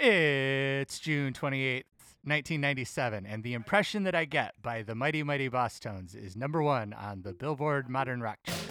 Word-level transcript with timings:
It's 0.00 1.00
June 1.00 1.32
28th, 1.32 1.82
1997, 2.22 3.26
and 3.26 3.42
the 3.42 3.54
impression 3.54 4.04
that 4.04 4.14
I 4.14 4.26
get 4.26 4.54
by 4.62 4.82
the 4.82 4.94
Mighty 4.94 5.24
Mighty 5.24 5.50
Bosstones 5.50 6.14
is 6.14 6.36
number 6.36 6.62
one 6.62 6.92
on 6.92 7.22
the 7.22 7.32
Billboard 7.32 7.88
Modern 7.88 8.20
Rock 8.20 8.38
chart. 8.46 8.67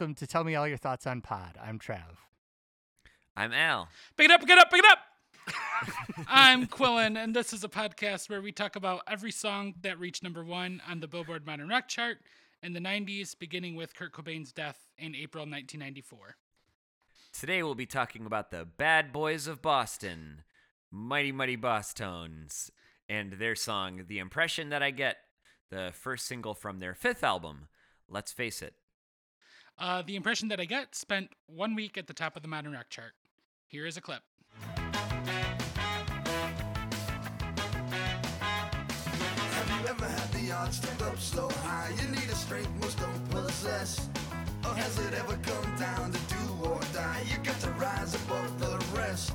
Welcome 0.00 0.14
to 0.14 0.26
Tell 0.26 0.44
Me 0.44 0.54
All 0.54 0.66
Your 0.66 0.78
Thoughts 0.78 1.06
on 1.06 1.20
Pod. 1.20 1.58
I'm 1.62 1.78
Trav. 1.78 2.16
I'm 3.36 3.52
Al. 3.52 3.90
Pick 4.16 4.24
it 4.24 4.30
up, 4.30 4.40
pick 4.40 4.48
it 4.48 4.56
up, 4.56 4.70
pick 4.70 4.82
it 4.82 4.90
up. 4.90 4.98
I'm 6.26 6.66
Quillen, 6.66 7.22
and 7.22 7.36
this 7.36 7.52
is 7.52 7.62
a 7.64 7.68
podcast 7.68 8.30
where 8.30 8.40
we 8.40 8.50
talk 8.50 8.76
about 8.76 9.02
every 9.06 9.30
song 9.30 9.74
that 9.82 10.00
reached 10.00 10.22
number 10.22 10.42
one 10.42 10.80
on 10.88 11.00
the 11.00 11.06
Billboard 11.06 11.44
Modern 11.44 11.68
Rock 11.68 11.86
chart 11.86 12.16
in 12.62 12.72
the 12.72 12.80
90s, 12.80 13.38
beginning 13.38 13.76
with 13.76 13.94
Kurt 13.94 14.14
Cobain's 14.14 14.52
death 14.52 14.86
in 14.96 15.14
April 15.14 15.42
1994. 15.42 16.36
Today 17.38 17.62
we'll 17.62 17.74
be 17.74 17.84
talking 17.84 18.24
about 18.24 18.50
the 18.50 18.64
Bad 18.64 19.12
Boys 19.12 19.46
of 19.46 19.60
Boston, 19.60 20.44
Mighty 20.90 21.30
Mighty 21.30 21.58
Bosstones, 21.58 22.70
and 23.06 23.34
their 23.34 23.54
song 23.54 24.04
The 24.08 24.18
Impression 24.18 24.70
That 24.70 24.82
I 24.82 24.92
Get, 24.92 25.18
the 25.68 25.90
first 25.92 26.26
single 26.26 26.54
from 26.54 26.78
their 26.78 26.94
fifth 26.94 27.22
album, 27.22 27.68
Let's 28.08 28.32
Face 28.32 28.62
It. 28.62 28.72
Uh, 29.80 30.02
the 30.02 30.14
impression 30.14 30.48
that 30.48 30.60
I 30.60 30.66
get 30.66 30.94
spent 30.94 31.30
one 31.46 31.74
week 31.74 31.96
at 31.96 32.06
the 32.06 32.12
top 32.12 32.36
of 32.36 32.42
the 32.42 32.48
Modern 32.48 32.72
Rock 32.72 32.90
chart. 32.90 33.12
Here 33.66 33.86
is 33.86 33.96
a 33.96 34.02
clip. 34.02 34.20
Ever 39.88 40.04
had 40.04 40.32
the 40.32 40.52
odds 40.52 40.78
to 40.80 41.04
up 41.06 41.18
so 41.18 41.48
high? 41.48 41.90
You 42.00 42.08
need 42.10 42.28
a 42.30 42.34
strength 42.34 42.70
most 42.80 42.98
don't 43.00 43.30
possess. 43.30 44.08
Or 44.64 44.74
has 44.74 44.98
it 44.98 45.14
ever 45.14 45.36
come 45.42 45.76
down 45.76 46.12
to 46.12 46.18
do 46.28 46.68
or 46.68 46.78
die? 46.92 47.24
You 47.28 47.38
got 47.38 47.58
to 47.60 47.70
rise 47.70 48.14
above 48.14 48.60
the 48.60 48.78
rest. 48.96 49.32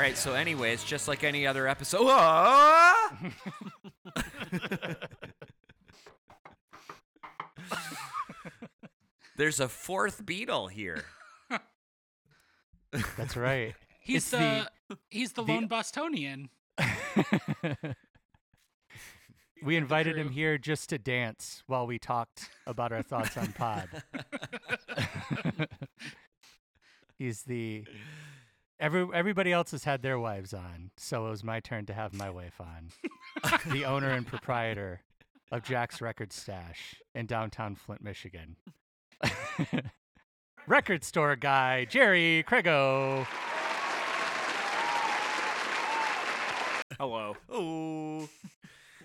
All 0.00 0.06
right, 0.06 0.16
so, 0.16 0.32
anyways, 0.32 0.82
just 0.82 1.08
like 1.08 1.24
any 1.24 1.46
other 1.46 1.68
episode. 1.68 2.06
Ah! 2.08 3.18
There's 9.36 9.60
a 9.60 9.68
fourth 9.68 10.24
beetle 10.24 10.68
here. 10.68 11.04
That's 13.18 13.36
right. 13.36 13.74
He's 14.00 14.22
It's 14.22 14.30
the, 14.30 14.70
the- 14.88 14.98
he's 15.10 15.32
the 15.34 15.44
the- 15.44 15.52
lone 15.52 15.66
Bostonian. 15.66 16.48
we 19.62 19.76
invited 19.76 20.16
him 20.16 20.30
here 20.30 20.56
just 20.56 20.88
to 20.88 20.98
dance 20.98 21.62
while 21.66 21.86
we 21.86 21.98
talked 21.98 22.48
about 22.66 22.90
our 22.90 23.02
thoughts 23.02 23.36
on 23.36 23.52
Pod. 23.52 23.86
He's 27.18 27.42
the 27.42 27.84
every 28.80 29.06
everybody 29.14 29.52
else 29.52 29.70
has 29.70 29.84
had 29.84 30.02
their 30.02 30.18
wives 30.18 30.52
on, 30.52 30.90
so 30.96 31.26
it 31.26 31.30
was 31.30 31.44
my 31.44 31.60
turn 31.60 31.86
to 31.86 31.92
have 31.92 32.12
my 32.12 32.30
wife 32.30 32.60
on. 32.60 32.90
the 33.70 33.84
owner 33.84 34.10
and 34.10 34.26
proprietor 34.26 35.02
of 35.52 35.62
Jack's 35.62 36.00
Record 36.00 36.32
Stash 36.32 36.96
in 37.14 37.26
downtown 37.26 37.74
Flint, 37.76 38.02
Michigan. 38.02 38.56
Record 40.66 41.04
store 41.04 41.36
guy 41.36 41.84
Jerry 41.84 42.44
Craigo. 42.48 43.26
Hello. 46.98 47.36
Oh. 47.48 48.28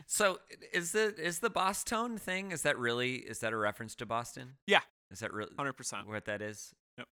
So 0.08 0.40
is 0.74 0.92
the 0.92 1.16
is 1.18 1.40
the 1.40 1.50
Bosstone 1.50 2.20
thing? 2.20 2.52
Is 2.52 2.62
that 2.64 2.78
really 2.78 3.16
is 3.16 3.40
that 3.40 3.54
a 3.54 3.58
reference 3.58 3.96
to 3.96 4.06
Boston? 4.06 4.56
Yeah. 4.68 4.82
Is 5.12 5.20
that 5.20 5.32
really 5.34 5.52
100%. 5.58 6.08
what 6.08 6.26
that 6.26 6.42
is? 6.42 6.74
Yep. 6.98 7.08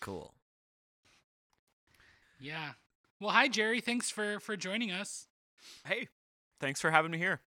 Cool. 0.00 0.34
Yeah. 2.40 2.70
Well, 3.20 3.30
hi, 3.30 3.48
Jerry. 3.48 3.80
Thanks 3.80 4.10
for, 4.10 4.38
for 4.40 4.56
joining 4.56 4.90
us. 4.90 5.26
Hey, 5.86 6.08
thanks 6.60 6.80
for 6.80 6.90
having 6.90 7.10
me 7.10 7.18
here. 7.18 7.40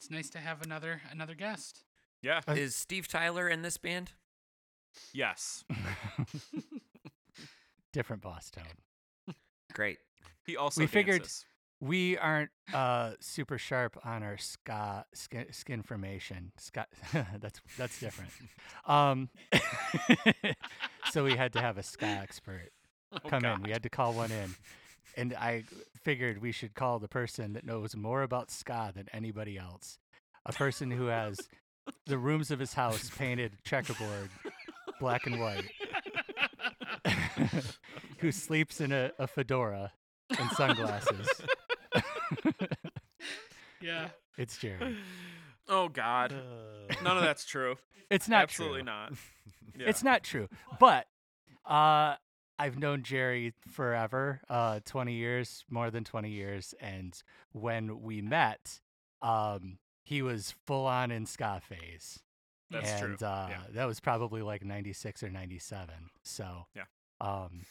It's 0.00 0.10
nice 0.10 0.30
to 0.30 0.38
have 0.38 0.62
another 0.62 1.02
another 1.10 1.34
guest. 1.34 1.84
Yeah. 2.22 2.40
Uh, 2.48 2.52
Is 2.52 2.74
Steve 2.74 3.06
Tyler 3.08 3.48
in 3.48 3.62
this 3.62 3.76
band? 3.76 4.12
Yes. 5.12 5.64
Different 7.92 8.22
boss 8.22 8.50
tone. 8.50 9.34
Great. 9.72 9.98
He 10.46 10.56
also 10.56 10.80
We 10.80 10.86
figured- 10.86 11.28
We 11.80 12.16
aren't 12.18 12.50
uh, 12.72 13.12
super 13.20 13.58
sharp 13.58 13.98
on 14.04 14.22
our 14.22 14.38
ska 14.38 15.04
skin, 15.14 15.46
skin 15.52 15.82
formation. 15.82 16.52
Ska, 16.58 16.86
that's 17.40 17.60
that's 17.76 18.00
different. 18.00 18.30
Um, 18.86 19.28
so 21.10 21.24
we 21.24 21.36
had 21.36 21.52
to 21.54 21.60
have 21.60 21.78
a 21.78 21.82
ska 21.82 22.04
expert 22.06 22.70
Oh, 23.24 23.28
come 23.28 23.44
in. 23.44 23.62
We 23.62 23.70
had 23.70 23.82
to 23.84 23.88
call 23.88 24.12
one 24.12 24.30
in, 24.32 24.54
and 25.16 25.34
I 25.34 25.64
figured 26.02 26.40
we 26.42 26.52
should 26.52 26.74
call 26.74 26.98
the 26.98 27.08
person 27.08 27.52
that 27.52 27.64
knows 27.64 27.94
more 27.94 28.22
about 28.22 28.50
ska 28.50 28.92
than 28.94 29.08
anybody 29.12 29.56
else. 29.58 29.98
A 30.46 30.52
person 30.52 30.90
who 30.90 31.06
has 31.06 31.38
the 32.06 32.18
rooms 32.18 32.50
of 32.50 32.58
his 32.58 32.74
house 32.74 33.10
painted 33.16 33.52
checkerboard, 33.64 34.30
black 35.00 35.26
and 35.26 35.40
white, 35.40 35.64
who 38.18 38.32
sleeps 38.32 38.80
in 38.80 38.90
a, 38.92 39.12
a 39.18 39.26
fedora 39.26 39.92
and 40.38 40.50
sunglasses. 40.52 41.28
Yeah. 43.80 44.08
It's 44.38 44.56
Jerry. 44.56 44.96
Oh 45.68 45.88
God. 45.88 46.34
None 47.02 47.16
of 47.18 47.22
that's 47.22 47.44
true. 47.44 47.76
It's 48.10 48.28
not 48.28 48.44
Absolutely 48.44 48.80
true. 48.80 48.86
not. 48.86 49.12
Yeah. 49.78 49.88
It's 49.88 50.02
not 50.02 50.24
true. 50.24 50.48
But 50.80 51.06
uh, 51.66 52.14
I've 52.58 52.78
known 52.78 53.02
Jerry 53.02 53.52
forever, 53.68 54.40
uh, 54.48 54.80
20 54.84 55.14
years, 55.14 55.64
more 55.68 55.90
than 55.90 56.04
20 56.04 56.30
years. 56.30 56.74
And 56.80 57.20
when 57.52 58.00
we 58.02 58.22
met, 58.22 58.80
um, 59.22 59.78
he 60.04 60.22
was 60.22 60.54
full 60.66 60.86
on 60.86 61.10
in 61.10 61.26
ska 61.26 61.60
phase. 61.66 62.20
That's 62.70 62.90
and, 62.92 63.18
true. 63.18 63.26
Uh, 63.26 63.46
yeah. 63.50 63.62
That 63.72 63.86
was 63.86 64.00
probably 64.00 64.42
like 64.42 64.64
96 64.64 65.22
or 65.22 65.30
97. 65.30 65.94
So, 66.22 66.66
Yeah. 66.74 66.84
um, 67.20 67.62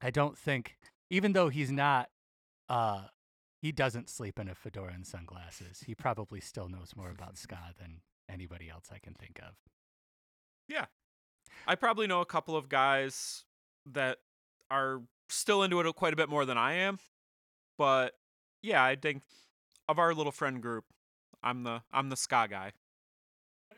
I 0.00 0.10
don't 0.10 0.36
think, 0.36 0.76
even 1.08 1.32
though 1.32 1.48
he's 1.48 1.70
not, 1.70 2.10
uh, 2.68 3.08
he 3.60 3.72
doesn't 3.72 4.08
sleep 4.08 4.38
in 4.38 4.48
a 4.48 4.54
fedora 4.54 4.92
and 4.92 5.06
sunglasses. 5.06 5.80
He 5.86 5.94
probably 5.94 6.40
still 6.40 6.68
knows 6.68 6.96
more 6.96 7.10
about 7.10 7.36
ska 7.38 7.74
than 7.78 8.00
anybody 8.28 8.68
else 8.70 8.90
I 8.92 8.98
can 8.98 9.14
think 9.14 9.38
of. 9.40 9.54
Yeah. 10.68 10.86
I 11.66 11.74
probably 11.74 12.06
know 12.06 12.20
a 12.20 12.26
couple 12.26 12.56
of 12.56 12.68
guys 12.68 13.44
that 13.92 14.18
are 14.70 15.02
still 15.28 15.62
into 15.62 15.80
it 15.80 15.94
quite 15.96 16.12
a 16.12 16.16
bit 16.16 16.28
more 16.28 16.44
than 16.44 16.58
I 16.58 16.74
am. 16.74 16.98
But 17.78 18.14
yeah, 18.62 18.82
I 18.84 18.96
think 18.96 19.22
of 19.88 19.98
our 19.98 20.12
little 20.14 20.32
friend 20.32 20.60
group, 20.62 20.84
I'm 21.42 21.62
the 21.62 21.82
I'm 21.92 22.08
the 22.08 22.16
ska 22.16 22.46
guy. 22.50 22.72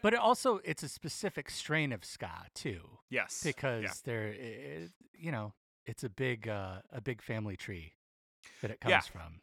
But 0.02 0.12
it 0.14 0.18
also, 0.18 0.60
it's 0.64 0.82
a 0.82 0.88
specific 0.88 1.48
strain 1.48 1.92
of 1.92 2.04
ska 2.04 2.46
too, 2.54 2.98
Yes. 3.08 3.42
because 3.44 3.84
yeah. 3.84 3.92
they're, 4.04 4.28
i- 4.36 4.82
i- 4.84 4.88
you 5.16 5.30
know, 5.30 5.52
it's 5.86 6.02
a 6.02 6.08
big, 6.10 6.48
uh, 6.48 6.80
a 6.90 7.00
big 7.00 7.22
family 7.22 7.56
tree 7.56 7.92
that 8.62 8.70
it 8.72 8.80
comes 8.80 8.90
Yeah. 8.90 9.00
from. 9.00 9.40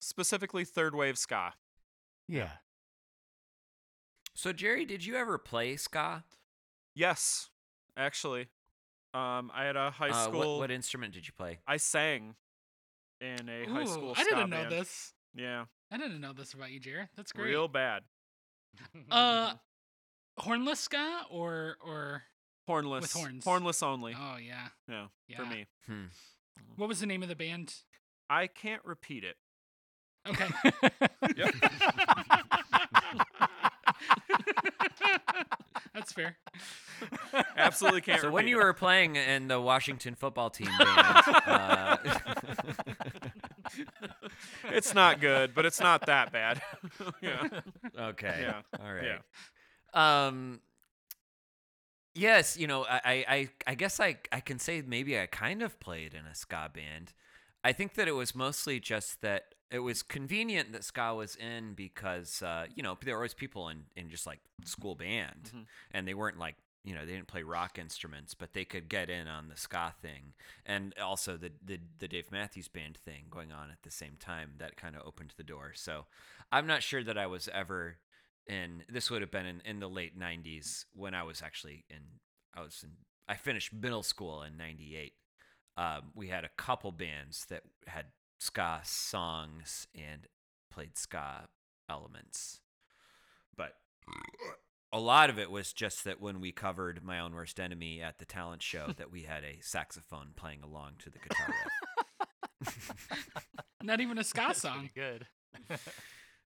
specifically 0.00 0.64
third 0.64 0.94
wave 0.94 1.16
ska. 1.16 1.54
Yeah. 2.28 2.58
So 4.34 4.52
Jerry, 4.52 4.84
did 4.84 5.04
you 5.04 5.16
ever 5.16 5.38
play 5.38 5.76
ska? 5.76 6.24
Yes, 6.94 7.50
actually. 7.96 8.48
Um, 9.14 9.50
I 9.54 9.64
had 9.64 9.76
a 9.76 9.90
high 9.90 10.08
Uh, 10.10 10.24
school. 10.24 10.38
what 10.38 10.58
what 10.60 10.70
instrument 10.70 11.12
did 11.14 11.26
you 11.26 11.32
play? 11.36 11.58
I 11.66 11.76
sang 11.76 12.34
in 13.20 13.48
a 13.48 13.66
high 13.66 13.84
school. 13.84 14.14
I 14.16 14.24
didn't 14.24 14.50
know 14.50 14.62
band. 14.62 14.72
this. 14.72 15.12
Yeah, 15.34 15.66
I 15.90 15.96
didn't 15.98 16.20
know 16.20 16.32
this 16.32 16.52
about 16.54 16.70
you, 16.70 16.80
Jared. 16.80 17.08
That's 17.16 17.32
great. 17.32 17.48
real 17.48 17.68
bad. 17.68 18.02
Uh, 19.10 19.54
hornless 20.40 20.78
ska 20.80 21.22
or 21.30 21.76
or 21.84 22.22
Hornless. 22.68 23.02
with 23.02 23.12
horns. 23.12 23.44
Hornless 23.44 23.82
only. 23.82 24.14
oh 24.18 24.36
yeah. 24.38 24.68
yeah, 24.88 25.06
yeah. 25.28 25.36
for 25.36 25.46
me. 25.46 25.66
Hmm. 25.86 26.04
What 26.76 26.88
was 26.88 27.00
the 27.00 27.06
name 27.06 27.22
of 27.22 27.28
the 27.28 27.36
band? 27.36 27.74
I 28.30 28.46
can't 28.46 28.82
repeat 28.84 29.24
it. 29.24 29.36
Okay. 30.26 30.46
Yep. 31.36 31.54
That's 35.94 36.12
fair. 36.12 36.36
Absolutely 37.56 38.00
can't. 38.00 38.20
So 38.20 38.30
when 38.30 38.48
you 38.48 38.60
it. 38.60 38.64
were 38.64 38.72
playing 38.72 39.16
in 39.16 39.48
the 39.48 39.60
Washington 39.60 40.14
football 40.14 40.50
team 40.50 40.68
band, 40.78 40.88
uh, 41.46 41.96
it's 44.70 44.94
not 44.94 45.20
good, 45.20 45.54
but 45.54 45.66
it's 45.66 45.80
not 45.80 46.06
that 46.06 46.32
bad. 46.32 46.60
yeah. 47.20 47.48
okay, 47.98 48.38
Yeah. 48.42 48.62
all 48.80 48.92
right. 48.92 49.20
Um. 50.26 50.60
Yes, 52.14 52.58
you 52.58 52.66
know, 52.66 52.84
I, 52.84 53.00
I, 53.04 53.24
I- 53.36 53.48
I 53.68 53.74
guess 53.74 53.98
I, 53.98 54.16
I 54.30 54.40
can 54.40 54.58
say 54.58 54.82
maybe 54.86 55.18
I 55.18 55.26
kind 55.26 55.62
of 55.62 55.80
played 55.80 56.12
in 56.14 56.26
a 56.26 56.34
ska 56.34 56.70
band. 56.72 57.14
I 57.64 57.72
think 57.72 57.94
that 57.94 58.06
it 58.06 58.12
was 58.12 58.34
mostly 58.34 58.80
just 58.80 59.22
that 59.22 59.51
it 59.72 59.78
was 59.80 60.02
convenient 60.02 60.72
that 60.72 60.84
ska 60.84 61.14
was 61.14 61.34
in 61.36 61.74
because, 61.74 62.42
uh, 62.42 62.66
you 62.74 62.82
know, 62.82 62.96
there 63.02 63.14
were 63.14 63.20
always 63.20 63.34
people 63.34 63.68
in, 63.68 63.84
in 63.96 64.10
just 64.10 64.26
like 64.26 64.40
school 64.64 64.94
band, 64.94 65.50
Mhm. 65.54 65.66
and 65.92 66.06
they 66.06 66.14
weren't 66.14 66.38
like, 66.38 66.56
you 66.84 66.94
know, 66.94 67.06
they 67.06 67.12
didn't 67.12 67.28
play 67.28 67.42
rock 67.42 67.78
instruments, 67.78 68.34
but 68.34 68.52
they 68.52 68.64
could 68.64 68.88
get 68.88 69.08
in 69.08 69.28
on 69.28 69.48
the 69.48 69.56
ska 69.56 69.94
thing, 70.02 70.34
and 70.66 70.96
also 70.98 71.36
the 71.36 71.52
the, 71.64 71.80
the 71.98 72.08
Dave 72.08 72.30
Matthews 72.30 72.68
Band 72.68 72.96
thing 72.98 73.26
going 73.30 73.50
on 73.52 73.70
at 73.70 73.82
the 73.82 73.90
same 73.90 74.16
time. 74.18 74.54
That 74.58 74.76
kind 74.76 74.94
of 74.96 75.02
opened 75.06 75.32
the 75.36 75.44
door. 75.44 75.72
So 75.74 76.06
I'm 76.50 76.66
not 76.66 76.82
sure 76.82 77.02
that 77.04 77.16
I 77.16 77.26
was 77.26 77.48
ever 77.48 77.98
in 78.46 78.82
this 78.88 79.10
would 79.10 79.22
have 79.22 79.30
been 79.30 79.46
in, 79.46 79.60
in 79.64 79.78
the 79.78 79.88
late 79.88 80.18
90s 80.18 80.84
when 80.94 81.14
i 81.14 81.22
was 81.22 81.40
actually 81.40 81.84
in 81.88 82.00
i 82.54 82.60
was 82.60 82.80
in 82.82 82.90
i 83.28 83.36
finished 83.36 83.72
middle 83.72 84.02
school 84.02 84.42
in 84.42 84.56
98 84.56 85.12
um, 85.76 86.10
we 86.16 86.26
had 86.26 86.44
a 86.44 86.48
couple 86.56 86.90
bands 86.90 87.46
that 87.50 87.62
had 87.86 88.06
ska 88.42 88.80
songs 88.82 89.86
and 89.94 90.26
played 90.70 90.96
ska 90.96 91.46
elements 91.88 92.60
but 93.56 93.74
a 94.92 94.98
lot 94.98 95.30
of 95.30 95.38
it 95.38 95.50
was 95.50 95.72
just 95.72 96.04
that 96.04 96.20
when 96.20 96.40
we 96.40 96.50
covered 96.50 97.04
my 97.04 97.20
own 97.20 97.34
worst 97.34 97.60
enemy 97.60 98.02
at 98.02 98.18
the 98.18 98.24
talent 98.24 98.62
show 98.62 98.88
that 98.96 99.12
we 99.12 99.22
had 99.22 99.44
a 99.44 99.58
saxophone 99.60 100.30
playing 100.34 100.62
along 100.62 100.92
to 100.98 101.10
the 101.10 101.18
guitar 101.18 101.54
Not 103.82 104.00
even 104.00 104.18
a 104.18 104.24
ska 104.24 104.54
song. 104.54 104.90
good. 104.94 105.26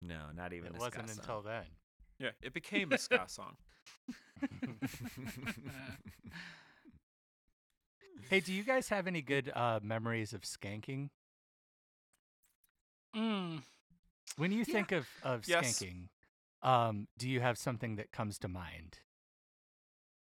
no 0.03 0.19
not 0.35 0.53
even 0.53 0.75
it 0.75 0.77
a 0.77 0.81
wasn't 0.81 1.11
until 1.11 1.43
then. 1.43 1.65
Yeah, 2.19 2.31
it 2.43 2.53
became 2.53 2.93
a 2.93 2.99
ska 2.99 3.25
song. 3.29 3.57
Hey, 8.29 8.39
do 8.39 8.53
you 8.53 8.63
guys 8.63 8.89
have 8.91 9.09
any 9.09 9.23
good 9.23 9.51
uh, 9.55 9.81
memories 9.83 10.33
of 10.33 10.43
skanking? 10.43 11.09
Mm. 13.15 13.63
When 14.37 14.53
you 14.53 14.65
Yeah. 14.65 14.75
think 14.75 14.93
of, 14.93 15.07
of 15.23 15.43
Yes. 15.47 15.83
skanking, 15.83 16.09
um, 16.63 17.09
do 17.19 17.29
you 17.29 17.41
have 17.41 17.59
something 17.59 17.97
that 17.97 18.13
comes 18.13 18.39
to 18.39 18.49
mind? 18.49 18.99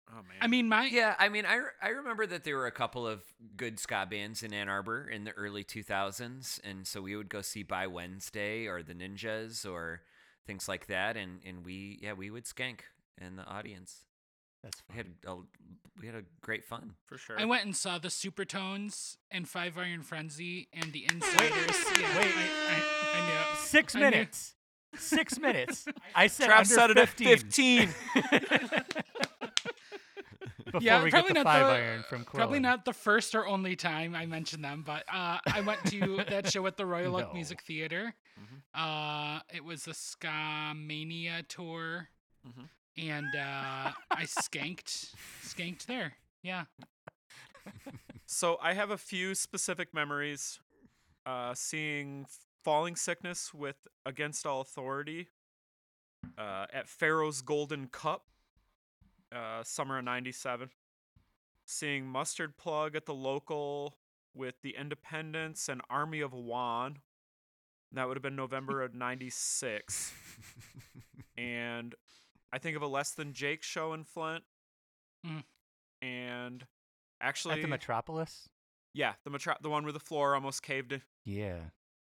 Oh 0.10 0.18
man. 0.18 0.38
I 0.42 0.48
mean, 0.48 0.68
my 0.68 0.86
Yeah, 0.86 1.16
I 1.18 1.30
mean, 1.30 1.46
I, 1.46 1.56
re- 1.56 1.70
I 1.82 1.88
remember 1.90 2.26
that 2.28 2.44
there 2.44 2.58
were 2.58 2.68
a 2.68 2.72
couple 2.72 3.08
of 3.08 3.24
good 3.56 3.80
ska 3.80 4.06
bands 4.10 4.44
in 4.44 4.54
Ann 4.54 4.68
Arbor 4.70 5.08
in 5.08 5.24
the 5.24 5.32
early 5.32 5.64
2000s, 5.64 6.60
and 6.64 6.86
so 6.86 7.02
we 7.02 7.16
would 7.16 7.30
go 7.30 7.42
see 7.42 7.64
By 7.64 7.88
Wednesday 7.88 8.68
or 8.68 8.84
the 8.84 8.94
Ninjas 8.94 9.70
or 9.70 10.02
things 10.46 10.68
like 10.68 10.88
that, 10.88 11.16
and, 11.16 11.40
and 11.46 11.66
we 11.66 11.98
yeah 12.02 12.14
we 12.14 12.30
would 12.30 12.46
skank 12.46 12.82
in 13.20 13.38
the 13.38 13.46
audience. 13.46 14.04
That's 14.64 14.82
We 14.90 14.96
had 14.96 15.08
a, 15.28 15.36
we 16.00 16.08
had 16.08 16.16
a 16.16 16.24
great 16.42 16.64
fun. 16.64 16.94
for 17.06 17.18
sure. 17.18 17.40
I 17.40 17.46
went 17.46 17.66
and 17.66 17.76
saw 17.76 17.98
the 18.00 18.08
Supertones 18.08 19.18
and 19.30 19.48
Five 19.48 19.78
Iron 19.78 20.02
Frenzy 20.04 20.70
and 20.74 20.92
the 20.94 21.06
Insyderz. 21.10 22.00
yeah, 22.02 22.18
wait. 22.18 22.34
I, 22.36 22.48
I, 22.70 23.20
I 23.20 23.26
knew. 23.28 23.58
Six 23.60 23.96
I 23.96 24.00
knew- 24.00 24.06
minutes. 24.06 24.56
Six 24.96 25.40
minutes. 25.40 25.86
I 26.16 26.28
said 26.28 26.50
Trav 26.50 26.58
under 26.58 26.66
said 26.70 26.90
it 26.92 26.98
at 26.98 27.10
15 27.10 27.88
15. 27.88 27.90
before 30.66 30.82
yeah, 30.82 31.04
we 31.04 31.10
get 31.12 31.26
probably 31.26 31.30
the 31.34 31.44
not 31.44 31.46
five 31.46 31.66
the, 31.68 31.74
iron 31.74 32.04
from 32.08 32.24
Quillen. 32.24 32.36
Probably 32.38 32.60
not 32.60 32.86
the 32.86 32.94
first 32.94 33.36
or 33.36 33.46
only 33.48 33.76
time 33.76 34.16
I 34.16 34.26
mentioned 34.26 34.64
them, 34.64 34.84
but 34.86 35.04
uh, 35.12 35.40
I 35.52 35.62
went 35.62 35.84
to 35.88 36.24
that 36.30 36.52
show 36.52 36.66
at 36.68 36.78
the 36.78 36.86
Royal 36.86 37.16
Oak 37.16 37.28
No. 37.30 37.34
Music 37.34 37.62
Theater. 37.64 38.14
Uh, 38.74 39.40
it 39.54 39.64
was 39.64 39.88
a 39.88 39.94
Ska 39.94 40.74
Mania 40.76 41.44
tour, 41.48 42.10
Mhm. 42.48 42.68
And 42.98 43.28
uh, 43.36 43.92
I 44.12 44.24
skanked, 44.24 45.14
skanked 45.44 45.86
there. 45.86 46.14
Yeah. 46.42 46.66
So 48.26 48.58
I 48.62 48.74
have 48.74 48.90
a 48.90 48.98
few 48.98 49.36
specific 49.36 49.94
memories. 49.94 50.60
Uh, 51.26 51.54
seeing 51.54 52.26
Falling 52.64 52.96
Sickness 52.96 53.54
with 53.54 53.76
Against 54.06 54.46
All 54.46 54.60
Authority 54.60 55.28
uh, 56.38 56.66
at 56.74 56.90
Pharaoh's 56.90 57.42
Golden 57.42 57.88
Cup, 57.88 58.26
uh, 59.32 59.64
summer 59.64 60.00
of 60.00 60.06
'97. 60.06 60.70
Seeing 61.66 62.08
Mustard 62.08 62.58
Plug 62.58 62.96
at 62.96 63.06
the 63.06 63.14
local 63.14 63.98
with 64.34 64.56
the 64.64 64.76
Independence 64.78 65.70
and 65.70 65.82
Army 65.90 66.20
of 66.20 66.34
One. 66.34 66.98
That 67.92 68.08
would 68.08 68.18
have 68.18 68.24
been 68.24 68.36
November 68.36 68.82
of 68.82 68.96
'96. 68.96 70.12
and 71.38 71.94
I 72.54 72.60
think 72.60 72.76
of 72.78 72.82
a 72.84 72.88
Less 72.88 73.12
Than 73.12 73.34
Jake 73.34 73.64
show 73.64 73.94
in 73.94 74.04
Flint. 74.04 74.44
Mm. 75.26 75.44
And 76.02 76.66
actually, 77.20 77.56
At 77.56 77.62
the 77.62 77.68
Metropolis? 77.68 78.48
yeah, 78.94 79.14
the 79.24 79.30
metro- 79.32 79.56
the 79.62 79.70
one 79.70 79.84
where 79.84 79.92
the 79.94 80.00
floor 80.00 80.36
almost 80.36 80.62
caved 80.62 80.92
in. 80.92 81.02
Yeah. 81.26 81.58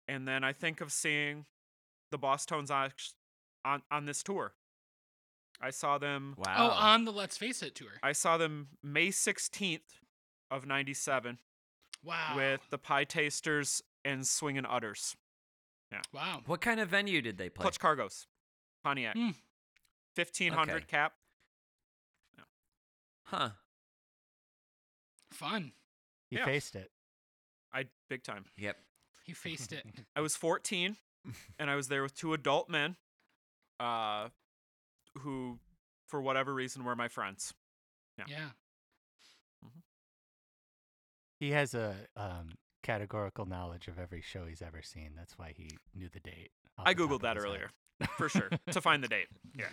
And 0.06 0.26
then 0.29 0.44
I 0.44 0.52
think 0.52 0.81
of 0.81 0.93
seeing 0.93 1.44
the 2.12 2.19
Bosstones 2.19 2.70
on 2.70 2.90
on, 3.64 3.82
on 3.90 4.06
this 4.06 4.23
tour. 4.23 4.55
I 5.61 5.70
saw 5.70 5.99
them 5.99 6.35
Wow. 6.38 6.55
Oh, 6.56 6.70
on 6.70 7.05
the 7.05 7.12
Let's 7.12 7.37
Face 7.37 7.62
It 7.62 7.75
tour. 7.75 7.88
I 8.02 8.12
saw 8.12 8.37
them 8.38 8.69
May 8.82 9.08
16th 9.08 9.81
of 10.52 10.64
97 10.67 11.38
Wow. 12.05 12.34
with 12.37 12.61
the 12.70 12.79
Pietasters 12.79 13.82
and 14.05 14.23
Swingin' 14.26 14.64
Utters. 14.70 15.17
Yeah. 15.91 16.02
Wow. 16.14 16.43
what 16.46 16.61
kind 16.61 16.79
of 16.81 16.88
venue 16.88 17.20
did 17.20 17.38
they 17.38 17.49
play? 17.49 17.62
Clutch 17.62 17.81
Cargo's. 17.81 18.26
Pontiac. 18.84 19.17
Hmm. 19.17 19.31
1500 20.19 20.76
Okay. 20.76 20.85
cap. 20.87 21.12
Huh. 23.25 23.51
Fun. 25.32 25.72
He 26.31 26.37
Yeah. 26.37 26.44
faced 26.44 26.75
it. 26.77 26.91
I 27.72 27.87
big 28.08 28.22
time. 28.22 28.46
Yep. 28.56 28.77
He 29.25 29.34
faced 29.34 29.72
it. 29.72 29.84
I 30.17 30.20
was 30.20 30.34
14 30.37 30.96
and 31.58 31.70
I 31.70 31.75
was 31.77 31.89
there 31.89 32.03
with 32.03 32.15
two 32.15 32.32
adult 32.32 32.69
men 32.70 32.96
uh 33.81 34.31
who 35.19 35.58
for 36.06 36.20
whatever 36.22 36.55
reason 36.55 36.84
were 36.84 36.96
my 36.96 37.08
friends. 37.08 37.53
Yeah. 38.17 38.25
yeah. 38.29 38.51
Mm-hmm. 39.65 39.81
He 41.39 41.51
has 41.53 41.75
a 41.75 41.94
um, 42.17 42.53
categorical 42.82 43.44
knowledge 43.46 43.89
of 43.89 43.98
every 43.98 44.22
show 44.22 44.46
he's 44.46 44.63
ever 44.63 44.81
seen. 44.82 45.10
That's 45.17 45.39
why 45.39 45.53
he 45.55 45.69
knew 45.94 46.08
the 46.08 46.20
date. 46.20 46.51
I 46.79 46.94
googled 46.94 47.20
that 47.22 47.37
his 47.37 47.44
head. 47.44 47.51
earlier. 47.51 47.70
For 48.17 48.28
sure. 48.28 48.50
to 48.70 48.81
find 48.81 49.02
the 49.02 49.08
date. 49.08 49.26
Yeah. 49.56 49.67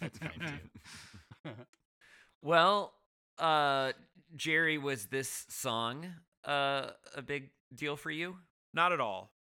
That's 0.00 0.18
fine 0.18 0.60
too. 1.44 1.50
Well, 2.42 2.94
uh, 3.38 3.92
Jerry, 4.36 4.78
was 4.78 5.06
this 5.06 5.46
song 5.48 6.06
uh, 6.44 6.90
a 7.14 7.22
big 7.22 7.50
deal 7.74 7.96
for 7.96 8.10
you? 8.10 8.36
Not 8.72 8.92
at 8.92 9.00
all. 9.00 9.32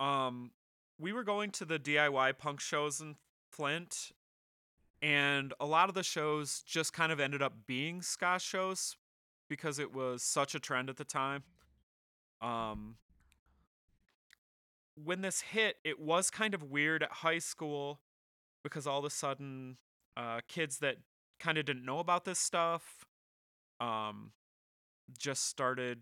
Um, 0.00 0.52
we 0.98 1.12
were 1.12 1.24
going 1.24 1.50
to 1.52 1.64
the 1.64 1.78
DIY 1.78 2.38
punk 2.38 2.60
shows 2.60 3.00
in 3.00 3.16
Flint, 3.50 4.12
and 5.02 5.52
a 5.60 5.66
lot 5.66 5.88
of 5.88 5.94
the 5.94 6.02
shows 6.02 6.62
just 6.66 6.92
kind 6.92 7.12
of 7.12 7.20
ended 7.20 7.42
up 7.42 7.52
being 7.66 8.02
ska 8.02 8.38
shows 8.40 8.96
because 9.48 9.78
it 9.78 9.92
was 9.94 10.22
such 10.22 10.54
a 10.54 10.60
trend 10.60 10.88
at 10.88 10.96
the 10.96 11.04
time. 11.04 11.42
Um, 12.40 12.96
when 15.04 15.20
this 15.20 15.40
hit, 15.40 15.76
it 15.84 15.98
was 16.00 16.30
kind 16.30 16.54
of 16.54 16.62
weird 16.62 17.02
at 17.02 17.10
high 17.10 17.38
school 17.38 18.00
because 18.62 18.86
all 18.86 18.98
of 18.98 19.04
a 19.04 19.10
sudden, 19.10 19.76
uh, 20.16 20.40
kids 20.48 20.78
that 20.78 20.96
kind 21.38 21.58
of 21.58 21.64
didn't 21.64 21.84
know 21.84 21.98
about 21.98 22.24
this 22.24 22.38
stuff, 22.38 23.06
um, 23.80 24.32
just 25.16 25.46
started 25.46 26.00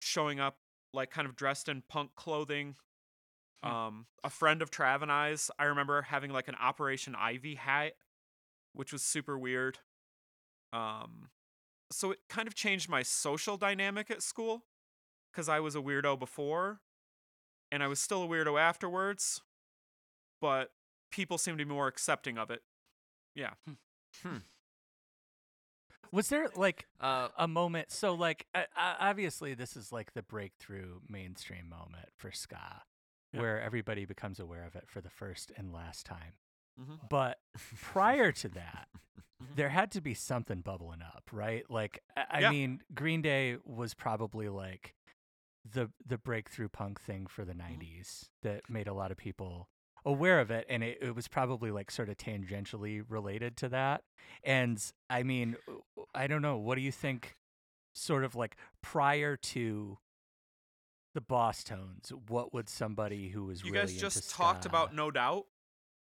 showing 0.00 0.40
up 0.40 0.58
like 0.92 1.10
kind 1.10 1.28
of 1.28 1.36
dressed 1.36 1.68
in 1.68 1.82
punk 1.88 2.10
clothing. 2.14 2.76
Hmm. 3.62 3.70
Um, 3.70 4.06
a 4.22 4.30
friend 4.30 4.62
of 4.62 4.70
Trav 4.70 5.02
and 5.02 5.12
I's, 5.12 5.50
I 5.58 5.64
remember 5.64 6.02
having 6.02 6.30
like 6.30 6.48
an 6.48 6.56
Operation 6.60 7.14
Ivy 7.14 7.54
hat, 7.54 7.94
which 8.72 8.92
was 8.92 9.02
super 9.02 9.38
weird. 9.38 9.78
Um, 10.72 11.28
so 11.90 12.10
it 12.10 12.18
kind 12.28 12.48
of 12.48 12.54
changed 12.54 12.88
my 12.88 13.02
social 13.02 13.56
dynamic 13.56 14.10
at 14.10 14.22
school 14.22 14.64
because 15.32 15.48
I 15.48 15.60
was 15.60 15.76
a 15.76 15.80
weirdo 15.80 16.18
before 16.18 16.80
and 17.74 17.82
I 17.82 17.88
was 17.88 17.98
still 18.00 18.22
a 18.22 18.28
weirdo 18.28 18.58
afterwards, 18.60 19.42
but 20.40 20.70
people 21.10 21.38
seemed 21.38 21.58
to 21.58 21.64
be 21.64 21.68
more 21.70 21.88
accepting 21.88 22.38
of 22.38 22.50
it 22.50 22.62
Yeah. 23.34 23.54
Was 26.12 26.28
there 26.28 26.48
like 26.54 26.86
Uh, 27.00 27.28
a 27.36 27.48
moment? 27.48 27.90
So 27.90 28.14
like, 28.14 28.46
obviously, 28.76 29.54
this 29.54 29.76
is 29.76 29.90
like 29.90 30.12
the 30.14 30.22
breakthrough 30.22 31.00
mainstream 31.08 31.68
moment 31.68 32.08
for 32.16 32.30
ska, 32.30 32.82
Yeah. 33.32 33.40
where 33.40 33.60
everybody 33.60 34.04
becomes 34.04 34.38
aware 34.38 34.64
of 34.64 34.76
it 34.76 34.88
for 34.88 35.00
the 35.00 35.10
first 35.10 35.50
and 35.56 35.72
last 35.72 36.06
time. 36.06 36.34
Mhm. 36.78 37.08
But 37.08 37.40
prior 37.80 38.30
to 38.32 38.48
that, 38.50 38.88
Mhm. 39.42 39.56
there 39.56 39.70
had 39.70 39.90
to 39.92 40.00
be 40.00 40.14
something 40.14 40.60
bubbling 40.60 41.02
up, 41.02 41.28
right? 41.32 41.68
Like, 41.68 41.98
I, 42.16 42.26
I 42.30 42.40
Yeah. 42.40 42.50
mean, 42.50 42.82
Green 42.94 43.20
Day 43.20 43.56
was 43.64 43.94
probably 43.94 44.48
like 44.48 44.94
the 45.64 45.90
the 46.06 46.18
breakthrough 46.18 46.68
punk 46.68 47.00
thing 47.00 47.26
for 47.26 47.44
the 47.44 47.54
Mm-hmm. 47.54 47.80
'90s 47.82 48.28
that 48.42 48.68
made 48.68 48.86
a 48.86 48.94
lot 48.94 49.10
of 49.10 49.16
people 49.16 49.68
aware 50.04 50.40
of 50.40 50.50
it, 50.50 50.66
and 50.68 50.82
it, 50.84 50.98
it 51.00 51.14
was 51.14 51.28
probably 51.28 51.70
like 51.70 51.90
sort 51.90 52.08
of 52.08 52.16
tangentially 52.16 53.02
related 53.08 53.56
to 53.58 53.68
that. 53.70 54.02
And 54.42 54.82
I 55.08 55.22
mean, 55.22 55.56
I 56.14 56.26
don't 56.26 56.42
know. 56.42 56.56
What 56.58 56.74
do 56.76 56.82
you 56.82 56.92
think? 56.92 57.36
Sort 57.96 58.24
of 58.24 58.34
like 58.34 58.56
prior 58.82 59.36
to 59.36 59.98
the 61.14 61.20
Bosstones, 61.20 62.10
what 62.28 62.52
would 62.52 62.68
somebody 62.68 63.28
who 63.28 63.44
was 63.44 63.62
You 63.62 63.72
really 63.72 63.86
guys 63.86 63.96
just 64.00 64.30
talked 64.30 64.66
about 64.66 64.92
No 64.92 65.12
Doubt. 65.12 65.46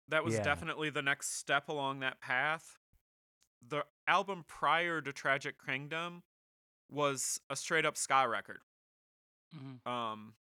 That 0.08 0.24
was 0.24 0.34
Yeah. 0.34 0.44
definitely 0.44 0.90
the 0.90 1.04
next 1.04 1.34
step 1.36 1.70
along 1.70 2.00
that 2.00 2.20
path. 2.20 2.80
The 3.62 3.86
album 4.08 4.44
prior 4.48 5.02
to 5.02 5.14
Tragic 5.14 5.64
Kingdom 5.64 6.24
was 6.90 7.40
a 7.50 7.56
straight 7.56 7.86
up 7.86 7.96
ska 7.96 8.28
record. 8.28 8.62
Mhm. 9.56 9.86
Um, 9.86 10.36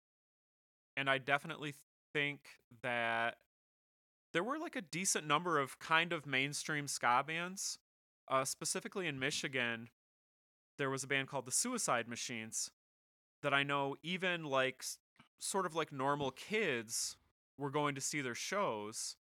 and 0.97 1.11
I 1.11 1.19
definitely 1.19 1.75
think 2.13 2.41
that 2.83 3.39
there 4.33 4.45
were 4.45 4.59
like 4.59 4.77
a 4.77 4.83
decent 4.83 5.27
number 5.27 5.59
of 5.59 5.79
kind 5.79 6.13
of 6.13 6.27
mainstream 6.27 6.89
ska 6.89 7.25
bands. 7.27 7.79
Uh, 8.29 8.45
specifically 8.45 9.07
in 9.07 9.19
Michigan, 9.19 9.91
there 10.79 10.91
was 10.91 11.05
a 11.05 11.07
band 11.07 11.29
called 11.29 11.45
the 11.45 11.53
Suicide 11.53 12.09
Machines 12.09 12.71
that 13.43 13.53
I 13.53 13.63
know 13.63 13.97
even 14.03 14.45
like 14.45 14.85
sort 15.39 15.67
of 15.67 15.75
like 15.75 15.93
normal 15.93 16.31
kids 16.31 17.17
were 17.59 17.71
going 17.71 17.95
to 17.95 18.01
see 18.01 18.21
their 18.21 18.35
shows. 18.35 19.17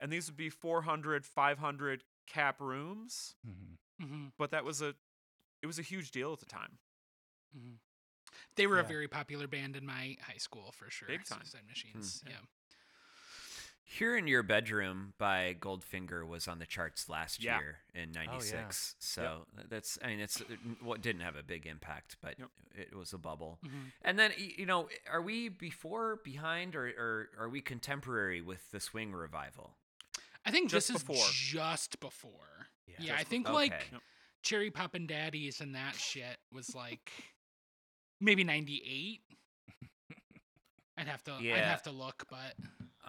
And 0.00 0.12
these 0.12 0.28
would 0.28 0.36
be 0.36 0.50
400, 0.50 1.24
500 1.24 2.04
cap 2.26 2.60
rooms, 2.60 3.36
Mhm. 3.46 3.78
Mhm. 4.00 4.32
but 4.36 4.50
that 4.50 4.64
was 4.64 4.82
a 4.82 4.94
it 5.62 5.66
was 5.66 5.78
a 5.78 5.82
huge 5.82 6.10
deal 6.10 6.32
at 6.32 6.40
the 6.40 6.46
time. 6.46 6.78
Mhm. 7.56 7.78
They 8.56 8.66
were 8.66 8.78
a 8.80 8.84
very 8.84 9.08
popular 9.08 9.46
band 9.46 9.76
in 9.76 9.84
my 9.86 10.16
high 10.22 10.38
school 10.38 10.72
for 10.72 10.90
sure. 10.90 11.08
Big 11.08 11.24
time. 11.24 11.38
Suicide 11.40 11.66
Machines. 11.68 12.22
yeah. 12.26 12.32
yeah. 12.32 12.38
Here 13.86 14.16
in 14.16 14.26
Your 14.26 14.42
Bedroom 14.42 15.12
by 15.18 15.54
Goldfinger 15.60 16.26
was 16.26 16.48
on 16.48 16.58
the 16.58 16.64
charts 16.66 17.08
last 17.08 17.42
Yeah. 17.44 17.58
year 17.58 17.78
in 17.94 18.12
'96. 18.12 18.96
So 18.98 19.46
that's, 19.68 19.98
I 20.02 20.06
mean, 20.08 20.20
it's 20.20 20.40
uh, 20.40 20.44
n- 20.50 20.76
what 20.80 21.02
didn't 21.02 21.20
have 21.20 21.36
a 21.36 21.42
big 21.42 21.66
impact, 21.66 22.16
but 22.22 22.38
Yep. 22.38 22.48
it 22.74 22.94
was 22.96 23.12
a 23.12 23.18
bubble. 23.18 23.58
Mhm. 23.62 23.92
And 24.02 24.18
then, 24.18 24.32
you 24.38 24.64
know, 24.64 24.88
are 25.06 25.20
we 25.20 25.50
before, 25.50 26.16
behind, 26.24 26.74
or, 26.74 26.86
or 26.88 27.30
are 27.38 27.48
we 27.50 27.60
contemporary 27.60 28.40
with 28.40 28.70
the 28.70 28.80
swing 28.80 29.12
revival? 29.12 29.76
I 30.46 30.50
think 30.50 30.70
Just 30.70 30.88
this 30.88 31.02
before. 31.02 31.16
is 31.16 31.30
just 31.32 32.00
before. 32.00 32.68
Yeah. 32.86 32.96
Yeah, 32.98 33.16
I 33.16 33.24
think 33.24 33.44
before. 33.44 33.60
like 33.60 33.72
Okay. 33.74 33.84
Yep. 33.92 34.02
Cherry 34.42 34.70
Poppin' 34.70 35.06
Daddies 35.06 35.60
and 35.60 35.74
that 35.74 35.94
shit 35.94 36.38
was 36.50 36.74
like 36.74 37.12
maybe 38.24 38.44
98. 38.44 39.20
I'd 40.98 41.08
have 41.08 41.22
to 41.24 41.36
yeah. 41.40 41.54
I'd 41.54 41.58
have 41.64 41.82
to 41.84 41.90
look, 41.90 42.24
but 42.30 42.54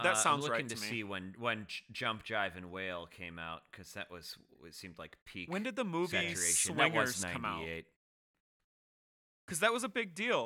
That 0.04 0.06
Uh, 0.06 0.10
I'm 0.10 0.16
sounds 0.16 0.44
right 0.50 0.52
looking 0.64 0.68
to 0.70 0.76
to 0.76 0.82
me. 0.82 0.88
see 0.88 1.04
when 1.04 1.36
when 1.40 1.66
J- 1.68 1.84
Jump 1.92 2.24
Jive 2.26 2.56
and 2.58 2.72
Wail 2.72 3.08
came 3.08 3.38
out 3.40 3.62
because 3.72 3.94
that 3.94 4.12
was 4.12 4.36
it 4.66 4.74
seemed 4.76 4.98
like 4.98 5.18
peak. 5.26 5.50
When 5.52 5.64
did 5.64 5.76
the 5.76 5.86
movie 5.86 6.18
saturation? 6.18 6.76
That 6.78 6.94
was 6.94 7.16
Swingers 7.16 7.34
come 7.34 7.46
out? 7.46 7.66
because 9.46 9.60
that 9.60 9.72
was 9.72 9.84
a 9.84 9.90
big 9.90 10.16
deal. 10.16 10.46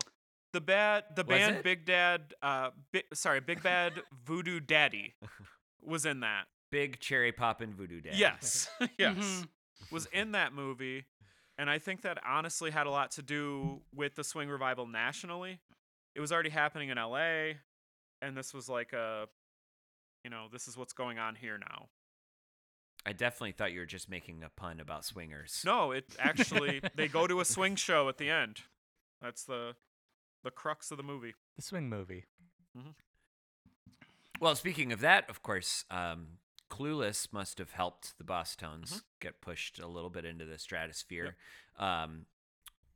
The 0.51 0.59
bad, 0.61 1.03
the 1.15 1.23
Was 1.23 1.29
band 1.37 1.55
it? 1.57 1.63
Big 1.63 1.85
Dad, 1.85 2.33
uh, 2.41 2.71
Bi- 2.91 3.03
sorry, 3.13 3.39
Big 3.39 3.61
Bad 3.63 3.93
Voodoo 4.25 4.59
Daddy 4.59 5.13
was 5.81 6.05
in 6.05 6.19
that. 6.21 6.45
Big 6.71 6.99
cherry 6.99 7.31
poppin' 7.31 7.73
voodoo 7.73 8.01
Daddy. 8.01 8.17
Yes, 8.17 8.67
yes, 8.97 9.15
Mhm. 9.17 9.47
was 9.91 10.05
in 10.07 10.31
that 10.33 10.53
movie, 10.53 11.05
and 11.59 11.69
I 11.69 11.77
think 11.77 12.03
that 12.03 12.17
honestly 12.25 12.71
had 12.71 12.87
a 12.87 12.89
lot 12.89 13.11
to 13.11 13.21
do 13.21 13.81
with 13.93 14.15
the 14.15 14.23
swing 14.23 14.47
revival 14.47 14.87
nationally. 14.87 15.59
It 16.15 16.21
was 16.21 16.31
already 16.31 16.49
happening 16.49 16.87
in 16.87 16.97
L.A., 16.97 17.57
and 18.21 18.35
this 18.35 18.53
was 18.53 18.69
like 18.69 18.93
a, 18.93 19.25
you 20.23 20.29
know, 20.29 20.45
this 20.51 20.69
is 20.69 20.77
what's 20.77 20.93
going 20.93 21.19
on 21.19 21.35
here 21.35 21.57
now. 21.57 21.89
I 23.05 23.11
definitely 23.11 23.51
thought 23.51 23.73
you 23.73 23.81
were 23.81 23.85
just 23.85 24.09
making 24.09 24.41
a 24.41 24.49
pun 24.49 24.79
about 24.79 25.03
swingers. 25.03 25.61
No, 25.65 25.91
it 25.91 26.05
actually 26.19 26.81
they 26.95 27.09
go 27.09 27.27
to 27.27 27.41
a 27.41 27.45
swing 27.45 27.75
show 27.75 28.07
at 28.07 28.17
the 28.17 28.29
end. 28.29 28.61
That's 29.21 29.43
the 29.43 29.75
the 30.43 30.51
crux 30.51 30.91
of 30.91 30.97
the 30.97 31.03
movie. 31.03 31.33
The 31.57 31.61
swing 31.61 31.89
movie. 31.89 32.25
Mm-hmm. 32.77 32.91
Well, 34.39 34.55
speaking 34.55 34.93
of 34.93 35.01
that, 35.01 35.29
of 35.29 35.43
course, 35.43 35.83
um, 35.91 36.39
Clueless 36.69 37.31
must 37.33 37.57
have 37.57 37.71
helped 37.71 38.17
the 38.17 38.23
Bosstones 38.23 38.89
Mm-hmm. 38.89 38.97
get 39.19 39.41
pushed 39.41 39.79
a 39.79 39.87
little 39.87 40.09
bit 40.09 40.25
into 40.25 40.45
the 40.45 40.57
stratosphere. 40.57 41.35
Um, 41.77 42.25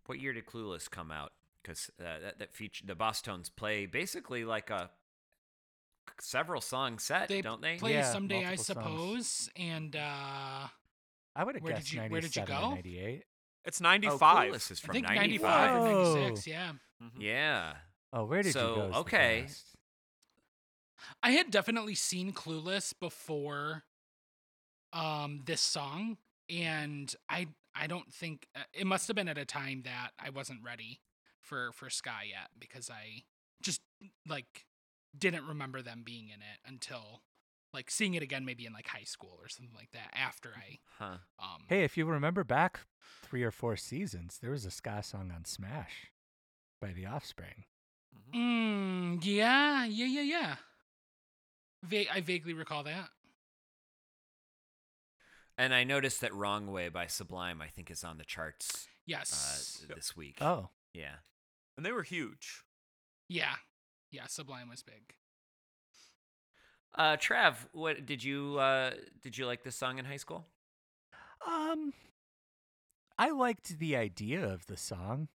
what 0.05 0.19
year 0.19 0.33
did 0.33 0.45
Clueless 0.45 0.89
come 0.89 1.11
out? 1.11 1.31
Because 1.61 1.89
uh, 1.99 2.19
that 2.21 2.39
that 2.39 2.53
feature 2.53 2.85
the 2.85 2.95
Bosstones 2.95 3.49
play 3.55 3.85
basically 3.85 4.43
like 4.45 4.69
a 4.69 4.89
several 6.19 6.61
song 6.61 6.99
set, 6.99 7.29
they 7.29 7.41
don't 7.41 7.61
they? 7.61 7.77
play 7.77 7.93
Yeah, 7.93 8.11
someday 8.11 8.45
I 8.45 8.55
multiple 8.55 8.63
songs. 8.83 8.85
suppose 8.85 9.49
and 9.55 9.95
uh 9.95 10.67
I 11.35 11.43
would 11.43 11.55
have 11.55 11.63
Where 11.63 11.73
did 11.73 11.79
guessed 11.79 11.93
you- 11.93 12.01
where 12.01 12.21
did 12.21 12.35
you 12.35 12.45
go? 12.45 12.69
98. 12.75 13.23
It's 13.65 13.81
Oh, 13.81 13.83
95. 13.85 14.19
Clueless 14.53 14.71
is 14.71 14.81
I 14.83 14.85
from 14.85 14.93
think 14.93 15.07
ninety-five. 15.07 15.73
95 15.81 16.15
96, 16.15 16.47
yeah. 16.47 16.71
Mhm. 17.01 17.09
Yeah. 17.19 17.73
Oh, 18.11 18.25
where 18.25 18.43
did 18.43 18.51
So, 18.53 18.69
you 18.69 18.75
go? 18.75 18.85
is 18.87 18.91
the 18.91 18.97
okay. 18.99 19.47
Best. 21.09 21.17
I 21.23 21.31
had 21.31 21.51
definitely 21.51 21.95
seen 21.95 22.33
Clueless 22.33 22.93
before 22.99 23.83
um 24.91 25.41
this 25.45 25.61
song 25.61 26.17
and 26.49 27.15
I 27.29 27.47
I 27.75 27.87
don't 27.87 28.13
think 28.13 28.47
uh, 28.55 28.61
it 28.73 28.85
must 28.85 29.07
have 29.07 29.15
been 29.15 29.27
at 29.27 29.37
a 29.39 29.45
time 29.45 29.81
that 29.85 30.11
I 30.19 30.29
wasn't 30.29 30.63
ready 30.63 30.99
for 31.41 31.71
for 31.73 31.89
ska 31.89 32.11
yet 32.29 32.49
because 32.59 32.89
I 32.89 33.23
just 33.61 33.81
like 34.27 34.65
didn't 35.17 35.47
remember 35.47 35.81
them 35.81 36.01
being 36.05 36.25
in 36.29 36.41
it 36.41 36.59
until 36.65 37.21
like 37.73 37.89
seeing 37.89 38.13
it 38.13 38.21
again 38.21 38.45
maybe 38.45 38.65
in 38.67 38.73
like 38.73 38.87
high 38.87 39.03
school 39.03 39.37
or 39.41 39.47
something 39.49 39.75
like 39.75 39.91
that 39.91 40.11
after 40.15 40.49
I 40.55 40.77
Huh. 40.99 41.17
um 41.39 41.63
Hey, 41.67 41.83
if 41.83 41.97
you 41.97 42.05
remember 42.05 42.43
back 42.43 42.81
three 43.23 43.41
or 43.43 43.51
four 43.51 43.75
seasons, 43.75 44.37
there 44.41 44.51
was 44.51 44.65
a 44.65 44.71
ska 44.71 45.01
song 45.01 45.31
on 45.35 45.45
Smash 45.45 46.11
by 46.79 46.91
The 46.93 47.05
Offspring. 47.07 47.65
mm, 48.33 49.19
yeah 49.23 49.85
yeah 49.85 50.05
yeah 50.05 50.21
yeah 50.21 50.55
Va- 51.83 52.11
I 52.13 52.21
vaguely 52.21 52.53
recall 52.53 52.83
that 52.83 53.09
And 55.57 55.73
I 55.73 55.83
noticed 55.83 56.21
that 56.21 56.33
Wrong 56.33 56.67
Way 56.71 56.89
by 56.89 57.05
Sublime, 57.07 57.61
I 57.61 57.67
think, 57.67 57.91
is 57.91 58.03
on 58.03 58.17
the 58.17 58.23
charts 58.25 58.85
uh, 58.85 58.89
yes 59.05 59.85
Yep. 59.87 59.95
this 59.97 60.15
week. 60.15 60.37
Oh, 60.41 60.69
Yeah. 60.93 61.15
And 61.77 61.85
they 61.85 61.91
were 61.91 62.03
huge. 62.03 62.63
yeah 63.27 63.55
yeah 64.11 64.27
Sublime 64.27 64.69
was 64.69 64.81
big 64.83 65.13
Uh, 66.95 67.17
Trav, 67.17 67.55
what 67.73 68.05
did 68.05 68.23
you 68.23 68.57
uh, 68.59 68.91
did 69.21 69.37
you 69.37 69.45
like 69.47 69.63
this 69.63 69.75
song 69.75 69.97
in 69.99 70.05
high 70.05 70.17
school? 70.17 70.45
um, 71.45 71.91
I 73.17 73.31
liked 73.31 73.79
the 73.79 73.95
idea 73.97 74.43
of 74.47 74.65
the 74.67 74.77
song. 74.77 75.27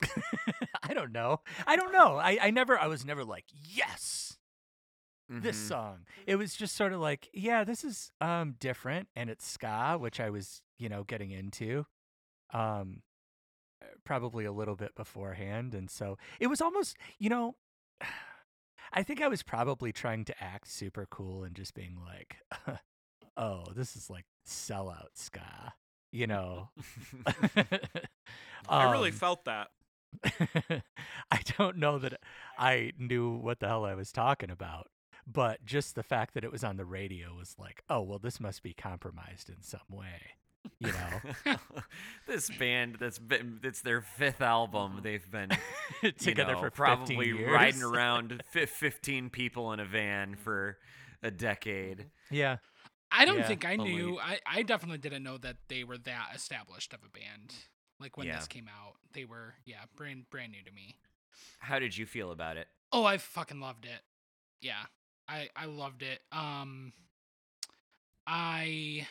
I 0.82 0.94
don't 0.94 1.12
know. 1.12 1.40
I 1.66 1.76
don't 1.76 1.92
know. 1.92 2.16
I, 2.16 2.38
I 2.40 2.50
never. 2.50 2.78
I 2.78 2.86
was 2.86 3.04
never 3.04 3.24
like 3.24 3.44
yes. 3.52 4.38
This 5.28 5.56
Mhm. 5.56 5.68
song. 5.68 6.06
It 6.26 6.36
was 6.36 6.54
just 6.54 6.74
sort 6.76 6.92
of 6.92 7.00
like, 7.00 7.28
yeah, 7.32 7.64
this 7.64 7.84
is 7.84 8.12
um 8.20 8.56
different 8.58 9.08
and 9.16 9.30
it's 9.30 9.46
ska, 9.46 9.96
which 9.98 10.20
I 10.20 10.30
was, 10.30 10.62
you 10.78 10.88
know, 10.88 11.04
getting 11.04 11.30
into. 11.30 11.86
Um 12.52 13.02
uh, 13.82 13.86
probably 14.04 14.44
a 14.44 14.52
little 14.52 14.76
bit 14.76 14.94
beforehand 14.94 15.74
and 15.74 15.90
so 15.90 16.16
it 16.40 16.46
was 16.48 16.60
almost, 16.60 16.96
you 17.18 17.28
know, 17.30 17.56
I 18.92 19.02
think 19.02 19.20
I 19.22 19.28
was 19.28 19.42
probably 19.42 19.92
trying 19.92 20.24
to 20.26 20.42
act 20.42 20.68
super 20.68 21.06
cool 21.10 21.44
and 21.44 21.54
just 21.54 21.74
being 21.74 21.96
like, 22.04 22.38
"Oh, 23.36 23.64
this 23.74 23.96
is 23.96 24.10
like 24.10 24.26
sellout 24.46 25.14
ska." 25.16 25.74
You 26.12 26.26
know. 26.26 26.70
I 28.68 28.84
really 28.84 29.10
Um, 29.10 29.12
felt 29.12 29.44
that. 29.46 29.68
I 31.30 31.40
don't 31.58 31.78
know 31.78 31.98
that 31.98 32.20
I 32.58 32.92
knew 32.98 33.30
what 33.36 33.60
the 33.60 33.68
hell 33.68 33.84
I 33.84 33.94
was 33.94 34.12
talking 34.12 34.50
about, 34.50 34.88
but 35.26 35.64
just 35.64 35.94
the 35.94 36.02
fact 36.02 36.34
that 36.34 36.44
it 36.44 36.52
was 36.52 36.64
on 36.64 36.76
the 36.76 36.84
radio 36.84 37.34
was 37.34 37.54
like, 37.58 37.82
oh, 37.88 38.00
well, 38.02 38.18
this 38.18 38.40
must 38.40 38.62
be 38.62 38.72
compromised 38.74 39.48
in 39.48 39.62
some 39.62 39.80
way, 39.90 40.36
you 40.78 40.88
know? 40.92 41.56
this 42.26 42.50
band 42.58 42.96
that's 42.98 43.18
been 43.18 43.60
it's 43.62 43.82
their 43.82 44.00
fifth 44.00 44.40
album. 44.40 44.92
Mm-hmm. 44.92 45.02
They've 45.02 45.30
been 45.30 45.50
Together 46.18 46.52
know, 46.54 46.58
for 46.60 46.70
15 46.70 46.76
probably 46.76 47.26
years. 47.28 47.52
riding 47.52 47.82
around 47.82 48.42
fi- 48.52 48.66
fifteen 48.66 49.30
people 49.30 49.72
in 49.72 49.80
a 49.80 49.84
van 49.84 50.32
mm-hmm. 50.32 50.42
for 50.42 50.78
a 51.22 51.30
decade. 51.30 51.98
Mm-hmm. 51.98 52.34
Yeah. 52.34 52.56
I 53.10 53.24
don't 53.26 53.38
Yeah. 53.38 53.46
think 53.46 53.64
I 53.64 53.76
Only- 53.76 53.92
knew. 53.94 54.18
I, 54.18 54.38
I 54.46 54.62
definitely 54.62 54.98
didn't 54.98 55.22
know 55.22 55.36
that 55.38 55.56
they 55.68 55.84
were 55.84 55.98
that 55.98 56.28
established 56.34 56.92
of 56.94 57.00
a 57.04 57.10
band. 57.10 57.54
Like 58.00 58.16
when 58.16 58.26
Yeah. 58.26 58.36
this 58.38 58.48
came 58.48 58.68
out, 58.68 58.94
they 59.12 59.24
were 59.24 59.54
yeah 59.64 59.82
brand 59.96 60.24
brand 60.30 60.52
new 60.52 60.62
to 60.64 60.72
me. 60.72 60.96
How 61.60 61.78
did 61.78 61.96
you 61.96 62.06
feel 62.06 62.30
about 62.32 62.56
it? 62.56 62.66
Oh, 62.90 63.04
I 63.04 63.18
fucking 63.18 63.60
loved 63.60 63.84
it. 63.84 64.00
Yeah, 64.60 64.84
I 65.28 65.48
I 65.56 65.66
loved 65.66 66.02
it. 66.02 66.20
Um, 66.30 66.92
I 68.26 69.06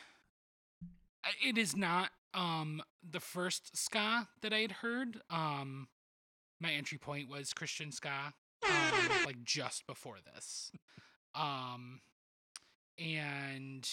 it 1.43 1.57
is 1.57 1.75
not 1.75 2.09
um 2.33 2.81
the 3.09 3.19
first 3.19 3.75
ska 3.77 4.27
that 4.41 4.53
I 4.53 4.59
had 4.59 4.71
heard. 4.71 5.21
Um, 5.29 5.87
my 6.59 6.71
entry 6.71 6.97
point 6.97 7.29
was 7.29 7.53
Christian 7.53 7.91
ska, 7.91 8.33
um, 8.67 9.09
like 9.25 9.43
just 9.43 9.87
before 9.87 10.17
this. 10.33 10.71
Um, 11.33 12.01
and 12.99 13.89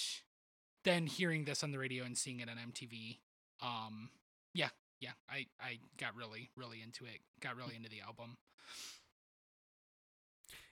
then 0.85 1.07
hearing 1.07 1.45
this 1.45 1.63
on 1.63 1.71
the 1.71 1.79
radio 1.79 2.05
and 2.05 2.17
seeing 2.17 2.41
it 2.41 2.49
on 2.49 2.57
MTV. 2.57 3.19
Um, 3.63 4.11
yeah, 4.55 4.69
yeah, 5.01 5.13
I 5.31 5.47
I 5.61 5.79
got 5.99 6.15
really 6.15 6.51
really 6.57 6.83
into 6.83 7.05
it. 7.05 7.21
Got 7.41 7.57
really 7.57 7.77
into 7.77 7.89
the 7.89 8.01
album. 8.01 8.37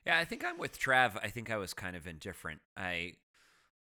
Yeah, 0.06 0.18
I 0.18 0.24
think 0.24 0.44
I'm 0.44 0.56
with 0.58 0.78
Trav. 0.78 1.18
I 1.22 1.28
think 1.28 1.50
I 1.50 1.56
was 1.56 1.74
kind 1.74 1.96
of 1.96 2.06
indifferent. 2.06 2.60
I 2.76 3.14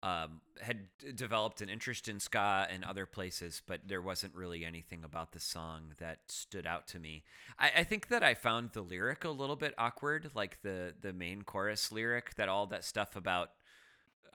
um, 0.02 0.42
had 0.62 0.88
developed 1.16 1.62
an 1.62 1.70
interest 1.70 2.08
in 2.08 2.20
ska 2.20 2.68
and 2.72 2.84
other 2.84 3.06
places, 3.06 3.62
but 3.68 3.82
there 3.88 4.02
wasn't 4.02 4.34
really 4.36 4.66
anything 4.66 5.04
about 5.04 5.32
the 5.32 5.40
song 5.40 5.94
that 6.00 6.20
stood 6.28 6.66
out 6.66 6.88
to 6.88 7.00
me. 7.00 7.24
I, 7.60 7.72
I 7.78 7.84
think 7.84 8.08
that 8.08 8.24
I 8.24 8.34
found 8.34 8.72
the 8.72 8.82
lyric 8.82 9.26
a 9.26 9.30
little 9.30 9.56
bit 9.56 9.76
awkward, 9.78 10.32
like 10.34 10.62
the 10.64 10.94
the 11.00 11.14
main 11.14 11.44
chorus 11.44 11.92
lyric, 11.92 12.36
that 12.36 12.50
all 12.50 12.66
that 12.68 12.84
stuff 12.84 13.16
about 13.16 13.52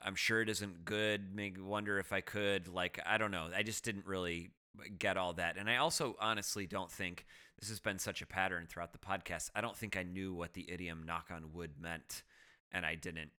I'm 0.05 0.15
sure 0.15 0.41
it 0.41 0.49
isn't 0.49 0.85
good, 0.85 1.33
make 1.35 1.57
wonder 1.59 1.99
if 1.99 2.13
I 2.13 2.21
could. 2.21 2.67
Like 2.67 2.99
I 3.05 3.17
don't 3.17 3.31
know. 3.31 3.49
I 3.55 3.63
just 3.63 3.83
didn't 3.83 4.05
really 4.05 4.51
get 4.97 5.17
all 5.17 5.33
that, 5.33 5.57
and 5.57 5.69
I 5.69 5.77
also 5.77 6.15
honestly 6.19 6.65
don't 6.65 6.91
think 6.91 7.25
this 7.59 7.69
has 7.69 7.79
been 7.79 7.99
such 7.99 8.21
a 8.21 8.25
pattern 8.25 8.65
throughout 8.67 8.93
the 8.93 8.99
podcast. 8.99 9.49
I 9.55 9.61
don't 9.61 9.77
think 9.77 9.95
I 9.95 10.03
knew 10.03 10.33
what 10.33 10.53
the 10.53 10.69
idiom 10.69 11.03
"knock 11.05 11.27
on 11.33 11.53
wood" 11.53 11.71
meant, 11.79 12.23
and 12.71 12.85
I 12.85 12.95
didn't. 12.95 13.31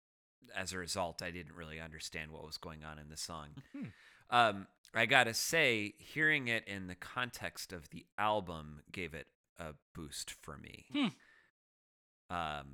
As 0.56 0.72
a 0.72 0.78
result, 0.78 1.22
I 1.22 1.30
didn't 1.30 1.54
really 1.54 1.80
understand 1.80 2.30
what 2.30 2.44
was 2.44 2.58
going 2.58 2.84
on 2.84 2.98
in 2.98 3.08
the 3.08 3.16
song. 3.16 3.48
Hmm. 3.72 3.84
Um, 4.30 4.66
I 4.94 5.06
gotta 5.06 5.34
say, 5.34 5.94
hearing 5.98 6.48
it 6.48 6.64
in 6.66 6.86
the 6.86 6.94
context 6.94 7.72
of 7.72 7.90
the 7.90 8.06
album 8.16 8.82
gave 8.92 9.14
it 9.14 9.26
a 9.58 9.74
boost 9.94 10.30
for 10.42 10.56
me. 10.56 10.86
Hmm. 10.92 12.34
Um, 12.34 12.66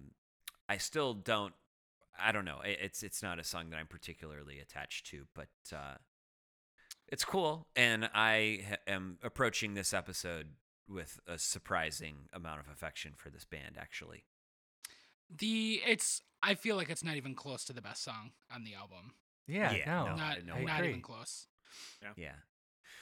I 0.68 0.76
still 0.76 1.14
don't. 1.14 1.54
I 2.18 2.32
don't 2.32 2.44
know. 2.44 2.60
It's 2.64 3.02
it's 3.02 3.22
not 3.22 3.38
a 3.38 3.44
song 3.44 3.70
that 3.70 3.78
I'm 3.78 3.86
particularly 3.86 4.58
attached 4.58 5.06
to, 5.06 5.26
but 5.34 5.48
uh, 5.72 5.94
it's 7.10 7.24
cool, 7.24 7.66
and 7.76 8.08
I 8.14 8.64
ha- 8.68 8.76
am 8.86 9.18
approaching 9.22 9.74
this 9.74 9.92
episode 9.92 10.48
with 10.88 11.20
a 11.26 11.38
surprising 11.38 12.28
amount 12.32 12.60
of 12.60 12.68
affection 12.68 13.12
for 13.16 13.30
this 13.30 13.44
band. 13.44 13.76
Actually, 13.78 14.24
The 15.28 15.80
it's 15.86 16.22
I 16.42 16.54
feel 16.54 16.76
like 16.76 16.90
it's 16.90 17.04
not 17.04 17.16
even 17.16 17.34
close 17.34 17.64
to 17.66 17.72
the 17.72 17.82
best 17.82 18.02
song 18.02 18.32
on 18.54 18.64
the 18.64 18.74
album. 18.74 19.12
Yeah, 19.46 19.72
Yeah, 19.72 19.84
no, 19.86 20.04
no, 20.06 20.16
not 20.16 20.44
no 20.44 20.58
not 20.62 20.84
even 20.84 21.02
close. 21.02 21.46
yeah. 22.16 22.32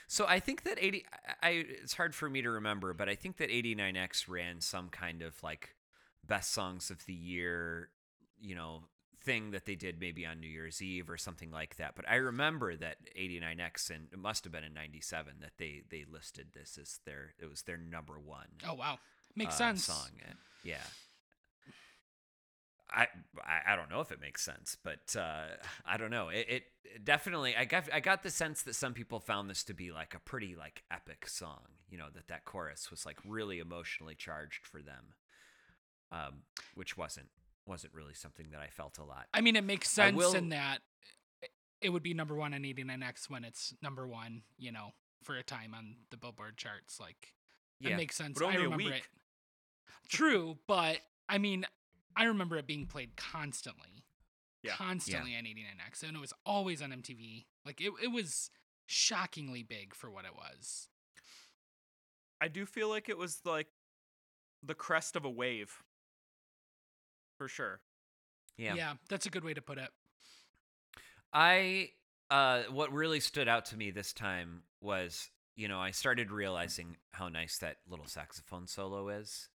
So 0.07 0.27
I 0.27 0.41
think 0.41 0.62
that 0.65 0.79
80 0.81 1.05
I, 1.43 1.49
I 1.49 1.50
it's 1.69 1.95
hard 1.95 2.15
for 2.15 2.29
me 2.31 2.43
to 2.43 2.50
remember, 2.50 2.95
but 2.95 3.09
I 3.09 3.15
think 3.15 3.37
that 3.38 3.50
89X 3.50 4.29
ran 4.29 4.61
some 4.61 4.88
kind 4.88 5.23
of 5.23 5.43
like 5.43 5.75
best 6.27 6.53
songs 6.53 6.91
of 6.91 7.05
the 7.07 7.15
year, 7.15 7.91
you 8.41 8.55
know, 8.55 8.85
thing 9.29 9.51
that 9.51 9.67
they 9.67 9.75
did 9.75 10.01
maybe 10.01 10.25
on 10.25 10.41
New 10.41 10.49
Year's 10.49 10.81
Eve 10.81 11.11
or 11.11 11.19
something 11.19 11.51
like 11.51 11.77
that. 11.77 11.95
But 11.95 12.09
I 12.09 12.15
remember 12.15 12.75
that 12.77 12.97
89X 13.15 13.91
and 13.91 14.09
it 14.11 14.19
must 14.19 14.43
have 14.45 14.53
been 14.55 14.65
in 14.65 14.73
97 14.73 15.35
that 15.43 15.53
they 15.59 15.83
they 15.91 16.07
listed 16.11 16.47
this 16.55 16.79
as 16.81 17.01
their 17.05 17.35
it 17.38 17.45
was 17.51 17.62
their 17.62 17.77
number 17.77 18.19
1 18.19 18.47
Oh 18.67 18.73
wow, 18.73 18.99
makes 19.37 19.57
uh, 19.57 19.59
sense. 19.59 19.85
song. 19.85 20.12
Yeah. 20.64 20.77
I, 22.91 23.07
I 23.45 23.73
I 23.73 23.77
don't 23.77 23.91
know 23.91 24.01
if 24.01 24.11
it 24.12 24.21
makes 24.21 24.43
sense, 24.43 24.79
but 24.83 25.14
uh, 25.14 25.49
I 25.85 25.99
don't 25.99 26.11
know. 26.11 26.31
It, 26.31 26.47
it 26.49 26.62
it 26.85 27.05
definitely 27.05 27.55
I 27.55 27.67
got 27.67 27.85
I 27.93 28.01
got 28.01 28.23
the 28.23 28.31
sense 28.31 28.62
that 28.62 28.75
some 28.77 28.95
people 28.95 29.21
found 29.21 29.51
this 29.51 29.62
to 29.64 29.75
be 29.75 29.91
like 29.93 30.14
a 30.14 30.21
pretty 30.21 30.55
like 30.57 30.85
epic 30.91 31.29
song. 31.29 31.64
You 31.91 31.99
know 31.99 32.09
that 32.14 32.29
that 32.29 32.47
chorus 32.47 32.91
was 32.91 33.05
like 33.05 33.19
really 33.27 33.59
emotionally 33.59 34.14
charged 34.14 34.64
for 34.67 34.81
them, 34.81 35.12
um, 36.11 36.45
which 36.75 36.97
wasn't 36.97 37.29
wasn't 37.68 37.94
really 37.94 38.14
something 38.14 38.50
that 38.50 38.61
I 38.61 38.68
felt 38.68 38.98
a 38.98 39.04
lot. 39.04 39.26
I 39.35 39.40
mean, 39.40 39.57
it 39.57 39.64
makes 39.64 39.90
sense 39.90 40.16
will- 40.16 40.35
in 40.35 40.48
that 40.50 40.78
it 41.81 41.90
would 41.90 42.02
be 42.02 42.14
number 42.14 42.35
one 42.35 42.54
on 42.54 42.62
89X 42.64 43.31
when 43.31 43.44
it's 43.44 43.72
number 43.83 44.07
one, 44.07 44.42
you 44.57 44.72
know, 44.72 44.90
for 45.22 45.37
a 45.37 45.42
time 45.42 45.74
on 45.74 45.96
the 46.11 46.16
Billboard 46.16 46.57
charts. 46.57 46.98
Like, 46.98 47.35
Yeah, 47.78 47.90
it 47.90 47.96
makes 47.96 48.16
sense. 48.16 48.40
I 48.42 48.54
remember 48.57 48.92
it. 48.94 49.02
True, 50.09 50.59
but 50.66 50.98
I 51.28 51.38
mean, 51.38 51.66
I 52.16 52.24
remember 52.24 52.57
it 52.57 52.66
being 52.66 52.87
played 52.87 53.16
constantly. 53.16 54.04
Yeah. 54.62 54.74
Constantly 54.74 55.37
on 55.37 55.44
89X. 55.44 56.02
And 56.02 56.16
it 56.16 56.20
was 56.20 56.33
always 56.44 56.83
on 56.83 56.90
MTV. 56.90 57.46
Like, 57.64 57.81
it, 57.81 57.92
it 58.02 58.09
was 58.09 58.50
shockingly 58.87 59.62
big 59.62 59.94
for 59.94 60.11
what 60.11 60.24
it 60.24 60.35
was. 60.35 60.88
I 62.40 62.48
do 62.48 62.66
feel 62.66 62.88
like 62.88 63.09
it 63.09 63.18
was 63.18 63.40
like 63.44 63.68
the 64.62 64.74
crest 64.74 65.14
of 65.14 65.24
a 65.24 65.31
wave. 65.31 65.83
For 67.38 67.48
sure. 67.48 67.81
yeah. 68.57 68.74
Yeah, 68.74 68.92
that's 69.09 69.27
a 69.27 69.31
good 69.31 69.44
way 69.44 69.55
to 69.55 69.62
put 69.62 69.79
it. 69.79 69.88
I 71.33 71.90
uh 72.31 72.64
what 72.70 72.92
really 72.92 73.20
stood 73.20 73.48
out 73.48 73.66
to 73.66 73.77
me 73.77 73.90
this 73.90 74.12
time 74.12 74.62
was, 74.81 75.31
you 75.57 75.68
know, 75.68 75.79
I 75.79 75.92
started 75.92 76.31
realizing 76.31 76.96
how 77.12 77.29
nice 77.29 77.59
that 77.59 77.77
little 77.88 78.07
saxophone 78.07 78.66
solo 78.66 79.09
is. 79.09 79.48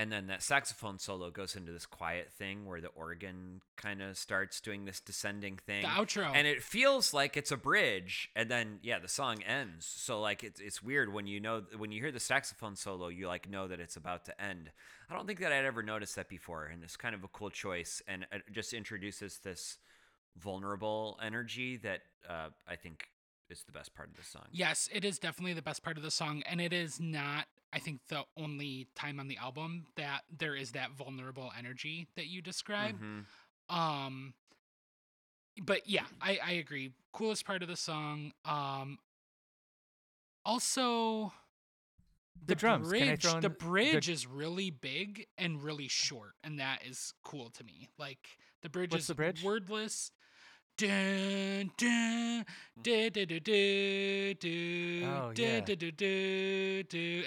And 0.00 0.10
then 0.10 0.28
that 0.28 0.42
saxophone 0.42 0.98
solo 0.98 1.30
goes 1.30 1.54
into 1.54 1.72
this 1.72 1.84
quiet 1.84 2.32
thing 2.32 2.64
where 2.64 2.80
the 2.80 2.88
organ 2.88 3.60
kind 3.76 4.00
of 4.00 4.16
starts 4.16 4.58
doing 4.58 4.86
this 4.86 4.98
descending 4.98 5.58
thing. 5.58 5.82
The 5.82 5.88
outro. 5.88 6.30
And 6.34 6.46
it 6.46 6.62
feels 6.62 7.12
like 7.12 7.36
it's 7.36 7.52
a 7.52 7.56
bridge, 7.58 8.30
and 8.34 8.50
then 8.50 8.78
yeah, 8.82 8.98
the 8.98 9.08
song 9.08 9.42
ends. 9.42 9.84
So 9.84 10.18
like 10.18 10.42
it's 10.42 10.58
it's 10.58 10.82
weird 10.82 11.12
when 11.12 11.26
you 11.26 11.38
know 11.38 11.64
when 11.76 11.92
you 11.92 12.00
hear 12.00 12.12
the 12.12 12.18
saxophone 12.18 12.76
solo, 12.76 13.08
you 13.08 13.28
like 13.28 13.46
know 13.46 13.68
that 13.68 13.78
it's 13.78 13.96
about 13.96 14.24
to 14.24 14.42
end. 14.42 14.70
I 15.10 15.14
don't 15.14 15.26
think 15.26 15.38
that 15.40 15.52
I'd 15.52 15.66
ever 15.66 15.82
noticed 15.82 16.16
that 16.16 16.30
before, 16.30 16.64
and 16.64 16.82
it's 16.82 16.96
kind 16.96 17.14
of 17.14 17.22
a 17.22 17.28
cool 17.28 17.50
choice, 17.50 18.00
and 18.08 18.26
it 18.32 18.44
just 18.52 18.72
introduces 18.72 19.40
this 19.44 19.76
vulnerable 20.38 21.18
energy 21.22 21.76
that 21.76 22.00
uh, 22.26 22.48
I 22.66 22.76
think 22.76 23.08
is 23.50 23.64
the 23.64 23.72
best 23.72 23.94
part 23.94 24.08
of 24.08 24.16
the 24.16 24.24
song. 24.24 24.46
Yes, 24.50 24.88
it 24.94 25.04
is 25.04 25.18
definitely 25.18 25.52
the 25.52 25.60
best 25.60 25.82
part 25.82 25.98
of 25.98 26.02
the 26.02 26.10
song, 26.10 26.42
and 26.48 26.58
it 26.58 26.72
is 26.72 27.00
not, 27.00 27.46
I 27.72 27.78
think, 27.78 28.00
the 28.08 28.24
only 28.36 28.88
time 28.96 29.20
on 29.20 29.28
the 29.28 29.36
album 29.36 29.86
that 29.96 30.22
there 30.36 30.56
is 30.56 30.72
that 30.72 30.90
vulnerable 30.92 31.52
energy 31.56 32.08
that 32.16 32.26
you 32.26 32.42
describe. 32.42 33.00
Mhm. 33.00 33.24
Um, 33.68 34.34
but 35.62 35.88
yeah, 35.88 36.06
I 36.20 36.38
I 36.42 36.50
agree. 36.52 36.92
Coolest 37.12 37.44
part 37.44 37.62
of 37.62 37.68
the 37.68 37.76
song. 37.76 38.32
Um, 38.44 38.98
also. 40.44 41.32
The 42.46 42.54
drums. 42.54 42.90
Can 42.90 43.02
I 43.02 43.06
bridge, 43.08 43.22
the 43.24 43.32
the- 43.34 43.40
the- 43.40 43.50
bridge 43.50 44.08
is 44.08 44.26
really 44.26 44.70
big 44.70 45.26
and 45.36 45.62
really 45.62 45.88
short, 45.88 46.36
and 46.42 46.58
that 46.58 46.84
is 46.86 47.12
cool 47.22 47.50
to 47.50 47.64
me. 47.64 47.88
Like 47.98 48.38
the 48.62 48.70
bridge 48.70 48.92
What's 48.92 49.04
is 49.04 49.08
the 49.08 49.14
bridge? 49.14 49.42
wordless. 49.42 50.10
Dun, 50.80 51.70
dun, 51.76 52.46
Oh, 55.04 55.32
yeah. 55.36 55.60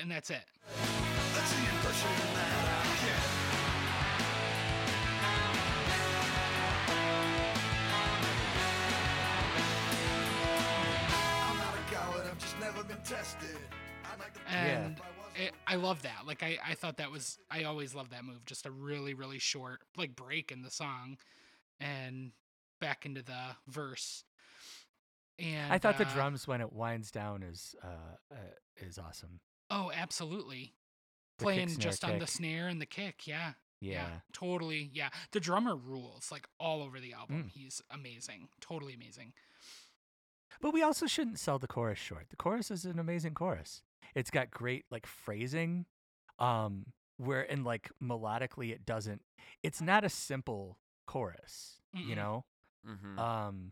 and 0.01 0.09
that's 0.09 0.31
it. 0.31 0.43
That's 0.81 1.53
the 1.53 1.59
impression 1.59 2.09
that 2.33 2.65
I 2.65 2.83
get. 3.05 3.21
I'm 10.25 11.57
not 11.59 11.75
a 11.75 11.93
coward, 11.93 12.25
I've 12.25 12.39
just 12.39 12.59
never 12.59 12.83
been 12.83 12.97
tested. 13.05 13.49
I'd 14.11 14.19
like 14.19 14.33
to 14.33 14.39
And 14.51 14.99
I 14.99 15.39
it, 15.43 15.51
I 15.67 15.75
love 15.75 16.01
that. 16.01 16.25
Like 16.25 16.41
I, 16.41 16.57
I 16.67 16.73
thought 16.73 16.97
that 16.97 17.11
was 17.11 17.37
I 17.51 17.65
always 17.65 17.93
love 17.93 18.09
that 18.09 18.25
move. 18.25 18.45
Just 18.47 18.65
a 18.65 18.71
really, 18.71 19.13
really 19.13 19.37
short 19.37 19.81
like 19.95 20.15
break 20.15 20.51
in 20.51 20.63
the 20.63 20.71
song 20.71 21.17
and 21.79 22.31
back 22.83 23.05
into 23.05 23.23
the 23.23 23.55
verse. 23.67 24.23
And 25.39 25.71
I 25.73 25.77
thought 25.77 25.97
the 25.97 26.07
uh, 26.07 26.13
drums 26.13 26.47
when 26.47 26.61
it 26.61 26.71
winds 26.71 27.09
down 27.09 27.41
is 27.43 27.75
uh, 27.83 28.17
uh 28.31 28.35
is 28.77 28.99
awesome. 28.99 29.39
Oh, 29.71 29.91
absolutely. 29.95 30.73
The 31.39 31.45
kick, 31.45 31.53
Playing 31.53 31.69
snare, 31.69 31.89
just 31.89 32.03
on 32.03 32.19
the 32.19 32.27
snare 32.27 32.67
and 32.67 32.79
the 32.79 32.85
kick, 32.85 33.25
yeah. 33.25 33.53
Yeah. 33.81 34.07
Totally. 34.31 34.89
Yeah. 34.93 35.09
The 35.31 35.39
drummer 35.39 35.75
rules 35.75 36.29
like 36.31 36.47
all 36.59 36.81
over 36.81 36.99
the 36.99 37.13
album. 37.13 37.45
Mm. 37.45 37.51
He's 37.51 37.81
amazing. 37.91 38.47
Totally 38.61 38.93
amazing. 38.93 39.33
But 40.61 40.73
we 40.73 40.83
also 40.83 41.07
shouldn't 41.07 41.39
sell 41.39 41.59
the 41.59 41.67
chorus 41.67 41.99
short. 41.99 42.27
The 42.29 42.35
chorus 42.35 42.71
is 42.71 42.85
an 42.85 42.99
amazing 42.99 43.33
chorus. 43.33 43.81
It's 44.15 44.29
got 44.29 44.51
great 44.51 44.85
like 44.91 45.05
phrasing, 45.05 45.85
um, 46.39 46.85
where 47.17 47.49
and 47.51 47.65
like 47.65 47.91
melodically 48.01 48.71
it 48.71 48.85
doesn't. 48.85 49.21
It's 49.63 49.81
not 49.81 50.05
a 50.05 50.09
simple 50.09 50.77
chorus, 51.05 51.81
you 51.93 52.13
Mm-mm. 52.13 52.15
know. 52.15 52.45
Mhm. 52.87 53.17
Um, 53.17 53.71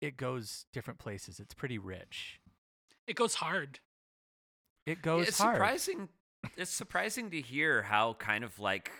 it 0.00 0.16
goes 0.16 0.66
different 0.72 0.98
places. 0.98 1.38
It's 1.40 1.54
pretty 1.54 1.78
rich. 1.78 2.40
It 3.06 3.14
goes 3.16 3.34
hard. 3.34 3.80
It 4.86 5.00
goes 5.02 5.28
it's 5.28 5.38
hard. 5.38 5.56
surprising. 5.56 6.08
it's 6.56 6.70
surprising 6.72 7.30
to 7.30 7.40
hear 7.40 7.82
how 7.82 8.14
kind 8.14 8.42
of 8.42 8.58
like 8.58 8.90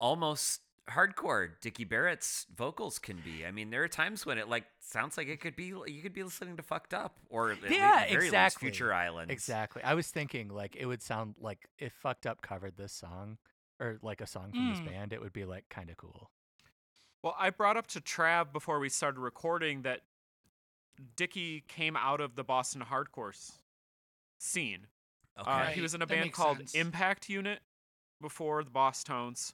almost 0.00 0.60
hardcore 0.88 1.50
Dickie 1.60 1.84
Barrett's 1.84 2.46
vocals 2.54 2.98
can 2.98 3.18
be. 3.24 3.46
I 3.46 3.52
mean, 3.52 3.70
there 3.70 3.82
are 3.84 3.88
times 3.88 4.26
when 4.26 4.38
it 4.38 4.48
like 4.48 4.64
sounds 4.80 5.16
like 5.16 5.28
it 5.28 5.40
could 5.40 5.54
be 5.54 5.66
you 5.86 6.02
could 6.02 6.12
be 6.12 6.22
listening 6.24 6.56
to 6.56 6.62
"Fucked 6.62 6.94
Up" 6.94 7.16
or 7.28 7.52
at 7.52 7.62
le- 7.62 7.68
Yeah, 7.70 8.00
very 8.00 8.14
least 8.14 8.24
exactly. 8.26 8.68
Future 8.70 8.92
Islands. 8.92 9.32
Exactly. 9.32 9.82
I 9.84 9.94
was 9.94 10.08
thinking 10.08 10.48
like 10.48 10.74
it 10.74 10.86
would 10.86 11.02
sound 11.02 11.36
like 11.38 11.68
if 11.78 11.92
Fucked 11.92 12.26
Up 12.26 12.42
covered 12.42 12.76
this 12.76 12.92
song 12.92 13.38
or 13.78 13.98
like 14.02 14.20
a 14.20 14.26
song 14.26 14.50
from 14.50 14.70
this 14.70 14.80
Mm. 14.80 14.86
band, 14.86 15.12
it 15.12 15.20
would 15.20 15.32
be 15.32 15.44
like 15.44 15.68
kind 15.68 15.90
of 15.90 15.96
cool. 15.96 16.30
Well, 17.22 17.36
I 17.38 17.50
brought 17.50 17.76
up 17.76 17.86
to 17.88 18.00
Trav 18.00 18.52
before 18.52 18.78
we 18.78 18.88
started 18.88 19.20
recording 19.20 19.82
that 19.82 20.00
Dickie 21.16 21.64
came 21.68 21.96
out 21.96 22.20
of 22.20 22.34
the 22.34 22.44
Boston 22.44 22.82
hardcore 22.90 23.32
scene. 24.38 24.86
Okay. 25.38 25.50
Uh, 25.50 25.64
he 25.66 25.80
was 25.80 25.94
in 25.94 26.02
a 26.02 26.06
that 26.06 26.14
band 26.14 26.32
called 26.32 26.58
sense. 26.58 26.74
Impact 26.74 27.28
Unit 27.28 27.60
before 28.20 28.64
the 28.64 28.70
Bosstones, 28.70 29.52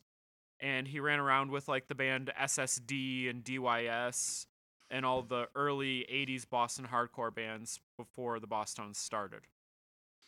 and 0.61 0.89
he 0.89 1.01
ran 1.01 1.19
around 1.19 1.51
with 1.51 1.69
like 1.69 1.89
the 1.89 1.95
band 1.95 2.33
SSD 2.41 3.29
and 3.31 3.45
DYS 3.45 4.47
and 4.91 5.05
all 5.05 5.23
the 5.23 5.49
early 5.55 6.07
'80s 6.11 6.49
Boston 6.49 6.89
hardcore 6.93 7.35
bands 7.35 7.81
before 7.97 8.39
the 8.41 8.47
Bosstones 8.49 8.97
started. 8.97 9.41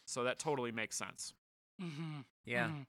So 0.04 0.24
that 0.24 0.38
totally 0.38 0.72
makes 0.72 0.96
sense. 0.96 1.32
Mm-hmm. 1.80 2.20
yeah. 2.44 2.68
Mhm. 2.68 2.86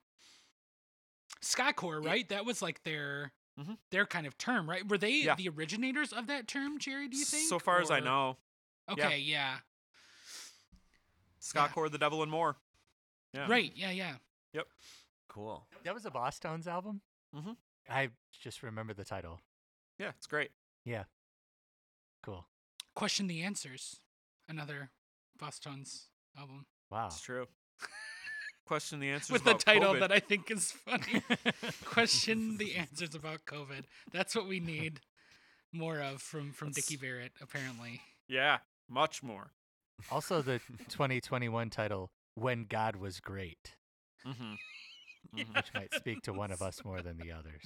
Skacore, 1.41 2.03
right? 2.03 2.27
That 2.29 2.45
was 2.45 2.61
like 2.61 2.83
their 2.83 3.31
Mhm. 3.59 3.77
their 3.89 4.05
kind 4.05 4.25
of 4.25 4.37
term, 4.37 4.69
right? 4.69 4.87
Were 4.87 4.97
they 4.97 5.23
Yeah. 5.23 5.35
the 5.35 5.49
originators 5.49 6.13
of 6.13 6.27
that 6.27 6.47
term, 6.47 6.79
Jerry? 6.79 7.07
Do 7.09 7.17
you 7.17 7.25
think? 7.25 7.49
So 7.49 7.59
far 7.59 7.81
as 7.81 7.91
I 7.91 7.99
know, 7.99 8.37
Okay, 8.87 9.19
yeah. 9.19 9.59
Ska-Core, 11.39 11.89
The 11.89 11.97
Devil 11.97 12.23
and 12.23 12.31
More. 12.31 12.57
Yeah. 13.33 13.47
Right, 13.47 13.71
yeah, 13.75 13.91
yeah. 13.91 14.17
Yep. 14.53 14.67
Cool. 15.27 15.67
That 15.83 15.93
was 15.93 16.05
a 16.05 16.11
Bosstones 16.11 16.67
album? 16.67 17.01
Mhm. 17.33 17.57
I 17.87 18.11
just 18.31 18.63
remember 18.63 18.93
the 18.93 19.05
title. 19.05 19.41
Yeah, 19.97 20.09
it's 20.09 20.25
great. 20.27 20.51
Yeah. 20.85 21.05
Cool. 22.23 22.47
Question 22.95 23.27
the 23.27 23.43
answers. 23.43 24.01
Another 24.47 24.91
Boston's 25.37 26.09
album 26.35 26.65
Wow. 26.89 27.07
It's 27.07 27.21
true. 27.21 27.47
Question 28.69 28.99
the 28.99 29.09
answers 29.09 29.31
with 29.31 29.43
the 29.45 29.55
title 29.55 29.95
COVID. 29.95 29.99
that 30.01 30.11
I 30.11 30.19
think 30.19 30.51
is 30.51 30.71
funny. 30.71 31.23
Question 31.85 32.57
the 32.59 32.75
answers 32.75 33.15
about 33.15 33.43
COVID. 33.47 33.85
That's 34.13 34.35
what 34.35 34.47
we 34.47 34.59
need 34.59 34.99
more 35.73 35.99
of 35.99 36.21
from 36.21 36.51
from 36.51 36.69
Dickie 36.69 36.95
Barrett. 36.95 37.31
Apparently. 37.41 37.99
Yeah, 38.27 38.59
much 38.87 39.23
more. 39.23 39.53
also 40.11 40.43
the 40.43 40.59
2021 40.89 41.71
title 41.71 42.11
When 42.35 42.65
God 42.69 42.95
Was 42.95 43.19
Great, 43.19 43.75
Mm-hmm. 44.27 44.53
which 45.55 45.73
might 45.73 45.91
speak 45.95 46.21
to 46.21 46.31
one 46.33 46.51
of 46.51 46.61
us 46.61 46.85
more 46.85 47.01
than 47.01 47.17
the 47.17 47.31
others. 47.31 47.63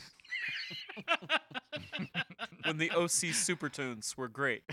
when 2.63 2.78
the 2.78 2.92
OC 2.92 3.10
Super 3.10 3.70
Supertones 3.70 4.16
were 4.16 4.30
great. 4.30 4.63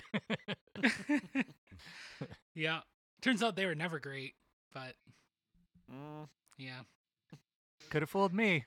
yeah. 2.54 2.80
Turns 3.20 3.42
out 3.42 3.56
they 3.56 3.66
were 3.66 3.74
never 3.74 3.98
great, 3.98 4.34
but 4.72 4.94
Mm, 5.92 6.28
yeah. 6.58 6.80
Could 7.90 8.02
have 8.02 8.10
fooled 8.10 8.32
me. 8.32 8.64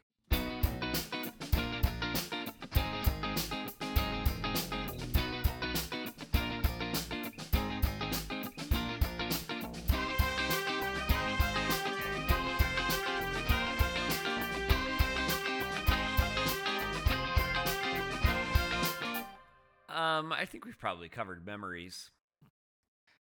Um, 19.89 20.31
I 20.33 20.45
think 20.45 20.65
we've 20.65 20.77
probably 20.79 21.09
covered 21.09 21.45
memories. 21.45 22.09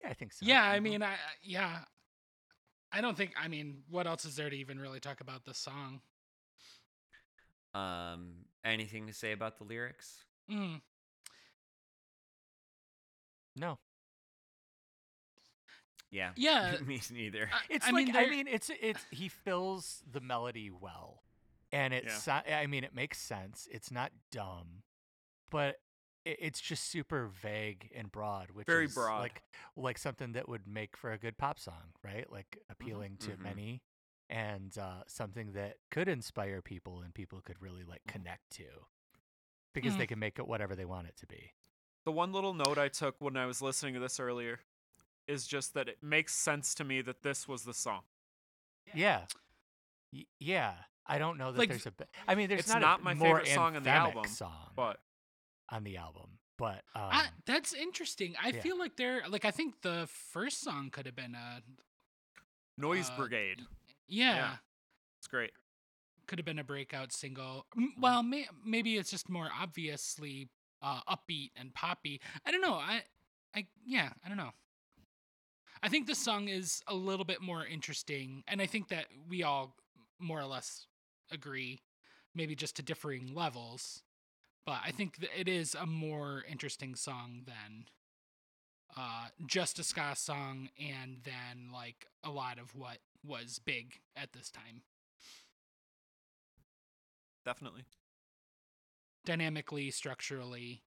Yeah, 0.02 0.10
I 0.10 0.14
think 0.14 0.32
so. 0.32 0.46
Yeah, 0.46 0.62
I 0.62 0.78
mean, 0.80 1.02
I 1.02 1.12
I- 1.12 1.16
yeah. 1.42 1.80
I 2.92 3.00
don't 3.00 3.16
think. 3.16 3.32
I 3.40 3.48
mean, 3.48 3.82
what 3.88 4.06
else 4.06 4.24
is 4.24 4.36
there 4.36 4.50
to 4.50 4.56
even 4.56 4.78
really 4.78 5.00
talk 5.00 5.20
about 5.20 5.44
this 5.44 5.58
song? 5.58 6.00
Um, 7.74 8.32
anything 8.64 9.06
to 9.06 9.12
say 9.12 9.32
about 9.32 9.58
the 9.58 9.64
lyrics? 9.64 10.24
Mm. 10.50 10.80
No. 13.56 13.78
Yeah. 16.10 16.30
Yeah. 16.36 16.76
Me 16.84 17.00
neither. 17.12 17.48
I, 17.52 17.58
It's 17.68 17.86
I 17.86 17.90
like 17.90 18.06
mean, 18.06 18.16
I 18.16 18.26
mean 18.28 18.48
it's 18.48 18.70
it's 18.80 19.04
he 19.10 19.28
fills 19.28 20.02
the 20.10 20.20
melody 20.20 20.70
well. 20.70 21.22
And 21.72 21.94
it's 21.94 22.26
I 22.26 22.66
mean 22.68 22.82
it 22.82 22.94
makes 22.94 23.18
sense. 23.18 23.68
It's 23.70 23.92
not 23.92 24.10
dumb. 24.32 24.82
But 25.50 25.68
it, 25.68 25.80
it's 26.24 26.60
just 26.60 26.84
super 26.90 27.26
vague 27.28 27.90
and 27.94 28.10
broad, 28.12 28.50
which 28.52 28.66
Very 28.66 28.84
is 28.86 28.94
broad. 28.94 29.20
like 29.20 29.42
like 29.76 29.98
something 29.98 30.32
that 30.32 30.48
would 30.48 30.66
make 30.66 30.96
for 30.96 31.12
a 31.12 31.18
good 31.18 31.38
pop 31.38 31.58
song, 31.58 31.94
right? 32.04 32.30
Like 32.30 32.58
appealing 32.68 33.16
to 33.20 33.30
Mhm. 33.30 33.38
many 33.40 33.82
and 34.28 34.76
uh, 34.78 35.02
something 35.08 35.52
that 35.52 35.76
could 35.90 36.08
inspire 36.08 36.62
people 36.62 37.00
and 37.00 37.12
people 37.14 37.40
could 37.40 37.60
really 37.60 37.82
like 37.84 38.02
Mm-hmm. 38.02 38.12
connect 38.22 38.50
to 38.52 38.86
because 39.74 39.94
Mhm. 39.94 39.98
they 39.98 40.06
can 40.06 40.18
make 40.18 40.38
it 40.38 40.46
whatever 40.46 40.76
they 40.76 40.84
want 40.84 41.08
it 41.08 41.16
to 41.18 41.26
be. 41.26 41.52
the 42.06 42.12
one 42.12 42.32
little 42.32 42.54
note 42.54 42.78
I 42.78 42.88
took 42.88 43.20
when 43.20 43.36
I 43.36 43.44
was 43.46 43.60
listening 43.60 43.92
to 43.94 44.00
this 44.00 44.18
earlier 44.18 44.60
is 45.26 45.46
just 45.46 45.74
that 45.74 45.86
it 45.88 46.02
makes 46.02 46.34
sense 46.34 46.74
to 46.76 46.82
me 46.84 47.02
that 47.02 47.22
this 47.22 47.46
was 47.46 47.64
the 47.64 47.74
song. 47.74 48.04
Yeah. 48.94 49.26
Y- 50.12 50.24
yeah. 50.38 50.84
I 51.06 51.18
don't 51.18 51.36
know 51.38 51.52
that 51.52 51.58
Like, 51.58 51.68
there's 51.68 51.86
a. 51.86 51.92
I 52.26 52.34
mean, 52.34 52.48
there's 52.48 52.60
it's 52.60 52.68
not, 52.70 52.80
not 52.80 53.00
a 53.00 53.02
my 53.02 53.14
more 53.14 53.38
favorite 53.38 53.54
song 53.54 53.76
on 53.76 53.82
the 53.82 53.90
album, 53.90 54.24
song 54.28 54.72
But 54.74 55.00
on 55.70 55.84
the 55.84 55.96
album, 55.96 56.38
but 56.58 56.82
um, 56.94 57.08
I, 57.12 57.26
that's 57.46 57.72
interesting. 57.72 58.34
I 58.42 58.50
yeah. 58.50 58.60
feel 58.60 58.78
like 58.78 58.96
they're 58.96 59.22
like 59.28 59.44
I 59.44 59.50
think 59.50 59.82
the 59.82 60.08
first 60.32 60.60
song 60.62 60.90
could 60.90 61.06
have 61.06 61.16
been 61.16 61.34
a 61.34 61.62
Noise 62.78 63.10
Uh, 63.10 63.16
Brigade, 63.16 63.60
yeah, 64.08 64.56
it's 65.18 65.26
great. 65.28 65.52
could 66.26 66.38
have 66.38 66.46
been 66.46 66.58
a 66.58 66.64
breakout 66.64 67.12
single. 67.12 67.66
M- 67.76 67.94
Well, 68.00 68.22
may, 68.22 68.46
maybe 68.64 68.96
it's 68.96 69.10
just 69.10 69.28
more 69.28 69.48
obviously 69.60 70.48
uh, 70.82 71.00
upbeat 71.08 71.50
and 71.56 71.74
poppy. 71.74 72.20
I 72.46 72.50
don't 72.52 72.62
know. 72.62 72.74
I 72.74 73.02
I 73.54 73.66
yeah, 73.84 74.10
I 74.24 74.28
don't 74.28 74.38
know. 74.38 74.52
I 75.82 75.88
think 75.88 76.06
this 76.06 76.18
song 76.18 76.48
is 76.48 76.82
a 76.86 76.94
little 76.94 77.24
bit 77.24 77.40
more 77.40 77.64
interesting, 77.66 78.44
and 78.48 78.60
I 78.60 78.66
think 78.66 78.88
that 78.88 79.06
we 79.28 79.42
all 79.42 79.76
more 80.18 80.40
or 80.40 80.46
less 80.46 80.86
agree, 81.30 81.80
maybe 82.34 82.54
just 82.54 82.76
to 82.76 82.82
differing 82.82 83.34
levels. 83.34 84.02
But 84.66 84.80
I 84.84 84.90
think 84.90 85.16
it 85.36 85.48
is 85.48 85.74
a 85.74 85.86
more 85.86 86.44
interesting 86.48 86.94
song 86.94 87.42
than 87.46 87.86
uh, 88.96 89.28
just 89.46 89.78
a 89.78 89.84
ska 89.84 90.14
song, 90.16 90.68
and 90.78 91.18
then 91.24 91.70
like 91.72 92.06
a 92.24 92.30
lot 92.30 92.58
of 92.58 92.74
what 92.74 92.98
was 93.24 93.58
big 93.58 94.00
at 94.16 94.32
this 94.32 94.50
time. 94.50 94.82
Definitely. 97.44 97.84
dynamically, 99.24 99.90
structurally, 99.90 100.82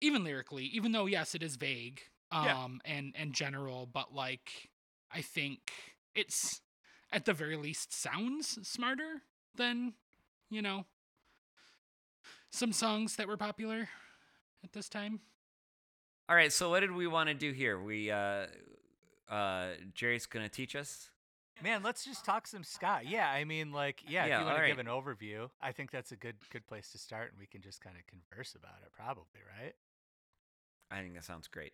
even 0.00 0.24
lyrically, 0.24 0.64
even 0.66 0.92
though 0.92 1.06
yes, 1.06 1.34
it 1.34 1.42
is 1.42 1.56
vague 1.56 2.02
um 2.32 2.80
Yeah. 2.84 2.92
and 2.96 3.14
and 3.16 3.32
general, 3.34 3.86
but 3.86 4.14
like 4.14 4.70
I 5.10 5.20
think 5.22 5.72
it's 6.14 6.60
at 7.12 7.24
the 7.24 7.32
very 7.32 7.56
least 7.56 7.92
sounds 7.92 8.58
smarter 8.66 9.22
than, 9.54 9.94
you 10.50 10.62
know, 10.62 10.86
some 12.54 12.72
songs 12.72 13.16
that 13.16 13.26
were 13.26 13.36
popular 13.36 13.88
at 14.62 14.72
this 14.72 14.88
time. 14.88 15.20
All 16.28 16.36
right. 16.36 16.52
So 16.52 16.70
what 16.70 16.80
did 16.80 16.92
we 16.92 17.06
want 17.06 17.28
to 17.28 17.34
do 17.34 17.52
here? 17.52 17.78
We 17.78 18.10
uh, 18.10 18.46
uh, 19.28 19.66
Jerry's 19.92 20.26
gonna 20.26 20.48
teach 20.48 20.76
us. 20.76 21.10
man, 21.62 21.82
let's 21.82 22.04
just 22.04 22.24
talk 22.24 22.46
some 22.46 22.64
ska. 22.64 23.00
Yeah, 23.04 23.28
I 23.28 23.44
mean, 23.44 23.72
like, 23.72 24.02
yeah, 24.08 24.26
Yeah, 24.26 24.36
if 24.36 24.40
you 24.40 24.46
want 24.46 24.58
to 24.62 24.66
give 24.68 24.78
an 24.78 24.86
overview, 24.86 25.50
I 25.60 25.72
think 25.72 25.90
that's 25.90 26.12
a 26.12 26.16
good 26.16 26.36
good 26.50 26.66
place 26.66 26.90
to 26.92 26.98
start, 26.98 27.32
and 27.32 27.40
we 27.40 27.46
can 27.46 27.60
just 27.60 27.80
kind 27.80 27.96
of 27.96 28.06
converse 28.06 28.54
about 28.54 28.78
it, 28.84 28.92
probably, 28.92 29.40
right? 29.60 29.74
I 30.90 31.00
think 31.02 31.14
that 31.14 31.24
sounds 31.24 31.48
great. 31.48 31.72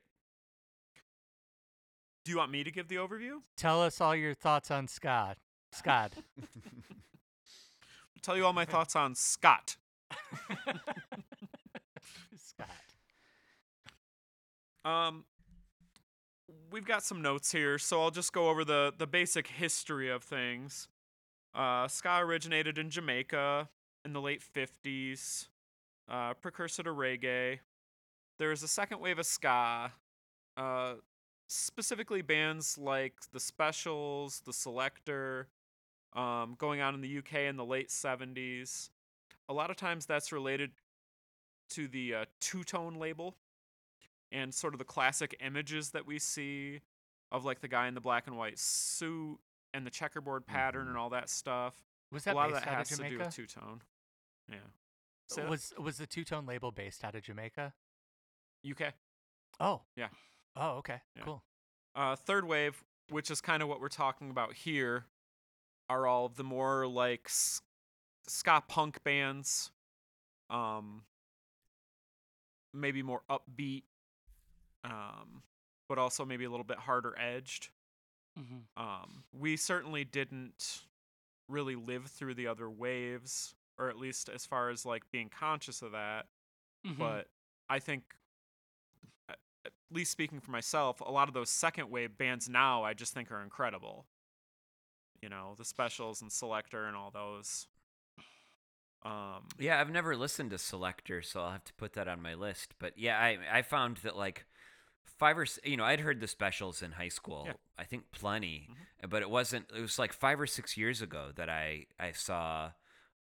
Do 2.25 2.33
you 2.33 2.39
want 2.39 2.51
me 2.51 2.65
to 2.65 2.71
give 2.71 2.89
the 2.89 2.97
overview? 2.97 3.41
Tell 3.57 3.83
us 3.83 4.01
all 4.01 4.15
your 4.15 4.35
thoughts 4.35 4.71
on 4.71 4.89
ska. 4.89 5.37
Scott. 5.73 6.13
I'll 6.39 8.23
tell 8.23 8.37
you 8.37 8.45
all 8.45 8.53
my 8.53 8.65
thoughts 8.75 8.97
on 8.97 9.15
Scott. 9.15 9.77
Scott. 12.37 12.69
Um, 14.85 15.25
we've 16.71 16.87
got 16.87 17.03
some 17.03 17.23
notes 17.23 17.53
here, 17.53 17.79
so 17.79 18.01
I'll 18.03 18.11
just 18.11 18.33
go 18.33 18.49
over 18.49 18.65
the 18.65 18.93
the 18.97 19.07
basic 19.07 19.47
history 19.47 20.11
of 20.11 20.23
things. 20.23 20.89
Uh, 21.55 21.89
ska 21.89 22.19
originated 22.21 22.79
in 22.79 22.91
Jamaica 22.91 23.69
in 24.05 24.13
the 24.13 24.21
late 24.21 24.43
'50s, 24.43 25.49
uh, 26.09 26.35
precursor 26.35 26.83
to 26.83 26.91
reggae. 26.91 27.61
there's 28.39 28.63
a 28.63 28.69
second 28.69 29.01
wave 29.01 29.19
of 29.19 29.27
ska, 29.27 29.93
uh, 30.57 30.95
specifically 31.49 32.23
bands 32.23 32.79
like 32.79 33.15
the 33.33 33.41
Specials, 33.41 34.41
the 34.47 34.53
Selecter, 34.53 35.47
um, 36.15 36.55
going 36.59 36.81
on 36.81 36.95
in 36.95 37.01
the 37.01 37.19
UK 37.19 37.49
in 37.49 37.57
the 37.57 37.65
late 37.65 37.89
70s. 37.91 38.91
A 39.51 39.53
lot 39.53 39.69
of 39.69 39.77
times 39.77 40.07
that's 40.07 40.31
related 40.31 40.71
to 41.71 41.89
the 41.89 42.15
uh, 42.15 42.25
two 42.41 42.63
tone 42.63 42.95
label 42.95 43.35
and 44.31 44.55
sort 44.55 44.75
of 44.75 44.79
the 44.79 44.85
classic 44.85 45.37
images 45.45 45.91
that 45.91 46.07
we 46.07 46.21
see 46.21 46.81
of 47.33 47.45
like 47.45 47.61
the 47.61 47.67
guy 47.67 47.89
in 47.89 47.95
the 47.95 48.01
black 48.01 48.29
and 48.29 48.39
white 48.39 48.61
suit 48.61 49.39
and 49.75 49.85
the 49.85 49.91
checkerboard 49.91 50.47
pattern 50.47 50.87
and 50.87 50.97
all 50.97 51.11
that 51.11 51.29
stuff. 51.29 51.75
Was 52.13 52.23
A 52.23 52.27
that 52.27 52.37
lot 52.37 52.49
of 52.49 52.55
that 52.55 52.65
has 52.65 52.89
to 52.91 53.09
do 53.09 53.19
with 53.19 53.35
two 53.35 53.47
tone. 53.47 53.83
Yeah. 54.49 54.57
Say 55.29 55.43
that? 55.43 55.51
was 55.51 55.73
was 55.79 55.99
the 55.99 56.07
two 56.07 56.25
tone 56.25 56.47
label 56.47 56.71
based 56.71 57.05
out 57.05 57.17
of 57.17 57.23
Jamaica? 57.23 57.73
UK. 58.69 58.95
Oh. 59.59 59.83
Yeah. 59.97 60.09
Oh, 60.57 60.79
okay. 60.79 61.01
Yeah. 61.17 61.23
Cool. 61.25 61.43
Uh, 61.95 62.15
third 62.15 62.47
wave, 62.47 62.85
which 63.09 63.31
is 63.31 63.41
kind 63.41 63.63
of 63.63 63.69
what 63.69 63.81
we're 63.81 63.89
talking 63.89 64.31
about 64.31 64.55
here, 64.55 65.07
are 65.89 66.07
all 66.07 66.27
of 66.27 66.37
the 66.37 66.45
more 66.45 66.87
like 66.87 67.29
ska 68.29 68.63
punk 68.67 69.03
bands, 69.05 69.71
um, 70.49 71.05
maybe 72.73 73.03
more 73.03 73.23
upbeat, 73.29 73.85
um, 74.85 75.43
but 75.89 75.99
also 75.99 76.25
maybe 76.25 76.45
a 76.45 76.51
little 76.51 76.65
bit 76.65 76.79
harder 76.79 77.19
edged. 77.19 77.71
Mhm. 78.39 78.67
Um, 78.77 79.25
we 79.33 79.57
certainly 79.57 80.05
didn't 80.05 80.87
really 81.49 81.75
live 81.75 82.07
through 82.07 82.35
the 82.35 82.47
other 82.47 82.71
waves, 82.71 83.57
or 83.77 83.89
at 83.89 83.97
least 83.97 84.29
as 84.29 84.47
far 84.47 84.71
as 84.71 84.87
like 84.87 85.11
being 85.11 85.29
conscious 85.29 85.83
of 85.83 85.93
that. 85.93 86.29
Mhm. 86.85 86.97
But 86.99 87.31
I 87.69 87.81
think, 87.81 88.17
at 89.29 89.73
least 89.91 90.13
speaking 90.13 90.41
for 90.41 90.53
myself, 90.53 91.01
a 91.01 91.11
lot 91.11 91.29
of 91.29 91.35
those 91.35 91.51
second 91.51 91.91
wave 91.91 92.17
bands 92.17 92.49
now 92.49 92.83
I 92.85 92.95
just 92.95 93.13
think 93.13 93.31
are 93.31 93.43
incredible. 93.43 94.07
You 95.21 95.29
know, 95.29 95.55
the 95.57 95.65
specials 95.65 96.23
and 96.23 96.31
Selecter 96.31 96.87
and 96.87 96.97
all 96.97 97.11
those. 97.11 97.69
Um, 99.03 99.45
Yeah, 99.59 99.81
I've 99.81 99.91
never 99.91 100.17
listened 100.17 100.51
to 100.51 100.57
Selecter, 100.57 101.25
so 101.25 101.41
I'll 101.43 101.53
have 101.53 101.65
to 101.65 101.75
put 101.75 101.95
that 101.95 102.07
on 102.09 102.21
my 102.23 102.35
list. 102.35 102.75
But 102.79 102.99
yeah, 102.99 103.19
I 103.19 103.39
I 103.51 103.63
found 103.63 103.99
that 103.99 104.17
like 104.17 104.47
five 105.19 105.39
or 105.39 105.47
you 105.65 105.77
know 105.77 105.85
I'd 105.85 106.01
heard 106.01 106.21
the 106.21 106.29
specials 106.29 106.83
in 106.83 106.93
high 106.93 107.09
school. 107.09 107.45
Yeah. 107.47 107.53
I 107.79 107.85
think 107.85 108.11
plenty, 108.13 108.69
Mhm. 108.71 109.09
but 109.11 109.23
it 109.23 109.31
wasn't. 109.31 109.71
It 109.75 109.81
was 109.81 109.99
like 109.99 110.13
five 110.13 110.39
or 110.41 110.47
six 110.47 110.77
years 110.77 111.01
ago 111.03 111.33
that 111.37 111.49
I 111.49 111.87
I 111.99 112.13
saw 112.13 112.73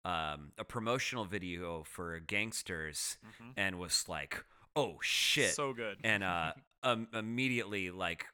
um, 0.05 0.53
a 0.57 0.63
promotional 0.63 1.25
video 1.25 1.83
for 1.83 2.19
Gangsters 2.19 3.17
Mhm. 3.25 3.53
and 3.57 3.79
was 3.79 4.07
like, 4.09 4.45
oh 4.75 4.97
shit, 5.01 5.53
so 5.53 5.73
good. 5.73 5.97
and 6.03 6.23
uh 6.23 6.53
um, 6.83 7.07
immediately 7.13 7.91
like 7.91 8.25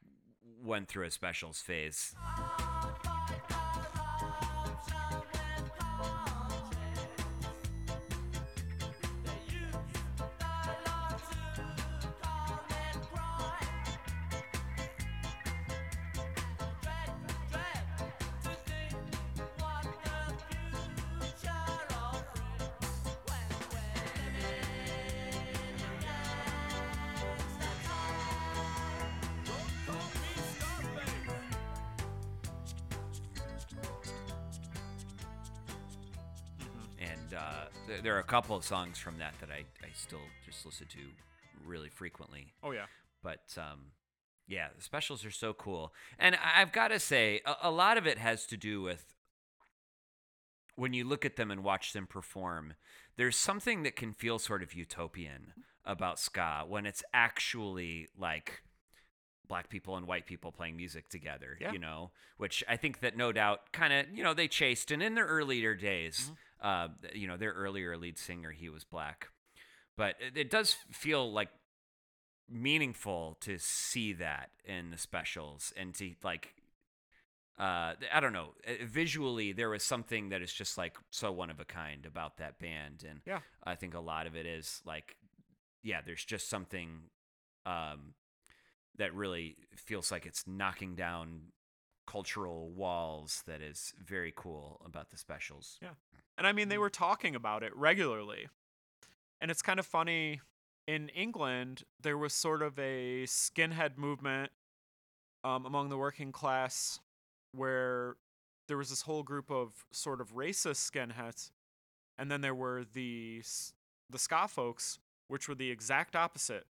went 0.62 0.88
through 0.88 1.06
a 1.06 1.12
specials 1.12 1.62
phase. 1.62 2.16
Couple 38.36 38.58
of 38.58 38.66
songs 38.66 38.98
from 38.98 39.18
that 39.20 39.34
that 39.40 39.50
I, 39.50 39.60
I 39.82 39.90
still 39.94 40.20
just 40.46 40.66
listen 40.66 40.88
to 40.88 41.00
really 41.66 41.88
frequently. 41.88 42.48
Oh 42.62 42.72
yeah. 42.72 42.88
But 43.24 43.46
um, 43.58 43.92
yeah, 44.46 44.68
the 44.76 44.84
specials 44.84 45.24
are 45.24 45.32
so 45.32 45.54
cool, 45.54 45.94
and 46.20 46.38
I've 46.56 46.74
got 46.74 46.90
to 46.90 47.00
say, 47.00 47.40
a, 47.46 47.70
a 47.70 47.72
lot 47.72 47.98
of 47.98 48.06
it 48.06 48.18
has 48.18 48.46
to 48.48 48.58
do 48.58 48.82
with 48.82 49.14
when 50.76 50.92
you 50.94 51.06
look 51.06 51.24
at 51.24 51.38
them 51.38 51.50
and 51.50 51.64
watch 51.64 51.94
them 51.94 52.08
perform. 52.08 52.74
There's 53.16 53.38
something 53.38 53.84
that 53.84 53.96
can 53.96 54.12
feel 54.12 54.38
sort 54.38 54.62
of 54.62 54.74
utopian 54.74 55.54
about 55.86 56.20
ska 56.20 56.66
when 56.68 56.86
it's 56.86 57.04
actually 57.14 58.10
like 58.20 58.62
black 59.48 59.70
people 59.70 59.96
and 59.96 60.06
white 60.06 60.26
people 60.26 60.52
playing 60.52 60.76
music 60.76 61.08
together, 61.08 61.58
Yeah. 61.62 61.72
you 61.72 61.80
know, 61.80 62.12
which 62.38 62.64
I 62.68 62.76
think 62.76 63.00
that 63.00 63.16
no 63.16 63.32
doubt 63.32 63.72
kind 63.72 63.94
of, 63.94 64.14
you 64.14 64.24
know, 64.24 64.34
they 64.34 64.50
chased. 64.50 64.92
And 64.92 65.02
in 65.02 65.16
their 65.16 65.28
earlier 65.28 65.74
days, 65.76 66.32
uh, 66.62 66.90
you 67.14 67.28
know, 67.28 67.38
their 67.38 67.54
earlier 67.54 67.98
lead 67.98 68.18
singer, 68.18 68.52
he 68.52 68.70
was 68.70 68.84
black. 68.84 69.28
But 69.98 70.16
it, 70.20 70.38
it 70.38 70.50
does 70.50 70.76
feel 70.92 71.32
like 71.32 71.50
meaningful 72.50 73.38
to 73.42 73.58
see 73.58 74.14
that 74.14 74.50
in 74.66 74.92
the 74.92 74.98
specials 74.98 75.74
and 75.76 75.94
to 75.96 76.12
like, 76.24 76.54
uh, 77.58 77.94
I 78.14 78.20
don't 78.20 78.34
know, 78.34 78.54
uh, 78.68 78.86
visually, 78.86 79.52
there 79.54 79.70
was 79.70 79.84
something 79.84 80.30
that 80.30 80.42
is 80.42 80.54
just 80.54 80.78
like 80.78 80.98
so 81.10 81.32
one 81.32 81.50
of 81.50 81.60
a 81.60 81.66
kind 81.66 82.06
about 82.06 82.38
that 82.38 82.60
band. 82.60 83.06
And 83.08 83.22
Yeah. 83.26 83.40
I 83.64 83.76
think 83.76 83.94
a 83.94 84.00
lot 84.00 84.28
of 84.28 84.36
it 84.36 84.46
is 84.46 84.82
like, 84.86 85.16
yeah, 85.84 86.02
there's 86.06 86.24
just 86.26 86.50
something 86.50 87.04
um, 87.66 88.14
that 88.98 89.14
really 89.14 89.58
feels 89.76 90.12
like 90.12 90.26
it's 90.26 90.46
knocking 90.48 90.96
down 90.96 91.42
cultural 92.06 92.70
walls 92.70 93.44
that 93.48 93.62
is 93.62 93.94
very 94.04 94.34
cool 94.36 94.82
about 94.86 95.10
the 95.10 95.18
specials. 95.18 95.78
Yeah. 95.82 95.90
And 96.38 96.46
I 96.46 96.52
mean, 96.52 96.70
they 96.70 96.78
were 96.78 96.90
talking 96.90 97.36
about 97.36 97.64
it 97.64 97.76
regularly. 97.76 98.48
And 99.42 99.52
it's 99.52 99.62
kind 99.62 99.80
of 99.80 99.86
funny. 99.86 100.42
In 100.88 101.10
England, 101.10 101.84
there 102.02 102.18
was 102.18 102.34
sort 102.34 102.62
of 102.62 102.78
a 102.78 103.24
skinhead 103.26 103.98
movement 103.98 104.52
um, 105.44 105.66
among 105.66 105.90
the 105.90 105.98
working 105.98 106.32
class 106.32 107.00
where 107.54 108.18
there 108.68 108.78
was 108.78 108.90
this 108.90 109.02
whole 109.02 109.24
group 109.24 109.50
of 109.50 109.86
sort 109.92 110.22
of 110.22 110.36
racist 110.36 110.90
skinheads. 110.90 111.52
And 112.18 112.32
then 112.32 112.42
there 112.42 112.56
were 112.56 112.86
the, 112.94 113.42
the 114.10 114.20
ska 114.20 114.48
folks, 114.48 115.00
which 115.28 115.48
were 115.48 115.56
the 115.56 115.72
exact 115.72 116.16
opposite, 116.16 116.66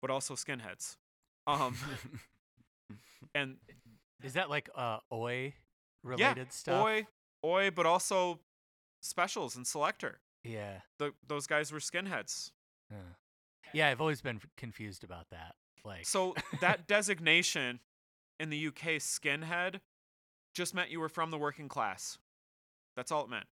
but 0.00 0.10
also 0.10 0.34
skinheads. 0.34 0.96
Um, 1.46 1.76
and 3.34 3.56
Is 4.24 4.34
that 4.34 4.48
like 4.50 4.68
uh 4.74 4.98
oi 5.12 5.54
related 6.02 6.52
stuff? 6.52 6.84
oi, 6.84 7.06
oi, 7.44 7.70
but 7.70 7.86
also 7.86 8.40
specials 9.00 9.56
and 9.56 9.64
selecter. 9.66 10.14
Yeah. 10.44 10.80
the, 10.98 11.12
those 11.26 11.46
guys 11.46 11.70
were 11.72 11.78
skinheads. 11.78 12.50
Uh. 12.92 12.96
Yeah, 13.72 13.88
I've 13.88 14.00
always 14.00 14.20
been 14.20 14.40
confused 14.56 15.04
about 15.04 15.26
that. 15.30 15.54
Like 15.84 16.04
So 16.06 16.34
that 16.60 16.86
designation 16.88 17.80
in 18.40 18.50
the 18.50 18.66
UK, 18.68 18.98
skinhead, 18.98 19.80
just 20.54 20.74
meant 20.74 20.90
you 20.90 21.00
were 21.00 21.08
from 21.08 21.30
the 21.30 21.38
working 21.38 21.68
class. 21.68 22.18
That's 22.96 23.10
all 23.12 23.24
it 23.24 23.30
meant. 23.30 23.46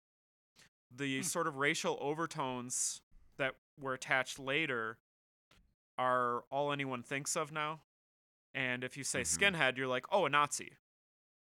The 0.96 1.18
Hmm. 1.18 1.24
sort 1.24 1.48
of 1.48 1.58
racial 1.58 1.98
overtones 2.02 3.02
that 3.38 3.56
were 3.80 3.94
attached 3.94 4.40
later 4.40 4.98
are 5.98 6.44
all 6.52 6.72
anyone 6.72 7.04
thinks 7.04 7.36
of 7.38 7.52
now. 7.52 7.82
And 8.54 8.84
if 8.84 8.98
you 8.98 9.04
say 9.04 9.22
Mhm. 9.22 9.38
skinhead, 9.56 9.78
you're 9.78 9.88
like, 9.88 10.06
oh, 10.12 10.26
a 10.26 10.30
Nazi. 10.30 10.78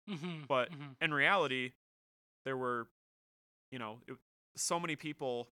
Mhm, 0.08 0.46
But 0.46 0.70
mhm. 0.70 0.96
in 1.00 1.12
reality, 1.14 1.72
there 2.44 2.56
were, 2.56 2.88
you 3.70 3.78
know, 3.78 4.00
it, 4.06 4.16
so 4.56 4.78
many 4.80 4.96
people 4.96 5.48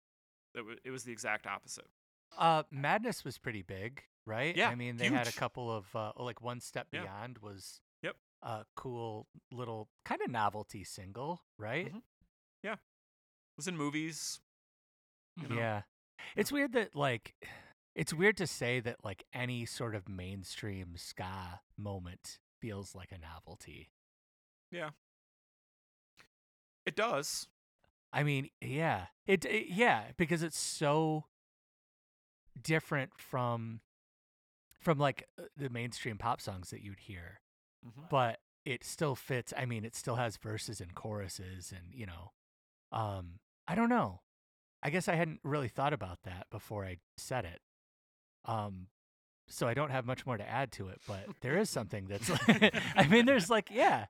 that 0.54 0.60
w- 0.60 0.78
it 0.84 0.90
was 0.90 1.04
the 1.04 1.12
exact 1.12 1.46
opposite. 1.46 1.88
uh 2.38 2.62
Madness 2.70 3.24
was 3.24 3.36
pretty 3.38 3.62
big, 3.62 4.02
right? 4.24 4.56
Yeah, 4.56 4.70
I 4.70 4.74
mean, 4.74 4.96
they 4.96 5.08
had 5.08 5.26
a 5.28 5.32
couple 5.32 5.70
of 5.70 5.94
uh 5.94 6.12
like 6.16 6.40
One 6.40 6.60
Step 6.60 6.88
Yeah. 6.92 7.02
Beyond 7.02 7.38
was 7.38 7.82
Yep. 8.02 8.16
a 8.42 8.64
cool 8.74 9.28
little 9.50 9.90
kind 10.04 10.20
of 10.22 10.30
novelty 10.30 10.84
single, 10.84 11.44
right? 11.58 11.92
Mhm. 11.92 12.02
It 12.64 13.56
was 13.58 13.68
in 13.68 13.76
movies. 13.76 14.40
you 15.36 15.48
know? 15.48 15.56
Yeah. 15.56 15.82
It's 16.36 16.50
weird 16.52 16.72
that 16.72 16.94
like 16.94 17.34
it's 17.94 18.14
weird 18.14 18.36
to 18.38 18.46
say 18.46 18.80
that 18.80 18.96
like 19.04 19.24
any 19.32 19.66
sort 19.66 19.94
of 19.94 20.08
mainstream 20.08 20.94
ska 20.96 21.60
moment 21.76 22.38
feels 22.60 22.94
like 22.94 23.12
a 23.12 23.18
novelty. 23.18 23.90
Yeah. 24.70 24.90
It 26.86 26.96
does. 26.96 27.48
I 28.12 28.22
mean, 28.22 28.48
yeah. 28.60 29.06
It, 29.26 29.44
it 29.44 29.66
yeah, 29.68 30.04
because 30.16 30.42
it's 30.42 30.58
so 30.58 31.26
different 32.60 33.12
from 33.16 33.80
from 34.80 34.98
like 34.98 35.28
uh, 35.38 35.44
the 35.56 35.70
mainstream 35.70 36.18
pop 36.18 36.40
songs 36.40 36.70
that 36.70 36.82
you'd 36.82 37.00
hear. 37.00 37.40
Mhm. 37.86 38.08
But 38.10 38.40
it 38.64 38.84
still 38.84 39.14
fits. 39.14 39.52
I 39.56 39.64
mean, 39.64 39.84
it 39.84 39.94
still 39.94 40.16
has 40.16 40.36
verses 40.36 40.80
and 40.80 40.94
choruses 40.94 41.72
and, 41.72 41.94
you 41.94 42.06
know, 42.06 42.32
um 42.90 43.38
I 43.66 43.74
don't 43.74 43.88
know. 43.88 44.22
I 44.82 44.90
guess 44.90 45.08
I 45.08 45.14
hadn't 45.14 45.40
really 45.44 45.68
thought 45.68 45.92
about 45.92 46.22
that 46.24 46.48
before 46.50 46.84
I 46.84 46.98
said 47.16 47.44
it. 47.44 47.60
Um, 48.44 48.88
so 49.48 49.68
I 49.68 49.74
don't 49.74 49.90
have 49.90 50.06
much 50.06 50.26
more 50.26 50.36
to 50.36 50.48
add 50.48 50.72
to 50.72 50.88
it, 50.88 51.00
but 51.06 51.26
there 51.40 51.56
is 51.58 51.70
something 51.70 52.06
that's. 52.06 52.30
I 52.96 53.06
mean, 53.08 53.26
there's 53.26 53.50
like, 53.50 53.68
yeah, 53.70 54.06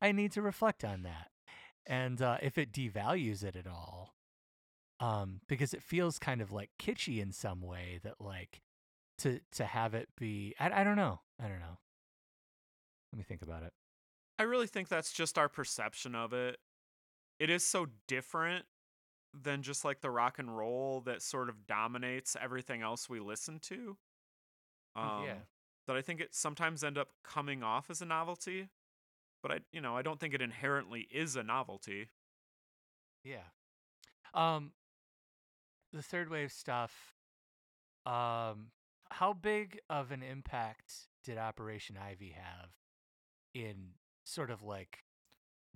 I 0.00 0.12
need 0.12 0.32
to 0.32 0.42
reflect 0.42 0.84
on 0.84 1.02
that, 1.02 1.30
and 1.86 2.20
uh, 2.20 2.38
if 2.42 2.58
it 2.58 2.72
devalues 2.72 3.42
it 3.42 3.56
at 3.56 3.66
all, 3.66 4.14
um, 5.00 5.40
because 5.48 5.72
it 5.74 5.82
feels 5.82 6.18
kind 6.18 6.40
of 6.40 6.52
like 6.52 6.70
kitschy 6.80 7.20
in 7.20 7.32
some 7.32 7.62
way 7.62 8.00
that 8.02 8.20
like 8.20 8.60
to 9.18 9.40
to 9.52 9.64
have 9.64 9.94
it 9.94 10.08
be. 10.16 10.54
I 10.60 10.80
I 10.80 10.84
don't 10.84 10.96
know. 10.96 11.20
I 11.42 11.48
don't 11.48 11.60
know. 11.60 11.78
Let 13.12 13.18
me 13.18 13.24
think 13.24 13.42
about 13.42 13.62
it. 13.62 13.72
I 14.38 14.44
really 14.44 14.66
think 14.66 14.88
that's 14.88 15.12
just 15.12 15.36
our 15.36 15.48
perception 15.48 16.14
of 16.14 16.32
it. 16.32 16.58
It 17.38 17.50
is 17.50 17.64
so 17.64 17.86
different 18.06 18.66
than 19.32 19.62
just 19.62 19.84
like 19.84 20.00
the 20.00 20.10
rock 20.10 20.38
and 20.38 20.56
roll 20.56 21.00
that 21.02 21.22
sort 21.22 21.48
of 21.48 21.66
dominates 21.66 22.36
everything 22.40 22.82
else 22.82 23.08
we 23.08 23.20
listen 23.20 23.58
to. 23.60 23.96
Um, 24.96 25.24
yeah. 25.24 25.34
That 25.86 25.96
I 25.96 26.02
think 26.02 26.20
it 26.20 26.34
sometimes 26.34 26.84
end 26.84 26.98
up 26.98 27.08
coming 27.24 27.62
off 27.62 27.90
as 27.90 28.02
a 28.02 28.06
novelty, 28.06 28.68
but 29.42 29.52
I, 29.52 29.58
you 29.72 29.80
know, 29.80 29.96
I 29.96 30.02
don't 30.02 30.20
think 30.20 30.34
it 30.34 30.42
inherently 30.42 31.08
is 31.10 31.36
a 31.36 31.42
novelty. 31.42 32.08
Yeah. 33.24 33.48
Um 34.34 34.72
the 35.92 36.02
third 36.02 36.30
wave 36.30 36.52
stuff 36.52 37.14
um 38.06 38.70
how 39.10 39.32
big 39.32 39.80
of 39.90 40.12
an 40.12 40.22
impact 40.22 41.08
did 41.24 41.36
Operation 41.36 41.96
Ivy 42.00 42.36
have 42.36 42.70
in 43.54 43.94
sort 44.24 44.50
of 44.50 44.62
like 44.62 44.98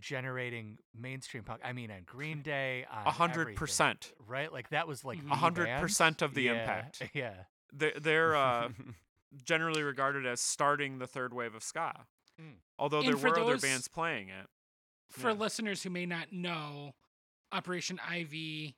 generating 0.00 0.78
mainstream 0.94 1.44
punk? 1.44 1.60
I 1.64 1.72
mean 1.72 1.90
on 1.90 2.02
Green 2.06 2.42
Day 2.42 2.86
A 2.90 3.10
hundred 3.10 3.56
percent, 3.56 4.12
Right? 4.26 4.52
Like 4.52 4.70
that 4.70 4.86
was 4.88 5.04
like. 5.04 5.18
A 5.30 5.36
hundred 5.36 5.68
percent 5.80 6.22
of 6.22 6.34
the 6.34 6.42
Yeah, 6.44 6.52
impact. 6.60 7.02
Yeah. 7.14 7.34
They're, 7.72 7.92
they're 8.00 8.36
uh, 8.36 8.68
generally 9.44 9.82
regarded 9.82 10.26
as 10.26 10.40
starting 10.40 10.98
the 10.98 11.06
third 11.06 11.34
wave 11.34 11.54
of 11.54 11.62
ska. 11.62 11.92
Mm. 12.40 12.54
Although 12.78 12.98
And 13.00 13.08
there 13.08 13.16
for 13.16 13.30
were 13.30 13.40
other 13.40 13.58
bands 13.58 13.88
playing 13.88 14.28
it. 14.28 14.46
For 15.10 15.30
Yeah. 15.30 15.36
listeners 15.36 15.82
who 15.82 15.90
may 15.90 16.06
not 16.06 16.32
know, 16.32 16.94
Operation 17.52 18.00
Ivy 18.08 18.76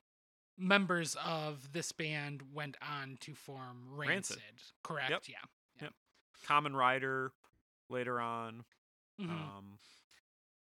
members 0.58 1.16
of 1.24 1.72
this 1.72 1.92
band 1.92 2.42
went 2.52 2.76
on 2.80 3.18
to 3.20 3.34
form 3.34 3.84
Rancid. 3.90 4.36
Rancid. 4.38 4.42
Correct? 4.82 5.28
Yeah. 5.28 5.36
Yep. 5.82 5.92
Common 6.46 6.74
Rider 6.74 7.32
later 7.90 8.20
on. 8.20 8.64
Mhm. 9.20 9.30
Um, 9.30 9.78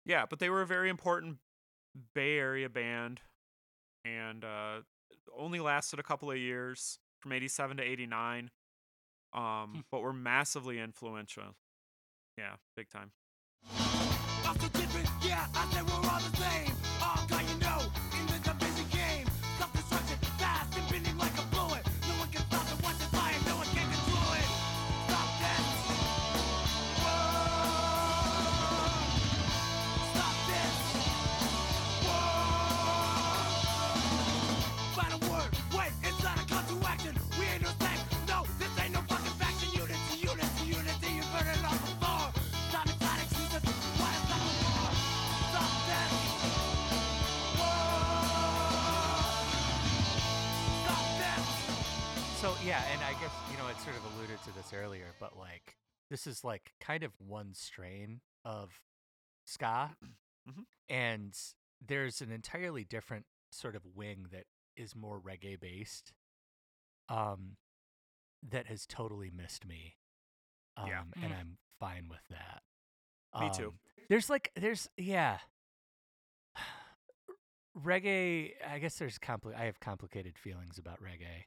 yeah, 0.05 0.25
but 0.29 0.39
they 0.39 0.51
were 0.51 0.63
a 0.63 0.67
very 0.67 0.89
important 0.89 1.39
Bay 2.15 2.39
Area 2.39 2.69
band, 2.69 3.21
and 4.05 4.45
uh, 4.45 4.81
only 5.37 5.61
lasted 5.61 5.99
a 5.99 6.03
couple 6.03 6.31
of 6.31 6.39
years 6.39 6.99
from 7.21 7.33
'87 7.33 7.79
to 7.79 7.83
'89. 7.83 8.51
Hmm. 9.33 9.41
Um, 9.41 9.85
but 9.91 10.01
were 10.01 10.13
massively 10.13 10.79
influential. 10.79 11.57
Yeah, 12.39 12.57
big 12.77 12.89
time. 12.89 13.13
Yeah, 52.65 52.83
and 52.93 53.01
I 53.03 53.13
guess 53.21 53.33
you 53.51 53.59
know 53.59 53.69
it 53.69 53.77
sort 53.81 53.97
of 53.97 54.03
alluded 54.17 54.43
to 54.45 54.55
this 54.55 54.73
earlier, 54.73 55.07
but 55.21 55.37
like 55.37 55.77
this 56.11 56.27
is 56.27 56.45
like 56.45 56.73
kind 56.81 57.03
of 57.03 57.13
one 57.19 57.55
strain 57.55 58.21
of 58.45 58.81
ska, 59.47 59.91
Mhm. 60.49 60.65
and 60.89 61.37
there's 61.87 62.21
an 62.21 62.31
entirely 62.31 62.85
different 62.85 63.27
sort 63.53 63.75
of 63.77 63.83
wing 63.95 64.27
that 64.33 64.45
is 64.77 64.95
more 64.97 65.21
reggae 65.21 65.59
based, 65.59 66.13
um, 67.09 67.57
that 68.47 68.67
has 68.67 68.87
totally 68.87 69.31
missed 69.31 69.67
me, 69.67 69.97
um, 70.77 70.89
Yeah. 70.89 71.03
and 71.23 71.33
Mm. 71.33 71.39
I'm 71.39 71.59
fine 71.81 72.09
with 72.09 72.27
that. 72.31 72.63
Me 73.41 73.51
too. 73.55 73.69
Um, 73.69 73.79
There's 74.09 74.29
like 74.31 74.51
there's 74.55 74.89
yeah. 74.97 75.39
reggae 77.77 78.53
i 78.69 78.79
guess 78.79 78.97
there's 78.99 79.19
compli- 79.19 79.55
i 79.57 79.65
have 79.65 79.81
complicated 79.81 80.39
feelings 80.39 80.79
about 80.79 81.01
reggae 81.03 81.45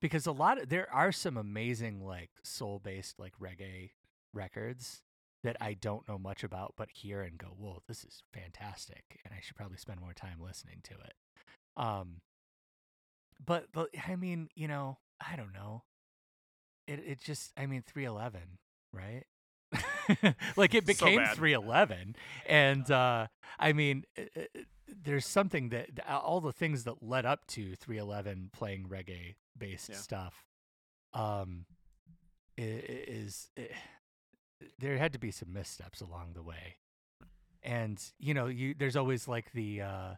because 0.00 0.26
a 0.26 0.32
lot 0.32 0.60
of 0.60 0.68
there 0.68 0.92
are 0.92 1.12
some 1.12 1.36
amazing 1.36 2.04
like 2.04 2.30
soul 2.42 2.78
based 2.82 3.18
like 3.18 3.32
reggae 3.40 3.90
records 4.32 5.02
that 5.42 5.56
i 5.60 5.74
don't 5.74 6.08
know 6.08 6.18
much 6.18 6.42
about 6.44 6.74
but 6.76 6.90
hear 6.90 7.20
and 7.22 7.38
go 7.38 7.48
whoa 7.48 7.80
this 7.86 8.04
is 8.04 8.22
fantastic 8.32 9.20
and 9.24 9.32
i 9.34 9.40
should 9.40 9.56
probably 9.56 9.76
spend 9.76 10.00
more 10.00 10.12
time 10.14 10.38
listening 10.40 10.80
to 10.82 10.94
it. 10.94 11.14
Um 11.76 12.20
but 13.44 13.66
but 13.72 13.88
i 14.08 14.16
mean 14.16 14.48
you 14.54 14.68
know 14.68 14.98
i 15.20 15.36
don't 15.36 15.52
know. 15.52 15.82
It 16.86 17.00
it 17.06 17.20
just 17.20 17.52
i 17.56 17.66
mean 17.66 17.82
311 17.86 18.58
right? 18.92 19.24
Like 20.56 20.74
it 20.74 20.86
became 20.86 21.18
bad. 21.18 21.36
311 21.36 22.16
and 22.48 22.90
uh 22.90 23.26
i 23.58 23.72
mean 23.72 24.04
uh, 24.18 24.22
uh, 24.36 24.60
there's 24.88 25.26
something 25.26 25.70
that 25.70 25.88
all 26.08 26.40
the 26.40 26.52
things 26.52 26.84
that 26.84 27.02
led 27.02 27.24
up 27.26 27.46
to 27.48 27.74
311 27.76 28.50
playing 28.52 28.86
reggae 28.88 29.34
based 29.56 29.88
Yeah. 29.88 29.96
stuff 29.96 30.44
um 31.14 31.66
is 32.56 33.50
i- 33.58 33.68
there 34.78 34.96
had 34.98 35.12
to 35.12 35.18
be 35.18 35.30
some 35.30 35.52
missteps 35.52 36.00
along 36.00 36.32
the 36.34 36.42
way 36.42 36.76
and 37.62 38.02
you 38.18 38.32
know 38.34 38.46
you 38.46 38.74
there's 38.78 38.96
always 38.96 39.26
like 39.28 39.52
the 39.52 39.80
uh 39.82 40.14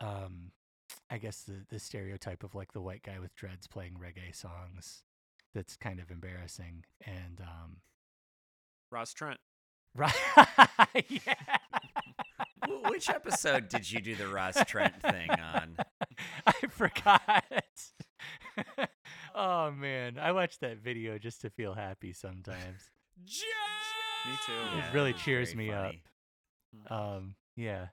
um 0.00 0.50
i 1.10 1.18
guess 1.18 1.42
the 1.42 1.64
the 1.68 1.78
stereotype 1.78 2.42
of 2.42 2.54
like 2.54 2.72
the 2.72 2.80
white 2.80 3.02
guy 3.02 3.18
with 3.18 3.34
dreads 3.34 3.66
playing 3.66 3.94
reggae 3.94 4.34
songs 4.34 5.02
that's 5.54 5.76
kind 5.76 6.00
of 6.00 6.10
embarrassing 6.10 6.84
and 7.06 7.40
um 7.40 7.78
Ross 8.90 9.12
Trent. 9.12 9.40
right 9.94 10.12
yeah 11.08 11.34
Which 12.88 13.08
episode 13.10 13.68
did 13.68 13.90
you 13.90 14.00
do 14.00 14.14
the 14.14 14.28
Ross 14.28 14.56
Trent 14.66 15.00
thing 15.02 15.30
on? 15.30 15.76
I 16.46 16.52
forgot. 16.70 17.54
oh 19.34 19.70
man, 19.72 20.18
I 20.18 20.32
watch 20.32 20.58
that 20.60 20.78
video 20.78 21.18
just 21.18 21.40
to 21.42 21.50
feel 21.50 21.74
happy 21.74 22.12
sometimes. 22.12 22.90
Me 23.18 24.32
too. 24.46 24.78
It 24.78 24.94
really 24.94 25.12
cheers 25.12 25.52
very 25.52 25.66
me 25.68 25.72
up. 25.72 25.94
Um, 26.90 27.34
yeah. 27.56 27.86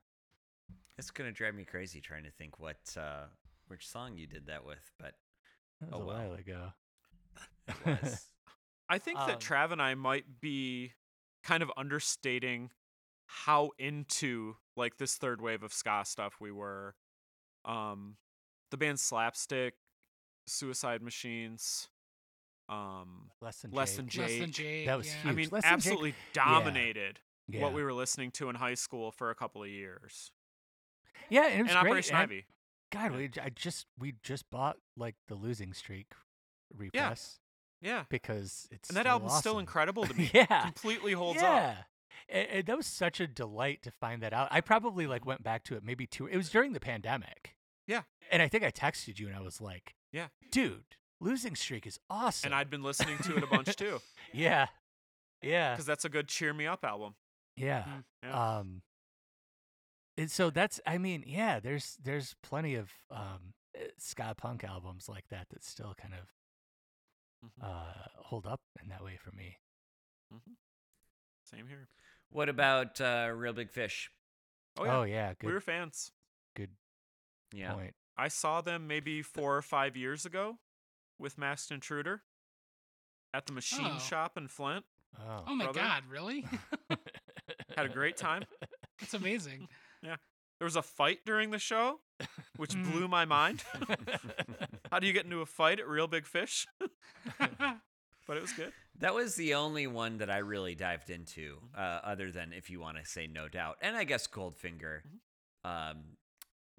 It's 0.98 1.12
gonna 1.12 1.32
drive 1.32 1.56
me 1.56 1.66
crazy 1.66 2.00
trying 2.02 2.24
to 2.24 2.32
think 2.32 2.60
what 2.60 2.78
uh, 2.98 3.24
which 3.68 3.88
song 3.88 4.18
you 4.18 4.28
did 4.28 4.48
that 4.48 4.66
with, 4.66 4.92
but 5.00 5.14
That 5.82 5.92
was 5.92 6.00
Oh, 6.00 6.04
a 6.04 6.06
well. 6.06 6.18
while 6.18 6.34
ago. 6.34 6.68
it 7.68 7.76
was. 8.04 8.26
I 8.90 8.98
think 9.00 9.20
Um, 9.20 9.28
that 9.28 9.40
Trav 9.40 9.72
and 9.72 9.82
I 9.82 9.96
might 9.96 10.42
be 10.42 10.94
kind 11.44 11.64
of 11.64 11.72
understating 11.78 12.70
how 13.44 13.72
into 13.80 14.56
like 14.76 14.98
this 14.98 15.16
third 15.16 15.42
wave 15.42 15.64
of 15.64 15.74
ska 15.74 16.04
stuff 16.06 16.36
we 16.40 16.52
were. 16.52 16.96
Um, 17.66 18.18
the 18.72 18.78
band 18.78 19.00
Slapstick, 19.00 19.76
Suicide 20.48 21.02
Machines, 21.02 21.90
um, 22.70 23.30
Less 23.42 23.60
than 23.62 23.72
Less 23.72 23.96
Jake. 23.96 23.98
than 23.98 24.06
Less 24.22 24.40
than 24.40 24.52
Jake. 24.52 24.66
Jake. 24.66 24.86
That 24.88 24.98
was 24.98 25.08
yeah. 25.08 25.30
I 25.30 25.34
mean, 25.34 25.50
Less 25.52 25.64
Than 25.64 25.72
Jake- 25.72 25.74
absolutely 25.74 26.16
dominated 26.34 27.20
yeah. 27.48 27.62
what 27.62 27.74
we 27.74 27.84
were 27.84 27.94
listening 27.94 28.32
to 28.32 28.50
in 28.50 28.56
high 28.56 28.74
school 28.76 29.12
for 29.12 29.30
a 29.30 29.36
couple 29.36 29.62
of 29.64 29.70
years. 29.70 30.32
Yeah, 31.30 31.48
and 31.48 31.60
it 31.60 31.64
was 31.64 31.72
and 31.72 31.80
great. 31.82 31.90
Operation 31.92 32.16
and- 32.16 32.24
Ivy. 32.24 32.46
God, 32.92 33.12
Yeah. 33.12 33.18
we, 33.18 33.28
j- 33.30 33.42
I 33.42 33.50
just 33.50 33.86
we 34.00 34.14
just 34.24 34.50
bought 34.50 34.78
like 34.98 35.16
the 35.28 35.36
Losing 35.36 35.74
Streak 35.74 36.08
repress 36.76 37.40
Yeah. 37.82 38.04
because 38.10 38.68
it's 38.72 38.90
And 38.90 38.98
that 38.98 39.02
still 39.02 39.12
album's 39.12 39.34
still 39.38 39.60
incredible 39.60 40.06
to 40.06 40.14
me. 40.18 40.30
yeah, 40.34 40.64
Completely 40.64 41.14
holds 41.14 41.42
yeah. 41.42 41.52
up. 41.80 41.86
And, 42.30 42.48
and 42.50 42.66
that 42.66 42.78
was 42.78 42.88
such 42.88 43.20
a 43.20 43.28
delight 43.28 43.82
to 43.84 43.92
find 43.92 44.22
that 44.24 44.34
out. 44.34 44.48
I 44.52 44.62
probably 44.62 45.08
like 45.08 45.26
went 45.26 45.44
back 45.44 45.64
to 45.66 45.76
it 45.76 45.84
maybe 45.84 46.06
two. 46.08 46.28
It 46.28 46.38
was 46.38 46.50
during 46.50 46.74
the 46.74 46.80
pandemic. 46.80 47.56
Yeah. 47.88 48.02
And 48.32 48.42
I 48.42 48.48
think 48.48 48.64
I 48.64 48.72
texted 48.72 49.20
you 49.20 49.28
and 49.28 49.36
I 49.36 49.42
was 49.42 49.60
like, 49.62 49.96
Yeah. 50.12 50.28
dude, 50.52 50.96
Losing 51.20 51.56
Streak 51.56 51.86
is 51.86 52.00
awesome. 52.10 52.48
And 52.48 52.56
I'd 52.56 52.70
been 52.70 52.84
listening 52.84 53.18
to 53.20 53.36
it 53.38 53.44
a 53.44 53.48
bunch 53.48 53.76
too, 53.76 54.00
yeah, 54.34 54.68
yeah, 55.42 55.74
because 55.74 55.86
that's 55.86 56.06
a 56.06 56.10
good 56.10 56.28
cheer 56.28 56.54
me 56.54 56.66
up 56.68 56.84
album. 56.86 57.16
yeah. 57.56 57.84
Mm. 57.84 58.04
Yeah. 58.24 58.58
Um, 58.58 58.82
and 60.18 60.30
so 60.32 60.50
that's, 60.50 60.80
I 60.86 60.98
mean, 60.98 61.24
yeah. 61.26 61.60
There's 61.60 61.98
there's 62.04 62.36
plenty 62.44 62.76
of 62.76 62.92
um 63.10 63.54
uh, 63.76 63.86
ska 63.98 64.36
punk 64.38 64.64
albums 64.64 65.08
like 65.10 65.28
that 65.30 65.48
that 65.50 65.64
still 65.64 65.94
kind 66.00 66.14
of 66.14 66.28
Mhm. 67.44 67.64
uh, 67.68 68.08
hold 68.18 68.46
up 68.46 68.62
in 68.82 68.90
that 68.90 69.04
way 69.04 69.18
for 69.18 69.32
me. 69.32 69.58
Same 71.44 71.68
here. 71.68 71.88
What 72.32 72.50
about 72.50 73.00
uh, 73.02 73.30
Reel 73.36 73.54
Big 73.54 73.70
Fish? 73.72 74.10
Oh 74.78 74.86
yeah, 74.86 74.98
Oh 74.98 75.04
yeah, 75.04 75.34
good 75.40 75.48
we 75.48 75.54
were 75.54 75.60
fans. 75.62 76.12
good 76.56 76.70
Yeah. 77.54 77.74
point. 77.74 77.94
I 78.18 78.28
saw 78.30 78.62
them 78.62 78.88
maybe 78.88 79.22
four 79.22 79.56
or 79.58 79.62
five 79.62 79.96
years 79.98 80.26
ago 80.26 80.58
with 81.20 81.38
Masked 81.38 81.72
Intruder 81.72 82.24
at 83.34 83.46
the 83.48 83.54
machine 83.54 83.92
Oh. 83.96 84.00
shop 84.00 84.38
in 84.38 84.48
Flint. 84.48 84.86
Oh, 85.20 85.44
Oh 85.48 85.56
my 85.56 85.66
brother. 85.66 85.80
God, 85.82 86.04
really? 86.10 86.46
Had 87.78 87.86
a 87.86 87.90
great 87.90 88.16
time. 88.18 88.44
That's 89.00 89.14
amazing. 89.14 89.68
Yeah, 90.04 90.16
there 90.60 90.66
was 90.66 90.76
a 90.76 90.82
fight 90.82 91.20
during 91.28 91.52
the 91.52 91.60
show, 91.60 92.00
which 92.58 92.72
Mm. 92.74 92.92
blew 92.92 93.08
my 93.08 93.24
mind. 93.26 93.64
How 94.92 94.98
do 94.98 95.06
you 95.06 95.14
get 95.14 95.26
into 95.26 95.42
a 95.42 95.46
fight 95.46 95.80
at 95.80 95.88
Reel 95.88 96.08
Big 96.08 96.26
Fish? 96.26 96.66
But 98.32 98.38
it 98.38 98.44
was 98.44 98.54
good. 98.54 98.72
That 99.00 99.14
was 99.14 99.36
the 99.36 99.56
only 99.56 99.88
one 99.88 100.20
that 100.20 100.32
I 100.32 100.38
really 100.38 100.74
dived 100.74 101.10
into, 101.10 101.58
uh, 101.78 102.00
other 102.02 102.32
than 102.32 102.54
if 102.54 102.70
you 102.70 102.80
want 102.80 102.96
to 102.96 103.04
say 103.04 103.28
No 103.28 103.50
Doubt, 103.50 103.76
and 103.82 103.98
I 103.98 104.06
guess 104.06 104.26
Goldfinger. 104.26 105.02
Um, 105.66 106.16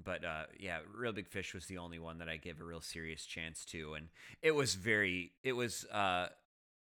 but 0.03 0.25
uh, 0.25 0.45
yeah, 0.59 0.79
Reel 0.97 1.13
Big 1.13 1.29
Fish 1.29 1.53
was 1.53 1.67
the 1.67 1.77
only 1.77 1.99
one 1.99 2.17
that 2.21 2.29
I 2.31 2.39
gave 2.39 2.59
a 2.59 2.65
real 2.65 2.81
serious 2.81 3.27
chance 3.27 3.67
to, 3.67 3.93
and 3.93 4.09
it 4.41 4.53
was 4.53 4.77
very, 4.77 5.33
it 5.45 5.53
was, 5.53 5.85
uh, 5.93 6.29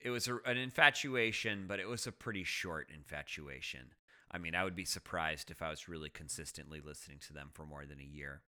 it 0.00 0.10
was 0.10 0.26
a, 0.26 0.38
an 0.44 0.56
infatuation, 0.56 1.66
but 1.68 1.78
it 1.78 1.86
was 1.86 2.08
a 2.08 2.12
pretty 2.12 2.42
short 2.42 2.88
infatuation. 2.92 3.92
I 4.32 4.38
mean, 4.38 4.56
I 4.56 4.64
would 4.64 4.74
be 4.74 4.84
surprised 4.84 5.52
if 5.52 5.62
I 5.62 5.70
was 5.70 5.88
really 5.88 6.10
consistently 6.10 6.80
listening 6.84 7.18
to 7.28 7.32
them 7.32 7.50
for 7.52 7.64
more 7.64 7.86
than 7.86 8.00
a 8.00 8.02
year. 8.02 8.42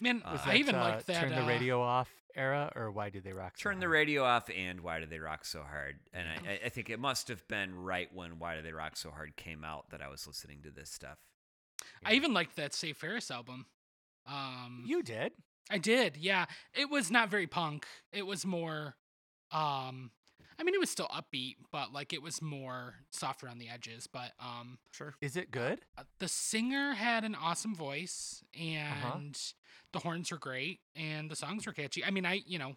Man, 0.00 0.22
Was 0.24 0.32
Was 0.32 0.40
I 0.42 0.50
that, 0.52 0.56
even 0.56 0.74
uh, 0.76 0.80
like 0.80 1.04
that. 1.06 1.20
turn 1.20 1.30
the 1.30 1.42
uh, 1.42 1.48
radio 1.48 1.82
off 1.82 2.08
era, 2.36 2.72
or 2.76 2.90
why 2.90 3.10
did 3.10 3.24
they 3.24 3.32
rock? 3.32 3.54
so 3.56 3.62
Turn 3.64 3.80
the 3.80 3.88
radio 3.88 4.22
off, 4.24 4.48
and 4.54 4.80
Why 4.80 5.00
Do 5.00 5.06
They 5.06 5.18
Rock 5.18 5.44
So 5.44 5.62
Hard? 5.62 5.96
And 6.12 6.28
I, 6.28 6.52
I- 6.52 6.60
I 6.66 6.68
think 6.68 6.88
it 6.90 7.00
must 7.00 7.26
have 7.28 7.46
been 7.48 7.74
right 7.74 8.08
when 8.14 8.38
Why 8.38 8.54
Do 8.56 8.62
They 8.62 8.72
Rock 8.72 8.96
So 8.96 9.10
Hard 9.10 9.36
came 9.36 9.64
out 9.64 9.90
that 9.90 10.00
I 10.00 10.08
was 10.08 10.26
listening 10.26 10.62
to 10.62 10.70
this 10.70 10.90
stuff. 10.90 11.18
I 12.04 12.12
even 12.14 12.32
liked 12.32 12.54
that 12.56 12.74
Save 12.74 12.96
Ferris 12.96 13.30
album. 13.30 13.66
Um, 14.26 14.84
You 14.86 15.02
did. 15.02 15.32
I 15.70 15.78
did, 15.78 16.16
yeah. 16.16 16.46
It 16.74 16.88
was 16.90 17.10
not 17.10 17.28
very 17.28 17.46
punk. 17.46 17.86
It 18.12 18.26
was 18.26 18.46
more, 18.46 18.94
um, 19.52 20.10
I 20.58 20.64
mean, 20.64 20.74
it 20.74 20.80
was 20.80 20.90
still 20.90 21.08
upbeat, 21.08 21.56
but 21.70 21.92
like 21.92 22.12
it 22.12 22.20
was 22.22 22.42
more 22.42 22.94
softer 23.10 23.48
on 23.48 23.58
the 23.58 23.68
edges. 23.68 24.06
But 24.06 24.32
um, 24.40 24.78
Sure. 24.90 25.14
Is 25.20 25.36
it 25.36 25.50
good? 25.50 25.80
uh, 25.96 26.02
the 26.18 26.28
singer 26.28 26.94
had 26.94 27.24
an 27.24 27.34
awesome 27.34 27.74
voice, 27.74 28.42
Uh-huh. 28.54 29.12
and 29.14 29.40
the 29.92 30.00
horns 30.00 30.30
were 30.32 30.38
great, 30.38 30.80
and 30.96 31.30
the 31.30 31.36
songs 31.36 31.64
were 31.66 31.72
catchy. 31.72 32.04
I 32.04 32.10
mean, 32.10 32.26
I 32.26 32.42
you 32.46 32.58
know, 32.58 32.76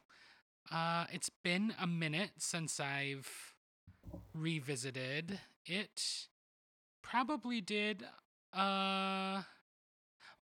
uh, 0.71 1.05
it's 1.11 1.29
been 1.43 1.73
a 1.81 1.87
minute 1.87 2.31
since 2.37 2.79
I've 2.79 3.55
revisited 4.33 5.39
it. 5.65 6.27
Probably 7.01 7.61
did. 7.61 8.03
Uh, 8.53 9.41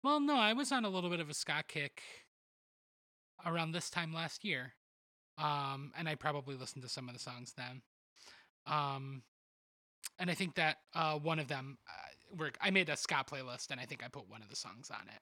well, 0.03 0.19
no, 0.19 0.35
I 0.35 0.53
was 0.53 0.71
on 0.71 0.83
a 0.85 0.89
little 0.89 1.09
bit 1.09 1.19
of 1.19 1.29
a 1.29 1.33
ska 1.33 1.63
kick 1.67 2.01
around 3.45 3.71
this 3.71 3.89
time 3.89 4.13
last 4.13 4.43
year, 4.43 4.73
um, 5.39 5.91
and 5.97 6.07
I 6.07 6.15
probably 6.15 6.55
listened 6.55 6.83
to 6.83 6.89
some 6.89 7.07
of 7.07 7.13
the 7.13 7.19
songs 7.19 7.53
then. 7.55 7.81
Um, 8.67 9.23
and 10.19 10.29
I 10.29 10.33
think 10.33 10.55
that 10.55 10.77
uh, 10.93 11.15
one 11.15 11.39
of 11.39 11.47
them, 11.47 11.77
uh, 11.87 12.37
were, 12.37 12.51
I 12.61 12.69
made 12.71 12.89
a 12.89 12.97
ska 12.97 13.23
playlist, 13.29 13.71
and 13.71 13.79
I 13.79 13.85
think 13.85 14.03
I 14.03 14.07
put 14.07 14.29
one 14.29 14.41
of 14.41 14.49
the 14.49 14.55
songs 14.55 14.91
on 14.91 15.07
it. 15.07 15.21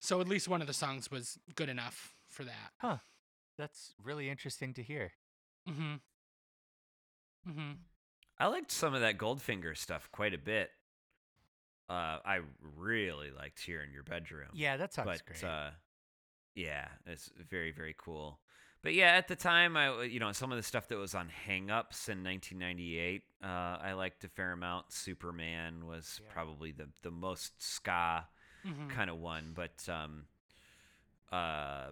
So 0.00 0.20
at 0.20 0.28
least 0.28 0.48
one 0.48 0.60
of 0.60 0.66
the 0.66 0.74
songs 0.74 1.10
was 1.10 1.38
good 1.54 1.68
enough 1.68 2.12
for 2.28 2.44
that. 2.44 2.72
Huh. 2.78 2.98
That's 3.56 3.94
really 4.02 4.28
interesting 4.28 4.74
to 4.74 4.82
hear. 4.82 5.12
Mm-hmm. 5.68 5.94
Mm-hmm. 7.50 7.72
I 8.38 8.46
liked 8.48 8.72
some 8.72 8.94
of 8.94 9.00
that 9.00 9.16
Goldfinger 9.16 9.76
stuff 9.76 10.08
quite 10.12 10.34
a 10.34 10.38
bit. 10.38 10.70
Uh, 11.88 12.18
I 12.24 12.40
really 12.76 13.30
liked 13.30 13.60
Here 13.60 13.82
in 13.82 13.92
Your 13.92 14.02
Bedroom. 14.02 14.48
Yeah, 14.54 14.76
that 14.76 14.92
sounds 14.92 15.06
but 15.06 15.26
great. 15.26 15.44
uh, 15.44 15.70
yeah, 16.54 16.86
it's 17.06 17.30
very 17.50 17.72
very 17.72 17.94
cool. 17.96 18.40
But 18.84 18.94
yeah, 18.94 19.12
at 19.16 19.26
the 19.28 19.34
time, 19.34 19.76
I 19.76 20.02
you 20.04 20.20
know 20.20 20.30
some 20.32 20.52
of 20.52 20.56
the 20.56 20.62
stuff 20.62 20.86
that 20.88 20.98
was 20.98 21.14
on 21.14 21.28
Hang 21.30 21.70
Ups 21.70 22.08
in 22.08 22.22
1998, 22.22 23.22
uh, 23.42 23.46
I 23.46 23.94
liked 23.94 24.22
a 24.24 24.28
fair 24.28 24.52
amount. 24.52 24.92
Superman 24.92 25.86
was 25.86 26.20
Yeah. 26.22 26.30
probably 26.32 26.70
the 26.70 26.88
the 27.02 27.10
most 27.10 27.60
ska 27.62 28.28
Mm-hmm. 28.66 28.88
kind 28.88 29.10
of 29.10 29.16
one, 29.18 29.52
but 29.54 29.86
um, 29.90 30.24
uh, 31.32 31.88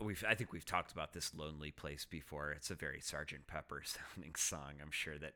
we've 0.00 0.24
I 0.28 0.34
think 0.34 0.52
we've 0.52 0.64
talked 0.64 0.92
about 0.92 1.12
this 1.12 1.34
lonely 1.34 1.70
place 1.70 2.04
before. 2.04 2.52
It's 2.52 2.70
a 2.70 2.74
very 2.74 3.00
Sergeant 3.00 3.46
Pepper 3.46 3.82
sounding 4.14 4.34
song. 4.34 4.74
I'm 4.82 4.90
sure 4.90 5.18
that 5.18 5.34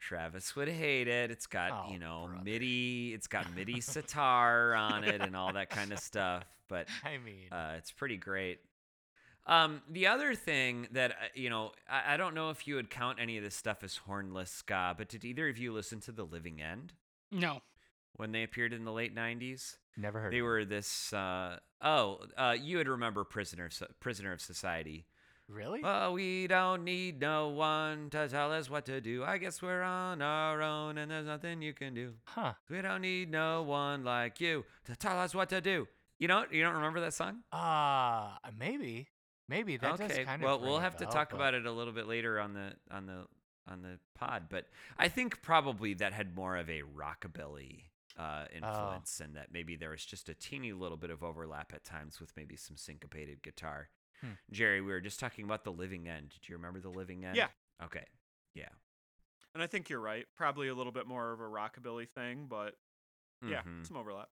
Travis 0.00 0.56
would 0.56 0.68
hate 0.68 1.08
it. 1.08 1.30
It's 1.30 1.46
got 1.46 1.72
Oh, 1.86 1.92
you 1.92 1.98
know 1.98 2.26
brother. 2.28 2.44
MIDI, 2.44 3.12
it's 3.14 3.26
got 3.26 3.46
MIDI 3.54 3.80
sitar 3.82 4.74
on 4.74 5.04
it 5.04 5.20
and 5.20 5.36
all 5.36 5.52
that 5.52 5.70
kind 5.70 5.92
of 5.92 5.98
stuff. 5.98 6.44
But 6.68 6.88
I 7.04 7.18
mean, 7.18 7.50
uh, 7.52 7.74
it's 7.78 7.92
pretty 7.92 8.16
great. 8.16 8.60
Um, 9.46 9.82
the 9.90 10.06
other 10.06 10.34
thing 10.34 10.88
that 10.92 11.10
uh, 11.12 11.14
you 11.34 11.50
know, 11.50 11.72
I, 11.88 12.14
I 12.14 12.16
don't 12.16 12.34
know 12.34 12.50
if 12.50 12.66
you 12.66 12.76
would 12.76 12.88
count 12.90 13.18
any 13.20 13.36
of 13.36 13.44
this 13.44 13.54
stuff 13.54 13.82
as 13.84 14.00
hornless 14.08 14.48
ska, 14.50 14.94
but 14.96 15.08
did 15.08 15.24
either 15.24 15.48
of 15.48 15.58
you 15.58 15.72
listen 15.72 16.00
to 16.00 16.12
The 16.12 16.24
Living 16.24 16.62
End 16.62 16.94
No. 17.30 17.60
when 18.16 18.32
they 18.32 18.42
appeared 18.42 18.72
in 18.72 18.84
the 18.84 18.92
late 18.92 19.14
'90s? 19.14 19.76
never 19.96 20.20
heard. 20.20 20.32
They 20.32 20.38
of 20.38 20.44
it. 20.44 20.46
were 20.46 20.64
this. 20.64 21.12
Uh, 21.12 21.58
oh, 21.82 22.20
uh, 22.38 22.56
you 22.58 22.78
would 22.78 22.88
remember 22.88 23.22
Prisoner 23.24 23.68
Prisoner 24.00 24.32
of 24.32 24.40
Society. 24.40 25.04
really. 25.46 25.82
Well, 25.82 26.14
we 26.14 26.46
don't 26.46 26.82
need 26.82 27.20
no 27.20 27.48
one 27.48 28.08
to 28.10 28.26
tell 28.28 28.50
us 28.50 28.70
what 28.70 28.86
to 28.86 29.02
do. 29.02 29.24
I 29.24 29.36
guess 29.36 29.60
we're 29.60 29.82
on 29.82 30.22
our 30.22 30.62
own, 30.62 30.96
and 30.96 31.10
there's 31.10 31.26
nothing 31.26 31.60
you 31.60 31.74
can 31.74 31.92
do. 31.92 32.14
huh. 32.24 32.54
We 32.70 32.80
don't 32.80 33.02
need 33.02 33.30
no 33.30 33.62
one 33.62 34.04
like 34.04 34.40
you 34.40 34.64
to 34.86 34.96
tell 34.96 35.18
us 35.20 35.34
what 35.34 35.50
to 35.50 35.60
do. 35.60 35.86
You 36.18 36.28
don't 36.28 36.50
you 36.50 36.62
don't 36.62 36.74
remember 36.76 37.00
that 37.02 37.12
song? 37.12 37.40
Uh 37.52 38.30
maybe, 38.58 39.08
maybe 39.48 39.76
that 39.76 39.98
does 39.98 40.10
okay. 40.10 40.24
kind 40.24 40.42
well, 40.42 40.58
we'll 40.60 40.78
have 40.80 40.96
to 40.98 41.06
talk 41.06 41.32
about 41.32 41.54
it 41.54 41.66
a 41.66 41.72
little 41.72 41.92
bit 41.92 42.06
later 42.06 42.40
on 42.40 42.54
the 42.54 42.72
on 42.90 43.06
the 43.06 43.26
on 43.66 43.82
the 43.82 43.98
pod, 44.14 44.44
but 44.50 44.66
I 44.98 45.08
think 45.08 45.42
probably 45.42 45.94
that 45.94 46.12
had 46.12 46.36
more 46.36 46.56
of 46.56 46.68
a 46.68 46.82
rockabilly 46.82 47.84
uh, 48.18 48.44
influence, 48.54 49.20
and 49.20 49.36
that 49.36 49.48
maybe 49.52 49.76
there 49.76 49.90
was 49.90 50.04
just 50.04 50.28
a 50.28 50.34
teeny 50.34 50.72
little 50.72 50.96
bit 50.96 51.10
of 51.10 51.22
overlap 51.22 51.72
at 51.74 51.84
times 51.84 52.20
with 52.20 52.32
maybe 52.36 52.56
some 52.56 52.76
syncopated 52.76 53.42
guitar. 53.42 53.88
Hmm. 54.20 54.32
Jerry, 54.50 54.80
we 54.80 54.92
were 54.92 55.00
just 55.00 55.18
talking 55.18 55.44
about 55.44 55.64
the 55.64 55.72
Living 55.72 56.08
End. 56.08 56.34
Do 56.42 56.52
you 56.52 56.56
remember 56.56 56.80
the 56.80 56.90
Living 56.90 57.24
End? 57.24 57.36
Yeah. 57.36 57.48
Okay. 57.82 58.04
Yeah. 58.54 58.68
And 59.54 59.62
I 59.62 59.66
think 59.66 59.88
you're 59.88 60.00
right. 60.00 60.26
Probably 60.36 60.68
a 60.68 60.74
little 60.74 60.92
bit 60.92 61.06
more 61.06 61.32
of 61.32 61.40
a 61.40 61.44
rockabilly 61.44 62.08
thing, 62.08 62.46
but 62.48 62.74
yeah, 63.46 63.62
Mhm. 63.62 63.86
some 63.86 63.96
overlap. 63.96 64.28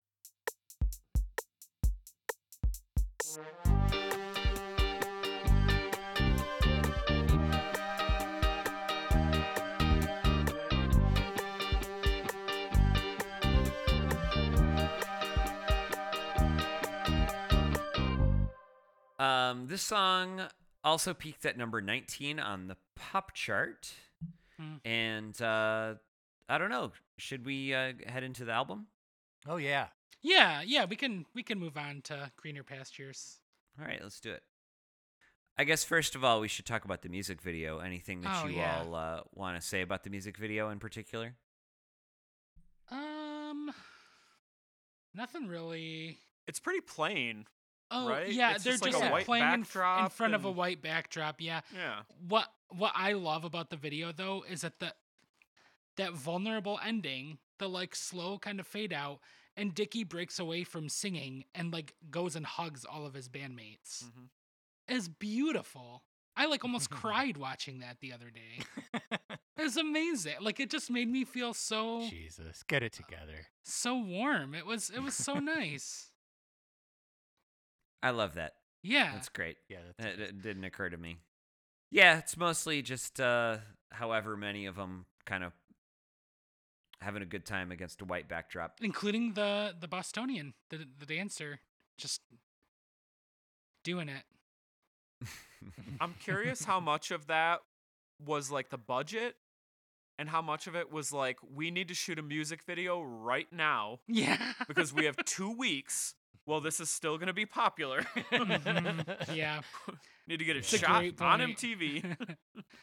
Um, 19.23 19.67
this 19.69 19.83
song 19.83 20.43
also 20.83 21.15
peaked 21.15 21.45
at 21.47 21.57
number 21.57 21.81
19 21.81 22.41
on 22.41 22.67
the 22.67 22.77
pop 22.97 23.33
chart. 23.35 23.93
Hmm. 24.59 24.77
And 24.85 25.41
uh, 25.41 25.95
I 26.49 26.59
don't 26.59 26.71
know. 26.71 26.93
Should 27.19 27.47
we 27.47 27.73
uh, 27.75 27.93
head 28.07 28.25
into 28.25 28.45
the 28.45 28.53
album? 28.53 28.87
Oh 29.47 29.57
yeah. 29.57 29.89
Yeah, 30.23 30.63
yeah, 30.65 30.85
we 30.85 30.97
can 30.97 31.27
we 31.35 31.43
can 31.43 31.59
move 31.59 31.77
on 31.77 32.01
to 32.05 32.31
greener 32.37 32.63
pastures. 32.63 33.39
All 33.81 33.87
right, 33.87 34.01
let's 34.03 34.21
do 34.21 34.31
it. 34.33 34.43
I 35.59 35.65
guess 35.65 35.85
first 35.85 36.15
of 36.15 36.25
all, 36.25 36.41
we 36.41 36.49
should 36.49 36.65
talk 36.67 36.85
about 36.85 37.03
the 37.03 37.09
music 37.09 37.43
video. 37.43 37.79
Anything 37.79 38.21
that 38.23 38.43
Oh, 38.45 38.49
you 38.49 38.57
yeah. 38.57 38.83
all 38.87 38.95
uh, 38.95 39.21
want 39.35 39.61
to 39.61 39.67
say 39.67 39.83
about 39.83 40.03
the 40.05 40.11
music 40.11 40.37
video 40.37 40.71
in 40.71 40.79
particular? 40.79 41.35
Um, 42.91 43.71
nothing 45.15 45.47
really. 45.49 46.19
It's 46.47 46.61
pretty 46.61 46.81
plain. 46.81 47.47
Oh 47.95 48.09
Right? 48.09 48.33
yeah, 48.33 48.55
It's 48.55 48.65
they're 48.65 48.73
just 48.73 48.85
just, 48.85 49.01
like 49.01 49.13
white 49.13 49.25
playing 49.27 49.45
in, 49.53 49.61
in 49.61 49.65
front 49.65 50.35
of 50.35 50.45
a 50.45 50.51
white 50.51 50.81
backdrop. 50.83 51.41
Yeah. 51.41 51.61
Yeah. 51.75 52.01
What 52.29 52.49
what 52.71 52.93
I 52.97 53.13
love 53.13 53.45
about 53.45 53.69
the 53.71 53.77
video 53.77 54.13
though 54.13 54.45
is 54.49 54.63
that 54.63 54.79
the 54.81 54.95
that 55.97 56.13
vulnerable 56.15 56.81
ending, 56.85 57.39
the 57.59 57.69
like 57.69 57.95
slow 57.95 58.39
kind 58.39 58.59
of 58.61 58.67
fade 58.67 58.93
out, 58.93 59.21
and 59.57 59.75
Dickie 59.75 60.05
breaks 60.05 60.39
away 60.39 60.65
from 60.65 60.89
singing 60.89 61.45
and 61.55 61.73
like 61.73 61.95
goes 62.11 62.35
and 62.35 62.47
hugs 62.47 62.85
all 62.85 63.05
of 63.05 63.15
his 63.15 63.29
bandmates. 63.29 64.05
Mhm. 64.05 64.29
Is 64.89 65.09
beautiful. 65.09 66.03
I 66.35 66.47
like 66.47 66.65
almost 66.65 66.89
cried 66.91 67.37
watching 67.37 67.81
that 67.81 67.99
the 68.01 68.13
other 68.13 68.31
day. 68.31 68.65
It 69.59 69.65
was 69.65 69.77
amazing. 69.77 70.37
Like 70.41 70.59
it 70.61 70.71
just 70.71 70.91
made 70.91 71.09
me 71.09 71.25
feel 71.25 71.53
so 71.55 72.07
Jesus, 72.09 72.63
get 72.65 72.83
it 72.83 72.93
together. 72.93 73.47
so 73.63 73.97
warm. 73.99 74.55
It 74.55 74.65
was 74.67 74.89
it 74.91 75.01
was 75.01 75.15
so 75.15 75.35
nice. 75.39 76.11
I 78.03 78.11
love 78.11 78.35
that. 78.35 78.55
Yeah. 78.83 79.13
That's 79.13 79.29
great. 79.29 79.57
Yeah, 79.69 79.79
that's 79.99 80.15
It, 80.15 80.21
it 80.21 80.43
didn't 80.43 80.65
occur 80.65 80.89
to 80.91 80.97
me. 80.97 81.19
Yeah, 81.91 82.19
it's 82.19 82.37
mostly 82.37 82.83
just 82.83 83.21
uh, 83.21 83.59
however 83.91 84.37
many 84.37 84.67
of 84.67 84.77
them 84.77 85.07
kind 85.27 85.45
of 85.45 85.53
having 87.01 87.23
a 87.23 87.27
good 87.27 87.45
time 87.45 87.71
against 87.71 88.01
a 88.01 88.05
white 88.05 88.29
backdrop. 88.29 88.79
including 88.81 89.35
the 89.35 89.75
the 89.79 89.89
Bostonian, 89.89 90.55
the 90.71 90.87
the 90.99 91.07
dancer, 91.07 91.61
just 91.99 92.23
doing 93.85 94.09
it. 94.09 94.25
I'm 96.01 96.15
curious 96.21 96.65
how 96.65 96.81
much 96.81 97.11
of 97.11 97.27
that 97.27 97.61
was 98.25 98.51
like 98.51 98.71
the 98.71 98.79
budget 98.79 99.37
and 100.19 100.29
how 100.29 100.43
much 100.43 100.67
of 100.67 100.75
it 100.77 100.91
was 100.93 101.13
like 101.13 101.39
we 101.43 101.71
need 101.71 101.89
to 101.89 101.95
shoot 101.95 102.19
a 102.19 102.23
music 102.23 102.63
video 102.65 103.01
right 103.03 103.49
now 103.53 103.99
Yeah. 104.09 104.53
because 104.69 104.93
we 104.93 105.05
have 105.05 105.17
2 105.25 105.51
weeks. 105.57 106.15
Well, 106.47 106.61
this 106.61 106.81
is 106.81 106.91
still 106.91 107.19
going 107.19 107.29
to 107.29 107.33
be 107.33 107.47
popular. 107.47 108.03
Mhm. 108.33 109.35
yeah. 109.35 109.61
need 110.27 110.39
to 110.39 110.45
get 110.45 110.57
it 110.57 110.61
It's 110.61 110.73
a 110.73 110.79
shot 110.79 111.01
great 111.01 111.21
on. 111.21 111.41
MTV. 111.41 112.27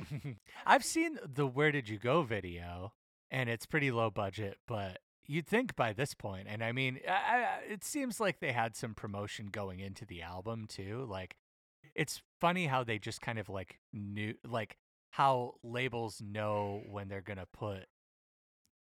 I've 0.66 0.86
seen 0.86 1.20
the 1.26 1.46
Where 1.46 1.72
Did 1.72 1.90
You 1.90 1.98
Go 2.00 2.22
video, 2.24 2.94
and 3.30 3.50
it's 3.50 3.66
pretty 3.66 3.92
low 3.92 4.10
budget, 4.10 4.58
but 4.68 5.00
you'd 5.26 5.48
think 5.48 5.76
by 5.76 5.94
this 5.94 6.14
point, 6.14 6.48
and 6.50 6.64
I 6.64 6.72
mean, 6.72 7.00
I, 7.08 7.12
I, 7.12 7.60
it 7.70 7.84
seems 7.84 8.20
like 8.20 8.40
they 8.40 8.52
had 8.54 8.76
some 8.76 8.94
promotion 8.94 9.48
going 9.52 9.80
into 9.80 10.06
the 10.06 10.22
album 10.22 10.66
too. 10.68 11.06
Like, 11.10 11.36
it's 11.96 12.22
funny 12.40 12.68
how 12.68 12.84
they 12.84 12.98
just 12.98 13.22
kind 13.22 13.40
of 13.40 13.50
like 13.50 13.80
knew, 13.94 14.36
like, 14.46 14.78
how 15.12 15.56
labels 15.64 16.22
know 16.22 16.82
when 16.90 17.10
they're 17.10 17.22
going 17.22 17.38
to 17.40 17.48
put 17.52 17.86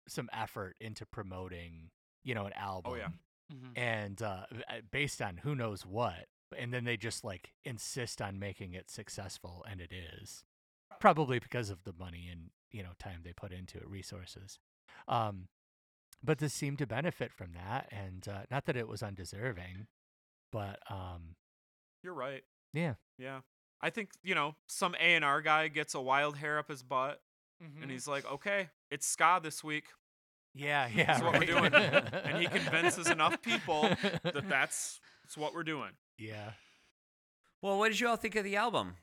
some 0.08 0.30
effort 0.34 0.76
into 0.80 1.06
promoting, 1.06 1.90
you 2.24 2.34
know, 2.36 2.46
an 2.46 2.54
album. 2.54 2.94
Oh, 2.94 2.96
yeah. 2.96 3.08
Mhm. 3.54 3.78
And 3.78 4.22
uh, 4.22 4.46
uh, 4.70 4.82
based 4.92 5.22
on 5.22 5.38
who 5.38 5.56
knows 5.56 5.86
what, 5.86 6.28
and 6.58 6.74
then 6.74 6.84
they 6.86 6.98
just 6.98 7.24
like 7.24 7.54
insist 7.64 8.22
on 8.22 8.40
making 8.40 8.74
it 8.74 8.90
successful, 8.90 9.66
and 9.70 9.80
it 9.82 9.92
is 9.94 10.44
probably 11.00 11.40
because 11.40 11.70
of 11.70 11.84
the 11.84 11.94
money 11.94 12.28
and 12.32 12.50
you 12.72 12.84
know 12.84 12.92
time 13.00 13.22
they 13.24 13.34
put 13.34 13.52
into 13.52 13.78
it, 13.78 13.88
resources. 13.88 14.60
Um, 15.08 15.48
but 16.24 16.40
this 16.40 16.54
seemed 16.54 16.80
to 16.80 16.88
benefit 16.88 17.32
from 17.34 17.54
that, 17.54 17.88
and 17.92 18.28
uh, 18.28 18.44
not 18.50 18.66
that 18.66 18.76
it 18.76 18.88
was 18.88 19.04
undeserving, 19.04 19.88
but 20.52 20.80
um, 20.90 21.36
You're 22.04 22.14
right. 22.14 22.44
yeah, 22.74 22.96
Yeah. 23.18 23.42
I 23.80 23.92
think, 23.92 24.10
you 24.24 24.34
know, 24.34 24.56
some 24.68 24.96
A&R 25.00 25.42
guy 25.42 25.68
gets 25.68 25.94
a 25.94 26.02
wild 26.02 26.38
hair 26.38 26.58
up 26.58 26.70
his 26.70 26.82
butt 26.84 27.22
Mm-hmm. 27.64 27.82
and 27.84 27.92
he's 27.92 28.08
like, 28.08 28.26
"Okay, 28.26 28.70
it's 28.92 29.06
ska 29.08 29.40
this 29.42 29.64
week." 29.64 29.86
Yeah, 30.58 30.88
yeah, 30.94 31.06
That's 31.06 31.22
what 31.24 31.40
we're 31.40 31.46
doing. 31.46 31.74
And 31.74 32.38
he 32.42 32.48
convinces 32.60 33.10
enough 33.10 33.42
people 33.42 33.84
that 33.84 34.44
that's, 34.50 35.00
that's 35.24 35.38
what 35.38 35.54
we're 35.54 35.64
doing. 35.64 35.92
yeah. 36.18 36.52
well, 37.62 37.78
what 37.80 37.90
did 37.90 38.00
you 38.00 38.08
all 38.08 38.16
think 38.18 38.36
of 38.36 38.44
the 38.44 38.56
album? 38.56 38.96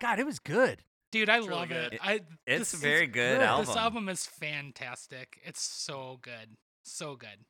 God, 0.00 0.18
it 0.18 0.26
was 0.26 0.38
good. 0.38 0.82
Dude, 1.12 1.28
I 1.28 1.38
It's 1.38 1.46
really 1.46 1.60
love 1.60 1.68
good. 1.68 1.92
it. 1.94 2.00
I 2.02 2.20
It's 2.46 2.70
this 2.72 2.74
a 2.74 2.76
very 2.78 3.04
is- 3.06 3.12
good 3.12 3.38
good. 3.38 3.42
album. 3.42 3.66
This 3.66 3.76
album 3.76 4.08
is 4.08 4.26
fantastic. 4.26 5.38
It's 5.44 5.62
so 5.62 6.18
good. 6.22 6.56
So 6.84 7.16
good. 7.16 7.44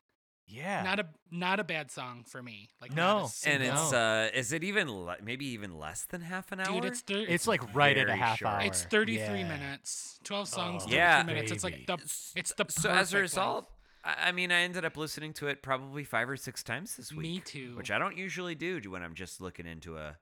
Yeah, 0.45 0.83
Not 0.83 0.99
a 0.99 1.07
not 1.31 1.59
a 1.59 1.63
bad 1.63 1.89
song 1.89 2.25
for 2.27 2.43
me. 2.43 2.69
Like 2.81 2.93
No. 2.93 3.29
and 3.45 3.63
it's 3.63 3.91
No. 3.91 3.97
uh, 3.97 4.29
is 4.33 4.51
it 4.51 4.63
even 4.63 4.91
le- 4.91 5.17
maybe 5.23 5.45
even 5.47 5.79
less 5.79 6.03
than 6.05 6.21
half 6.21 6.51
an 6.51 6.59
hour? 6.59 6.73
dude, 6.81 6.85
it's 6.85 7.01
thir- 7.01 7.25
it's 7.27 7.47
like 7.47 7.73
right 7.73 7.97
at 7.97 8.09
a 8.09 8.15
half 8.15 8.39
short. 8.39 8.53
hour. 8.53 8.61
it's 8.61 8.83
33 8.83 9.39
Yeah. 9.39 9.47
minutes. 9.47 10.19
12 10.23 10.47
songs, 10.49 10.83
Oh, 10.83 10.87
33 10.89 10.97
Yeah. 10.97 11.23
minutes. 11.23 11.51
It's 11.51 11.63
like 11.63 11.85
the 11.87 11.97
it's 12.35 12.53
the 12.53 12.65
so 12.69 12.89
as 12.91 13.13
a 13.13 13.19
result, 13.19 13.63
length. 14.03 14.17
I 14.21 14.29
I 14.29 14.31
mean, 14.33 14.51
I 14.51 14.61
ended 14.61 14.83
up 14.83 14.97
listening 14.97 15.33
to 15.35 15.47
it 15.47 15.63
probably 15.63 16.03
five 16.03 16.29
or 16.29 16.35
six 16.37 16.61
times 16.61 16.97
this 16.97 17.11
week. 17.13 17.21
Me 17.21 17.39
too. 17.39 17.75
Which 17.77 17.89
I 17.89 17.97
don't 17.97 18.17
usually 18.17 18.53
do 18.53 18.79
when 18.91 19.01
I'm 19.01 19.15
just 19.15 19.39
looking 19.39 19.65
into 19.65 19.97
a, 19.97 20.17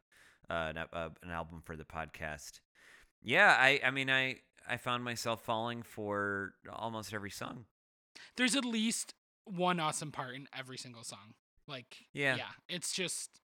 uh, 0.49 0.53
an, 0.53 0.77
uh, 0.77 1.09
an 1.23 1.31
album 1.31 1.61
for 1.65 1.75
the 1.75 1.83
podcast. 1.85 2.59
Yeah, 3.23 3.55
I 3.59 3.81
I 3.83 3.89
mean 3.91 4.09
I 4.09 4.41
I 4.67 4.77
found 4.77 5.03
myself 5.03 5.43
falling 5.43 5.81
for 5.81 6.53
almost 6.69 7.11
every 7.11 7.31
song. 7.31 7.65
There's 8.35 8.55
at 8.55 8.63
least 8.65 9.15
one 9.55 9.79
awesome 9.79 10.11
part 10.11 10.35
in 10.35 10.47
every 10.57 10.77
single 10.77 11.03
song. 11.03 11.33
Like 11.67 11.97
Yeah. 12.13 12.35
yeah, 12.35 12.49
it's 12.69 12.91
just 12.93 13.39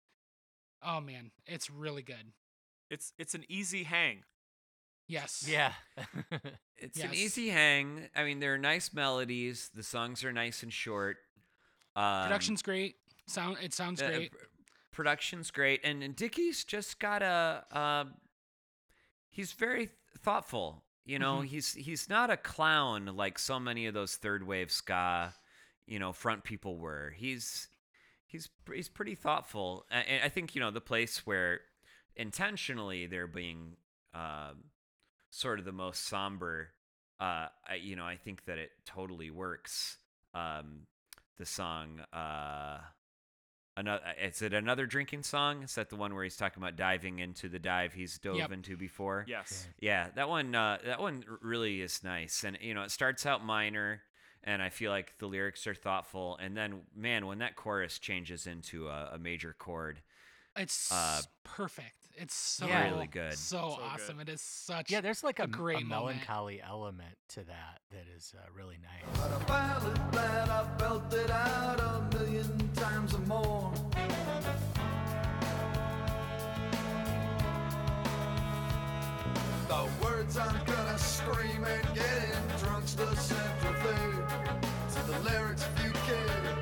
oh 0.83 0.99
man, 1.01 1.31
it's 1.45 1.69
really 1.69 2.01
good. 2.03 2.33
It's 2.89 3.13
it's 3.17 3.33
an 3.35 3.43
easy 3.49 3.83
hang. 3.83 4.23
Yes. 5.07 5.45
Yeah. 5.49 5.73
It's 6.79 7.01
an 7.01 7.11
easy 7.15 7.49
hang. 7.49 8.07
I 8.15 8.23
mean, 8.23 8.39
there 8.39 8.53
are 8.53 8.57
nice 8.59 8.93
melodies. 8.93 9.71
The 9.73 9.81
songs 9.81 10.23
are 10.23 10.31
nice 10.31 10.61
and 10.61 10.71
short. 10.71 11.17
Um, 11.95 12.25
Production's 12.27 12.61
great. 12.61 12.97
Sound 13.25 13.57
it 13.63 13.73
sounds 13.73 13.99
uh, 13.99 14.09
great. 14.09 14.31
pr- 14.31 14.37
production's 14.91 15.49
great, 15.49 15.81
and, 15.83 16.03
and 16.03 16.15
Dickie's 16.15 16.63
just 16.63 16.99
got 16.99 17.23
a. 17.23 17.63
Uh, 17.71 18.05
he's 19.31 19.53
very 19.53 19.89
thoughtful. 20.19 20.83
You 21.03 21.17
know, 21.17 21.37
Mhm. 21.37 21.47
he's 21.47 21.73
he's 21.73 22.09
not 22.09 22.29
a 22.29 22.37
clown 22.37 23.07
like 23.15 23.39
so 23.39 23.59
many 23.59 23.87
of 23.87 23.95
those 23.95 24.15
third 24.15 24.43
wave 24.45 24.71
ska, 24.71 25.33
you 25.87 25.97
know, 25.99 26.11
front 26.13 26.43
people 26.43 26.77
were. 26.77 27.13
He's 27.17 27.69
he's 28.25 28.49
he's 28.71 28.89
pretty 28.89 29.15
thoughtful, 29.15 29.85
and 29.89 30.21
I 30.23 30.29
think 30.29 30.53
you 30.53 30.61
know 30.61 30.71
the 30.71 30.81
place 30.81 31.25
where 31.25 31.61
intentionally 32.15 33.07
they're 33.07 33.27
being 33.27 33.77
um, 34.13 34.65
sort 35.31 35.59
of 35.59 35.65
the 35.65 35.71
most 35.71 36.05
somber. 36.07 36.69
Uh, 37.19 37.47
I, 37.67 37.75
you 37.81 37.95
know, 37.95 38.05
I 38.05 38.15
think 38.17 38.45
that 38.45 38.57
it 38.57 38.71
totally 38.85 39.31
works. 39.31 39.97
Um, 40.35 40.81
the 41.37 41.45
song, 41.45 42.01
uh, 42.13 42.77
another, 43.75 44.03
is 44.21 44.41
it 44.41 44.53
another 44.53 44.85
drinking 44.85 45.23
song? 45.23 45.63
Is 45.63 45.75
that 45.75 45.89
the 45.89 45.95
one 45.95 46.13
where 46.13 46.23
he's 46.23 46.35
talking 46.35 46.61
about 46.61 46.75
diving 46.75 47.19
into 47.19 47.47
the 47.49 47.59
dive 47.59 47.93
he's 47.93 48.17
dove 48.19 48.35
Yep. 48.37 48.51
into 48.51 48.77
before? 48.77 49.25
Yes. 49.27 49.67
Yeah, 49.79 50.09
that 50.15 50.29
one 50.29 50.53
uh, 50.53 50.77
that 50.85 50.99
one 50.99 51.23
really 51.41 51.81
is 51.81 52.03
nice, 52.03 52.43
and 52.43 52.57
you 52.61 52.73
know 52.73 52.83
it 52.83 52.91
starts 52.91 53.25
out 53.25 53.43
minor, 53.43 54.01
and 54.47 54.61
I 54.61 54.69
feel 54.69 54.91
like 54.91 55.13
the 55.19 55.27
lyrics 55.27 55.67
are 55.67 55.75
thoughtful, 55.75 56.37
and 56.41 56.55
then 56.55 56.79
man, 56.95 57.27
when 57.27 57.39
that 57.39 57.55
chorus 57.57 57.99
changes 57.99 58.47
into 58.47 58.87
a, 58.87 59.11
a 59.13 59.19
major 59.19 59.53
chord, 59.59 60.01
It's 60.55 60.89
uh, 60.91 61.21
perfect. 61.43 61.93
It's 62.15 62.33
so 62.33 62.65
Yeah. 62.65 62.89
Really 62.91 63.07
good. 63.07 63.33
So, 63.33 63.75
So 63.77 63.83
awesome. 63.83 64.19
It 64.21 64.29
is 64.29 64.41
such 64.41 64.89
Yeah, 64.89 65.01
there's 65.01 65.23
like 65.23 65.39
a 65.39 65.43
a, 65.43 65.47
great 65.47 65.77
a 65.77 65.85
moment. 65.85 65.89
melancholy 66.17 66.61
element 66.61 67.15
to 67.35 67.43
that 67.43 67.81
that 67.91 68.05
is 68.15 68.33
uh, 68.35 68.41
really 68.55 68.79
nice. 68.81 69.19
But 69.19 69.51
I 69.51 69.79
found 69.79 70.13
that 70.13 70.49
I 70.49 70.77
felt 70.79 71.13
it 71.13 71.29
out 71.29 71.79
a 71.79 72.17
million 72.17 72.69
times 72.73 73.13
or 73.13 73.19
more. 73.19 73.71
The 79.67 79.87
words 80.03 80.37
I'm 80.37 80.65
gonna 80.65 80.97
scream 80.97 81.63
and 81.63 81.83
getting 81.93 82.41
drunk's 82.59 82.93
the 82.93 83.13
central 83.15 83.73
thing 83.73 84.26
lyrics 85.57 85.63
if 85.63 85.85
you 85.85 85.91
can. 86.05 86.57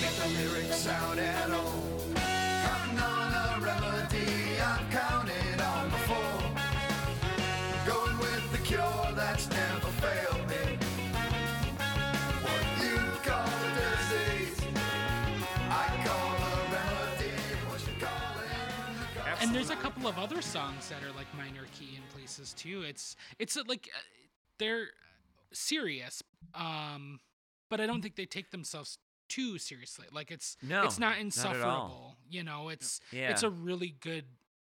Make 0.00 0.16
the 0.16 0.28
lyrics 0.42 0.76
sound 0.76 1.18
at 1.18 1.50
all. 1.50 2.00
Counting 2.14 2.98
on 2.98 3.32
a 3.32 3.60
remedy 3.60 4.60
I've 4.60 4.90
counted 4.90 5.60
on 5.60 5.90
before. 5.90 6.40
Going 7.86 8.18
with 8.18 8.52
the 8.52 8.58
cure 8.58 9.12
that's 9.14 9.48
never 9.50 9.88
failed 10.02 10.48
me. 10.48 10.78
What 12.42 12.64
you 12.82 12.98
call 13.22 13.46
a 13.46 13.70
disease, 13.80 14.60
I 15.70 15.86
call 16.04 16.34
a 16.36 16.62
remedy. 16.72 17.34
What 17.68 17.80
you 17.86 17.94
call 18.00 18.34
it? 18.42 19.42
and 19.42 19.54
there's 19.54 19.70
a 19.70 19.76
couple 19.76 20.06
of 20.06 20.18
other 20.18 20.40
songs 20.40 20.88
that 20.88 21.02
are 21.02 21.12
like 21.16 21.26
minor 21.36 21.66
key 21.78 21.96
in 21.96 22.02
places 22.14 22.54
too. 22.54 22.82
It's 22.86 23.16
it's 23.38 23.56
like 23.66 23.88
uh, 23.94 24.00
they're 24.58 24.88
serious, 25.54 26.22
um, 26.54 27.20
but 27.70 27.80
I 27.80 27.86
don't 27.86 28.02
think 28.02 28.16
they 28.16 28.26
take 28.26 28.50
themselves 28.50 28.98
too 29.28 29.58
seriously. 29.58 30.06
Like 30.12 30.30
it's 30.30 30.56
No, 30.62 30.84
it's 30.84 30.98
not 30.98 31.12
not 31.12 31.20
insufferable. 31.20 32.16
You 32.28 32.42
know, 32.44 32.68
it's 32.68 33.00
it's 33.32 33.42
a 33.42 33.50
really 33.50 33.94
good 34.00 34.24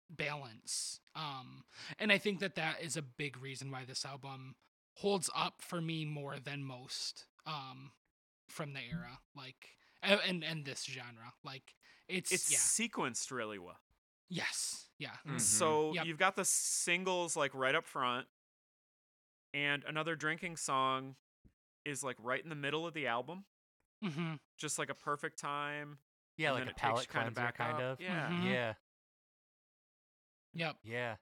balance. 0.09 0.99
Um, 1.15 1.63
and 1.99 2.11
I 2.11 2.17
think 2.17 2.39
that 2.39 2.55
that 2.55 2.81
is 2.81 2.97
a 2.97 3.01
big 3.01 3.41
reason 3.41 3.71
why 3.71 3.85
this 3.85 4.05
album 4.05 4.55
holds 4.93 5.29
up 5.35 5.61
for 5.61 5.79
me 5.81 6.05
more 6.05 6.37
than 6.43 6.63
most 6.63 7.25
um 7.45 7.91
from 8.47 8.73
the 8.73 8.79
era 8.79 9.19
like 9.35 9.75
and 10.01 10.43
and 10.43 10.65
this 10.65 10.83
genre 10.85 11.33
like 11.43 11.75
it's, 12.07 12.31
It's 12.33 12.51
yeah 12.51 12.87
sequenced 12.87 13.31
really 13.31 13.59
well. 13.59 13.77
yes 14.29 14.85
yeah 14.97 15.11
Mhm. 15.27 15.39
So 15.39 15.93
Yep. 15.93 16.05
you've 16.05 16.17
got 16.17 16.35
the 16.35 16.45
singles 16.45 17.35
like 17.35 17.53
right 17.53 17.75
up 17.75 17.85
front, 17.85 18.27
and 19.57 19.83
another 19.87 20.15
drinking 20.15 20.55
song 20.57 21.15
is 21.83 22.03
like 22.03 22.17
right 22.21 22.43
in 22.43 22.49
the 22.49 22.55
middle 22.55 22.85
of 22.85 22.93
the 22.93 23.07
album, 23.07 23.45
mm-hmm. 24.03 24.33
just 24.57 24.77
like 24.77 24.89
a 24.89 24.93
perfect 24.93 25.39
time. 25.39 25.97
Yeah, 26.37 26.51
like 26.51 26.65
a 26.65 26.69
it 26.69 26.75
palate 26.77 27.09
kinda 27.09 27.31
back 27.31 27.57
kind 27.57 27.75
up. 27.77 27.81
of. 27.81 28.01
Yeah. 28.01 28.29
Mhm. 28.29 28.45
Yeah, 28.45 28.73
yep 30.53 30.75
yeah. 30.83 31.15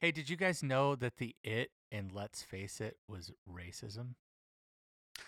Hey, 0.00 0.12
did 0.12 0.30
you 0.30 0.36
guys 0.36 0.62
know 0.62 0.94
that 0.96 1.16
the 1.16 1.34
it 1.42 1.70
in 1.90 2.10
Let's 2.12 2.42
Face 2.42 2.80
It 2.80 2.98
was 3.08 3.32
racism? 3.48 4.14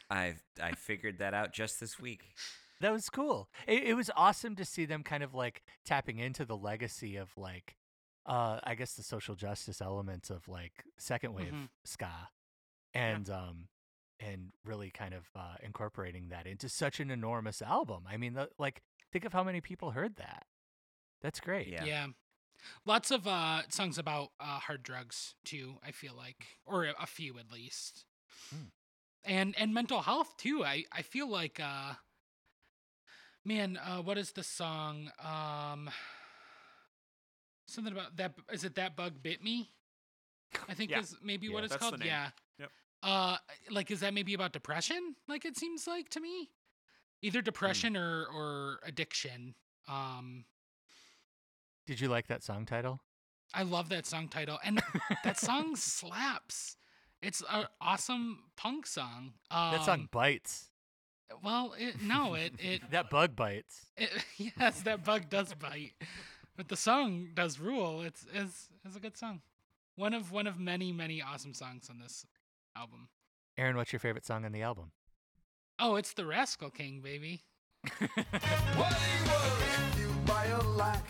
I've 0.08 0.42
I 0.62 0.72
figured 0.72 1.18
that 1.18 1.34
out 1.34 1.52
just 1.52 1.80
this 1.80 1.98
week. 1.98 2.34
that 2.80 2.92
was 2.92 3.08
cool. 3.08 3.48
It, 3.66 3.82
it 3.84 3.94
was 3.94 4.10
awesome 4.16 4.54
to 4.56 4.64
see 4.64 4.84
them 4.84 5.02
kind 5.02 5.22
of 5.22 5.34
like 5.34 5.62
tapping 5.84 6.18
into 6.18 6.44
the 6.44 6.56
legacy 6.56 7.16
of 7.16 7.36
like, 7.36 7.76
uh, 8.26 8.60
I 8.64 8.74
guess 8.76 8.94
the 8.94 9.02
social 9.02 9.34
justice 9.34 9.80
elements 9.80 10.30
of 10.30 10.46
like 10.48 10.84
second 10.98 11.34
wave 11.34 11.52
Mhm. 11.52 11.68
ska, 11.84 12.28
and 12.94 13.28
um, 13.30 13.68
and 14.20 14.52
really 14.64 14.90
kind 14.90 15.12
of 15.14 15.24
uh, 15.36 15.56
incorporating 15.62 16.28
that 16.28 16.46
into 16.46 16.68
such 16.68 17.00
an 17.00 17.10
enormous 17.10 17.60
album. 17.60 18.04
I 18.08 18.16
mean, 18.16 18.34
the, 18.34 18.48
like, 18.58 18.82
think 19.12 19.24
of 19.24 19.32
how 19.32 19.42
many 19.44 19.60
people 19.60 19.90
heard 19.90 20.16
that. 20.16 20.46
That's 21.20 21.40
great. 21.40 21.68
Yeah. 21.68 21.84
Yeah. 21.84 22.06
Lots 22.86 23.10
of 23.10 23.26
uh, 23.26 23.62
songs 23.68 23.98
about 23.98 24.30
uh, 24.40 24.58
hard 24.60 24.82
drugs 24.82 25.34
too. 25.44 25.74
I 25.86 25.90
feel 25.90 26.14
like, 26.16 26.46
or 26.64 26.84
a, 26.84 26.94
a 27.00 27.06
few 27.06 27.38
at 27.38 27.50
least, 27.52 28.04
Hmm. 28.50 28.68
and 29.24 29.54
and 29.58 29.74
mental 29.74 30.02
health 30.02 30.36
too. 30.38 30.64
I 30.64 30.84
I 30.92 31.02
feel 31.02 31.28
like, 31.28 31.60
uh, 31.60 31.94
man, 33.44 33.76
uh, 33.76 33.98
what 34.02 34.16
is 34.16 34.32
the 34.32 34.42
song? 34.42 35.10
Um, 35.22 35.90
something 37.66 37.92
about 37.92 38.16
that. 38.16 38.34
Is 38.52 38.64
it 38.64 38.76
that 38.76 38.96
bug 38.96 39.14
bit 39.22 39.42
me? 39.42 39.70
I 40.68 40.74
think 40.74 40.90
Yeah. 40.90 41.00
is 41.00 41.16
maybe 41.22 41.48
Yeah. 41.48 41.54
what 41.54 41.64
it's 41.64 41.72
That's 41.72 41.84
the 41.84 41.90
called. 41.90 42.00
name. 42.00 42.08
Yeah. 42.08 42.30
Yep. 42.58 42.70
Uh, 43.04 43.36
like, 43.70 43.90
is 43.90 44.00
that 44.00 44.14
maybe 44.14 44.32
about 44.32 44.52
depression? 44.52 45.14
Like 45.28 45.44
it 45.44 45.58
seems 45.58 45.86
like 45.86 46.08
to 46.10 46.20
me, 46.20 46.48
either 47.20 47.42
depression 47.42 47.96
or 47.96 48.26
or 48.34 48.80
addiction. 48.82 49.54
Um, 49.86 50.46
Did 51.86 52.00
you 52.00 52.08
like 52.08 52.28
that 52.28 52.42
song 52.42 52.64
title? 52.64 53.00
I 53.52 53.62
love 53.62 53.90
that 53.90 54.06
song 54.06 54.28
title, 54.28 54.58
and 54.64 54.82
that 55.22 55.38
song 55.38 55.76
slaps. 55.76 56.76
It's 57.20 57.42
an 57.50 57.66
awesome 57.80 58.38
punk 58.56 58.86
song. 58.86 59.34
Um, 59.50 59.72
that 59.72 59.84
song 59.84 60.08
bites. 60.10 60.70
Well, 61.42 61.74
it, 61.78 62.00
no, 62.02 62.34
it 62.34 62.54
it, 62.58 62.82
That 62.90 63.10
bug 63.10 63.36
bites. 63.36 63.86
it 63.98 64.10
yes, 64.58 64.80
that 64.82 65.04
bug 65.04 65.28
does 65.28 65.52
bite, 65.52 65.92
but 66.56 66.68
the 66.68 66.76
song 66.76 67.28
does 67.34 67.60
rule. 67.60 68.00
It's 68.00 68.24
is 68.32 68.68
is 68.88 68.96
a 68.96 69.00
good 69.00 69.18
song. 69.18 69.42
One 69.96 70.14
of 70.14 70.32
one 70.32 70.46
of 70.46 70.58
many 70.58 70.90
many 70.90 71.20
awesome 71.20 71.52
songs 71.52 71.88
on 71.90 71.98
this 71.98 72.24
album. 72.76 73.08
Aaron, 73.56 73.76
what's 73.76 73.92
your 73.92 74.00
favorite 74.00 74.26
song 74.26 74.44
on 74.44 74.52
the 74.52 74.62
album? 74.62 74.90
Oh, 75.78 75.96
it's 75.96 76.12
the 76.12 76.26
Rascal 76.26 76.70
King, 76.70 77.00
baby. 77.00 77.42
What 77.98 78.92
he 78.92 79.28
was 79.28 79.52
fueled 79.94 80.26
by 80.26 80.46
a 80.46 80.62
lack, 80.62 81.06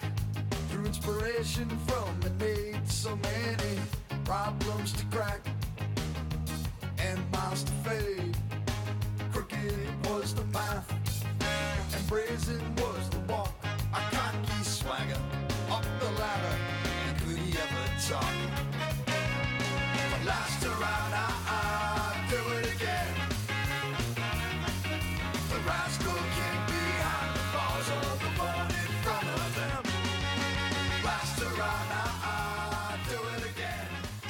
drew 0.70 0.84
inspiration 0.84 1.68
from 1.86 2.20
and 2.24 2.38
made 2.38 2.88
so 2.88 3.16
many 3.16 3.80
problems 4.24 4.92
to 4.92 5.04
crack 5.06 5.40
and 6.98 7.30
miles 7.30 7.64
to 7.64 7.72
fade. 7.88 8.36
Crooked 9.32 10.06
was 10.06 10.34
the 10.34 10.42
path, 10.52 11.24
and 11.94 12.08
brazen 12.08 12.74
was 12.76 13.08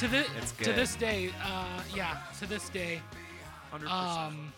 To 0.04 0.10
this 0.10 0.28
It's 0.36 0.52
to 0.58 0.72
this 0.74 0.96
day, 0.96 1.30
uh, 1.42 1.80
yeah, 1.94 2.18
to 2.38 2.46
this 2.46 2.68
day, 2.68 3.00
100%. 3.72 3.90
um, 3.90 4.52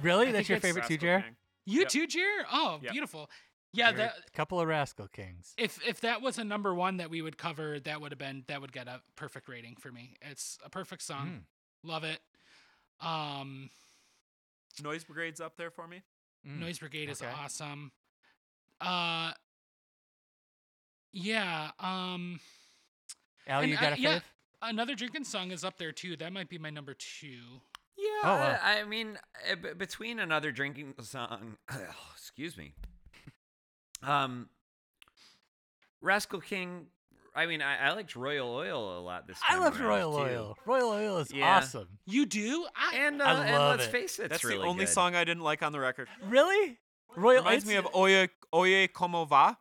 really? 0.00 0.26
I 0.26 0.32
That's 0.32 0.38
think 0.38 0.48
your 0.48 0.56
it's- 0.56 0.68
favorite 0.74 0.88
too, 0.88 0.94
Rascal 1.06 1.20
Jer? 1.20 1.22
King. 1.22 1.36
you 1.66 1.80
Yep. 1.82 1.88
too, 1.88 2.06
Jer. 2.08 2.46
Oh, 2.50 2.80
Yep. 2.82 2.90
beautiful. 2.92 3.30
Yeah, 3.70 3.90
You're 3.90 3.94
a 3.94 3.98
that 3.98 4.32
couple 4.32 4.58
of 4.60 4.66
Rascal 4.66 5.06
Kings. 5.06 5.54
if 5.56 5.80
if 5.86 6.00
that 6.00 6.20
was 6.20 6.36
a 6.36 6.42
number 6.42 6.74
one 6.74 6.96
that 6.96 7.10
we 7.10 7.22
would 7.22 7.38
cover, 7.38 7.78
that 7.78 8.00
would 8.00 8.10
have 8.10 8.18
been 8.18 8.42
that 8.48 8.60
would 8.60 8.72
get 8.72 8.88
a 8.88 9.00
perfect 9.14 9.46
rating 9.48 9.76
for 9.76 9.92
me. 9.92 10.16
It's 10.20 10.58
a 10.64 10.68
perfect 10.68 11.02
song. 11.02 11.46
Love 11.84 12.02
it. 12.02 12.20
Um, 12.98 13.70
Noise 14.82 15.04
Brigade's 15.04 15.40
up 15.40 15.56
there 15.56 15.70
for 15.70 15.86
me. 15.86 16.02
Mm. 16.44 16.58
Noise 16.58 16.80
Brigade 16.80 17.08
is 17.08 17.22
okay. 17.22 17.30
awesome. 17.30 17.92
Uh, 18.80 19.32
yeah. 21.12 21.70
Um, 21.78 22.40
Al, 23.46 23.60
and 23.60 23.70
you 23.70 23.76
I- 23.76 23.80
got 23.80 23.92
a 23.92 24.00
yeah, 24.00 24.18
fave? 24.18 24.22
Another 24.62 24.94
drinking 24.94 25.24
song 25.24 25.50
is 25.50 25.64
up 25.64 25.78
there 25.78 25.92
too. 25.92 26.16
That 26.16 26.32
might 26.32 26.48
be 26.48 26.58
my 26.58 26.70
number 26.70 26.94
two. 26.94 27.60
Yeah, 27.96 28.08
Oh, 28.24 28.28
wow. 28.36 28.58
I, 28.62 28.80
I 28.80 28.84
mean, 28.84 29.18
uh, 29.50 29.74
between 29.76 30.18
another 30.18 30.50
drinking 30.52 30.94
song, 31.02 31.56
excuse 32.16 32.56
me, 32.56 32.72
um, 34.02 34.48
Rascal 36.00 36.40
King. 36.40 36.86
I 37.34 37.46
mean, 37.46 37.62
I, 37.62 37.88
I 37.88 37.92
liked 37.94 38.14
Royal 38.14 38.52
Oil 38.54 38.98
a 38.98 39.00
lot 39.00 39.26
this 39.26 39.38
time. 39.40 39.58
I 39.58 39.64
loved 39.64 39.80
around, 39.80 39.88
Royal 39.88 40.12
too. 40.12 40.18
Oil. 40.22 40.56
Royal 40.66 40.88
Oil 40.90 41.18
is 41.18 41.32
Yeah. 41.32 41.56
awesome. 41.58 41.88
You 42.06 42.26
do? 42.26 42.66
I, 42.76 42.96
And, 43.06 43.22
uh, 43.22 43.24
I 43.24 43.44
and 43.46 43.64
let's 43.70 43.84
it. 43.86 43.90
face 43.90 44.18
it, 44.18 44.28
That's 44.28 44.44
really 44.44 44.58
the 44.58 44.64
only 44.66 44.84
good. 44.84 44.92
song 44.92 45.14
I 45.14 45.24
didn't 45.24 45.42
like 45.42 45.62
on 45.62 45.72
the 45.72 45.80
record. 45.80 46.08
Really? 46.26 46.78
Royal 47.16 47.38
Reminds 47.42 47.64
me 47.66 47.76
of 47.76 47.86
Oye 47.94 48.28
Oye 48.54 48.86
Como 48.88 49.24
Va. 49.24 49.58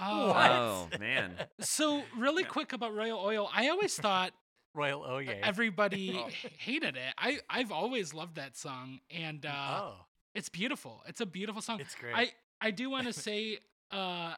Oh. 0.00 0.28
What? 0.34 0.50
Oh 0.50 0.88
man, 0.98 1.32
So 1.60 2.02
really 2.18 2.44
quick 2.44 2.72
about 2.72 2.94
Royal 2.94 3.18
Oil, 3.18 3.50
I 3.54 3.68
always 3.68 3.96
thought 3.96 4.32
Royal 4.74 5.04
oh 5.06 5.18
yeah. 5.18 5.32
everybody 5.42 6.14
Oh. 6.24 6.28
hated 6.58 6.96
it. 6.96 7.14
I 7.18 7.40
I've 7.48 7.72
always 7.72 8.14
loved 8.14 8.36
that 8.36 8.56
song, 8.56 9.00
and 9.10 9.44
uh, 9.44 9.80
oh, 9.82 9.94
it's 10.34 10.48
beautiful. 10.48 11.02
It's 11.08 11.20
a 11.20 11.26
beautiful 11.26 11.60
song. 11.62 11.80
it's 11.80 11.94
great. 11.94 12.14
I 12.14 12.30
I 12.60 12.70
do 12.70 12.88
want 12.90 13.06
to 13.06 13.12
say 13.12 13.58
uh 13.90 14.34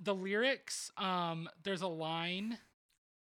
the 0.00 0.14
lyrics 0.14 0.92
um 0.96 1.48
there's 1.64 1.82
a 1.82 1.88
line 1.88 2.58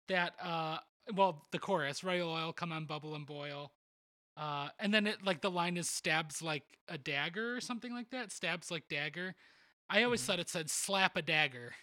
that 0.09 0.35
uh 0.43 0.79
well 1.15 1.45
the 1.53 1.59
chorus 1.61 2.03
royal 2.03 2.29
oil 2.31 2.53
come 2.53 2.73
on 2.73 2.87
bubble 2.87 3.15
and 3.15 3.25
boil 3.25 3.71
uh 4.37 4.69
and 4.81 4.93
then 4.93 5.07
it 5.07 5.25
like 5.25 5.41
the 5.43 5.51
line 5.51 5.77
is 5.77 5.89
stabs 5.89 6.43
like 6.43 6.65
a 6.89 6.99
dagger 6.99 7.55
or 7.57 7.61
something 7.61 7.93
like 7.93 8.11
that 8.11 8.33
stabs 8.33 8.69
like 8.73 8.89
dagger 8.89 9.37
i 9.91 10.03
always 10.03 10.23
Mhm. 10.23 10.27
thought 10.27 10.39
it 10.41 10.49
said 10.49 10.71
slap 10.71 11.17
a 11.17 11.23
dagger 11.23 11.75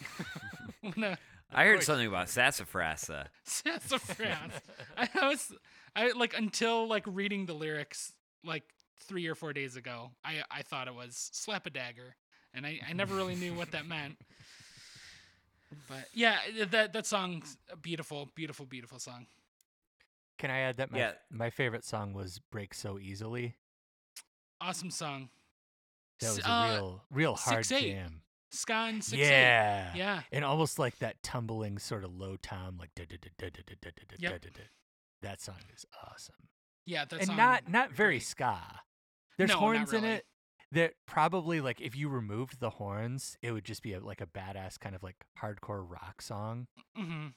when 0.80 1.04
a 1.04 1.18
I 1.54 1.64
heard 1.66 1.82
something 1.82 2.06
about 2.06 2.28
sassafrasa. 2.28 3.26
sassafras 3.44 4.52
i 4.96 5.08
was 5.28 5.52
i 5.94 6.10
like 6.12 6.36
until 6.36 6.86
like 6.88 7.04
reading 7.06 7.46
the 7.46 7.54
lyrics 7.54 8.12
like 8.44 8.64
three 9.00 9.26
or 9.26 9.34
four 9.34 9.52
days 9.52 9.76
ago 9.76 10.10
i 10.24 10.42
i 10.50 10.62
thought 10.62 10.88
it 10.88 10.94
was 10.94 11.30
slap 11.32 11.66
a 11.66 11.70
dagger 11.70 12.16
and 12.54 12.64
i 12.66 12.80
i 12.88 12.92
never 12.92 13.14
really 13.14 13.34
knew 13.34 13.52
what 13.54 13.70
that 13.72 13.86
meant 13.86 14.16
but 15.88 16.06
yeah 16.14 16.38
that 16.68 16.92
that 16.92 17.06
song's 17.06 17.56
a 17.70 17.76
beautiful 17.76 18.30
beautiful 18.34 18.64
beautiful 18.66 18.98
song 18.98 19.26
Can 20.38 20.50
I 20.50 20.60
add 20.60 20.76
that 20.78 20.90
my 20.90 20.98
Yeah. 20.98 21.12
my 21.30 21.50
favorite 21.50 21.84
song 21.84 22.14
was 22.14 22.40
"Break 22.50 22.74
So 22.74 22.98
Easily"? 22.98 23.54
awesome 24.60 24.90
song 24.90 25.28
That 26.22 26.36
was 26.36 26.38
a 26.38 26.50
uh, 26.50 26.68
real 26.70 27.04
real 27.10 27.34
hard 27.34 27.64
6-8. 27.64 27.80
jam. 27.80 28.22
ska 28.50 28.72
and 28.72 29.02
six 29.04 29.18
yeah. 29.20 29.92
yeah 29.94 30.22
And 30.32 30.44
almost 30.44 30.78
like 30.78 30.98
that 30.98 31.22
tumbling 31.22 31.78
sort 31.78 32.04
of 32.04 32.14
low 32.14 32.36
tom, 32.42 32.76
like 32.78 32.90
da 32.94 33.04
da 33.08 33.16
da 33.20 33.28
da 33.38 33.48
da 33.50 33.62
da 33.66 33.74
da 34.08 34.16
da 34.30 34.38
da 34.38 34.48
da. 34.54 34.62
That 35.22 35.40
song 35.40 35.56
is 35.74 35.84
awesome, 36.10 36.48
yeah 36.86 37.04
that's 37.04 37.28
and 37.28 37.36
not 37.36 37.68
not 37.68 37.92
very 37.92 38.14
great. 38.14 38.22
ska. 38.24 38.58
There's 39.38 39.50
No, 39.50 39.58
horns 39.58 39.92
in 39.92 40.04
it 40.04 40.26
that 40.72 40.94
probably 41.06 41.60
like 41.60 41.80
if 41.80 41.94
you 41.96 42.08
removed 42.08 42.58
the 42.60 42.70
horns, 42.70 43.36
it 43.42 43.52
would 43.52 43.64
just 43.64 43.82
be 43.82 43.92
a, 43.92 44.00
like 44.00 44.20
a 44.20 44.26
badass 44.26 44.78
kind 44.80 44.94
of 44.94 45.02
like 45.02 45.16
hardcore 45.40 45.84
rock 45.88 46.20
song. 46.22 46.66
hmm 46.96 47.28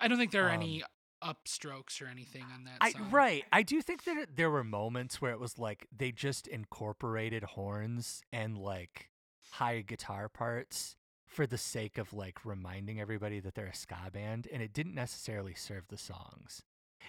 i 0.00 0.08
don't 0.08 0.18
think 0.18 0.32
there 0.32 0.46
are 0.46 0.50
Um, 0.50 0.60
any 0.62 0.82
upstrokes 1.24 2.02
or 2.02 2.06
anything 2.06 2.42
on 2.54 2.64
that 2.64 2.76
I 2.80 2.90
song 2.90 3.10
right. 3.10 3.44
I 3.52 3.62
do 3.62 3.80
think 3.80 4.04
that 4.04 4.16
it- 4.16 4.36
there 4.36 4.50
were 4.50 4.62
moments 4.64 5.20
where 5.22 5.32
it 5.32 5.40
was 5.40 5.58
like 5.58 5.86
they 5.96 6.12
just 6.12 6.46
incorporated 6.46 7.42
horns 7.44 8.22
and 8.32 8.58
like 8.58 9.10
high 9.52 9.80
guitar 9.80 10.28
parts 10.28 10.96
for 11.26 11.46
the 11.46 11.58
sake 11.58 11.96
of 11.98 12.12
like 12.12 12.44
reminding 12.44 13.00
everybody 13.00 13.40
that 13.40 13.54
they're 13.54 13.66
a 13.66 13.74
ska 13.74 14.10
band 14.12 14.46
and 14.52 14.62
it 14.62 14.72
didn't 14.72 14.94
necessarily 14.94 15.54
serve 15.54 15.88
the 15.88 15.96
songs. 15.96 16.62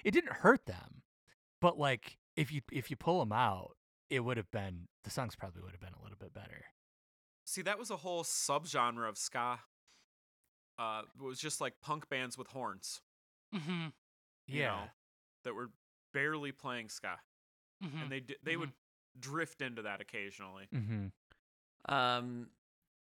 It 0.03 0.11
didn't 0.11 0.33
hurt 0.33 0.65
them. 0.65 1.01
But 1.61 1.77
like 1.77 2.17
if 2.35 2.51
you 2.51 2.61
if 2.71 2.89
you 2.89 2.95
pull 2.95 3.19
them 3.19 3.31
out, 3.31 3.75
it 4.09 4.21
would 4.21 4.37
have 4.37 4.51
been 4.51 4.87
the 5.03 5.09
songs 5.09 5.35
probably 5.35 5.61
would 5.61 5.71
have 5.71 5.81
been 5.81 5.93
a 5.99 6.01
little 6.03 6.17
bit 6.19 6.33
better. 6.33 6.65
See, 7.45 7.61
that 7.63 7.77
was 7.79 7.91
a 7.91 7.97
whole 7.97 8.23
subgenre 8.23 9.07
of 9.07 9.17
ska. 9.17 9.59
Uh, 10.77 11.03
it 11.19 11.23
was 11.23 11.39
just 11.39 11.61
like 11.61 11.73
punk 11.81 12.09
bands 12.09 12.37
with 12.37 12.47
horns. 12.47 13.01
hmm 13.53 13.87
you 14.47 14.61
Yeah. 14.61 14.67
know, 14.67 14.83
that 15.43 15.53
were 15.53 15.71
barely 16.13 16.51
playing 16.51 16.89
ska, 16.89 17.19
hmm 17.81 18.01
and 18.01 18.11
they 18.11 18.19
di- 18.21 18.37
they 18.43 18.55
would 18.57 18.71
drift 19.19 19.61
into 19.61 19.81
that 19.83 20.01
occasionally. 20.01 20.67
Mm-hmm. 20.73 21.93
Um, 21.93 22.49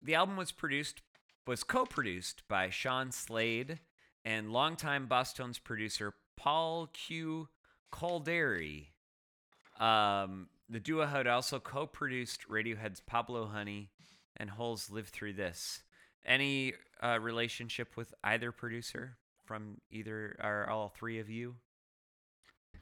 the 0.02 0.16
album 0.16 0.36
was 0.38 0.52
produced 0.52 1.02
was 1.46 1.64
co-produced 1.64 2.44
by 2.48 2.70
Sean 2.70 3.12
Slade 3.12 3.80
and 4.26 4.52
longtime 4.54 5.08
Bosstones 5.08 5.62
producer 5.62 6.14
Paul 6.38 6.88
Q. 6.88 7.50
Kolderie. 7.92 8.88
Um, 9.80 10.50
The 10.70 10.80
duo 10.80 11.06
had 11.06 11.28
also 11.28 11.60
co-produced 11.60 12.48
Radiohead's 12.48 13.02
Pablo 13.02 13.46
Honey 13.48 13.92
and 14.38 14.50
Hole's 14.52 14.90
Live 14.90 15.10
Through 15.10 15.34
This. 15.34 15.84
Any 16.26 16.74
uh, 17.02 17.20
relationship 17.22 17.96
with 17.98 18.14
either 18.24 18.52
producer 18.52 19.18
from 19.46 19.78
either 19.92 20.36
or 20.42 20.70
all 20.70 20.90
three 20.90 21.20
of 21.20 21.30
you? 21.30 21.56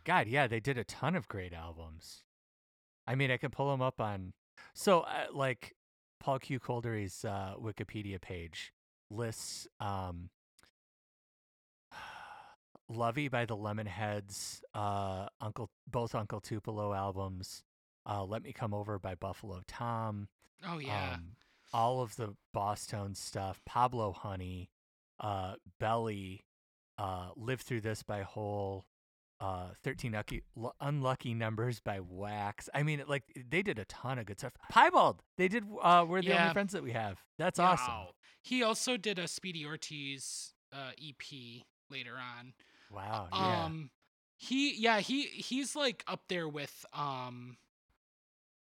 God, 0.03 0.27
yeah, 0.27 0.47
they 0.47 0.59
did 0.59 0.77
a 0.77 0.83
ton 0.83 1.15
of 1.15 1.27
great 1.27 1.53
albums. 1.53 2.23
I 3.07 3.15
mean, 3.15 3.29
I 3.31 3.37
can 3.37 3.51
pull 3.51 3.69
them 3.71 3.81
up 3.81 3.99
on. 4.01 4.33
So, 4.73 5.01
uh, 5.01 5.25
like, 5.33 5.75
Paul 6.19 6.39
Q. 6.39 6.59
Kolderie's 6.59 7.25
uh, 7.25 7.55
Wikipedia 7.59 8.19
page 8.21 8.71
lists 9.09 9.67
um, 9.79 10.29
"Lovey" 12.89 13.27
by 13.27 13.45
the 13.45 13.55
Lemonheads, 13.55 14.61
uh, 14.73 15.27
Uncle 15.39 15.69
both 15.87 16.15
Uncle 16.15 16.41
Tupelo 16.41 16.93
albums, 16.93 17.63
uh, 18.05 18.23
"Let 18.23 18.43
Me 18.43 18.53
Come 18.53 18.73
Over" 18.73 18.99
by 18.99 19.15
Buffalo 19.15 19.61
Tom, 19.67 20.27
Oh 20.67 20.77
yeah. 20.79 21.13
um, 21.15 21.31
all 21.73 22.01
of 22.01 22.15
the 22.15 22.35
Bosstones 22.55 23.17
stuff, 23.17 23.61
Pablo 23.65 24.11
Honey, 24.11 24.69
uh, 25.19 25.55
Belly, 25.79 26.45
uh, 27.01 27.29
Live 27.35 27.61
Through 27.61 27.81
This 27.81 28.03
by 28.03 28.21
Hole, 28.21 28.85
uh, 29.39 29.69
13 29.83 30.11
Unlucky, 30.13 30.43
Lu- 30.55 30.71
Unlucky 30.79 31.33
Numbers 31.33 31.79
by 31.79 31.99
Wax. 31.99 32.69
I 32.73 32.83
mean, 32.83 33.03
like, 33.07 33.23
they 33.49 33.61
did 33.63 33.79
a 33.79 33.85
ton 33.85 34.19
of 34.19 34.25
good 34.27 34.39
stuff. 34.39 34.53
Piebald, 34.71 35.23
they 35.37 35.47
did, 35.47 35.63
uh, 35.81 36.05
We're 36.07 36.21
the 36.21 36.27
Yeah. 36.29 36.41
Only 36.43 36.53
Friends 36.53 36.73
That 36.73 36.83
We 36.83 36.91
Have. 36.91 37.19
That's 37.37 37.57
awesome. 37.59 38.13
He 38.43 38.61
also 38.63 38.97
did 38.97 39.17
a 39.19 39.27
Speedy 39.27 39.65
Ortiz 39.65 40.53
uh, 40.73 40.91
EP 41.01 41.63
later 41.89 42.15
on. 42.17 42.53
Wow. 42.91 43.27
Yeah. 43.33 43.65
Um 43.65 43.89
he 44.37 44.73
yeah, 44.73 44.99
he 44.99 45.23
he's 45.27 45.75
like 45.75 46.03
up 46.07 46.23
there 46.27 46.47
with 46.49 46.85
um 46.93 47.57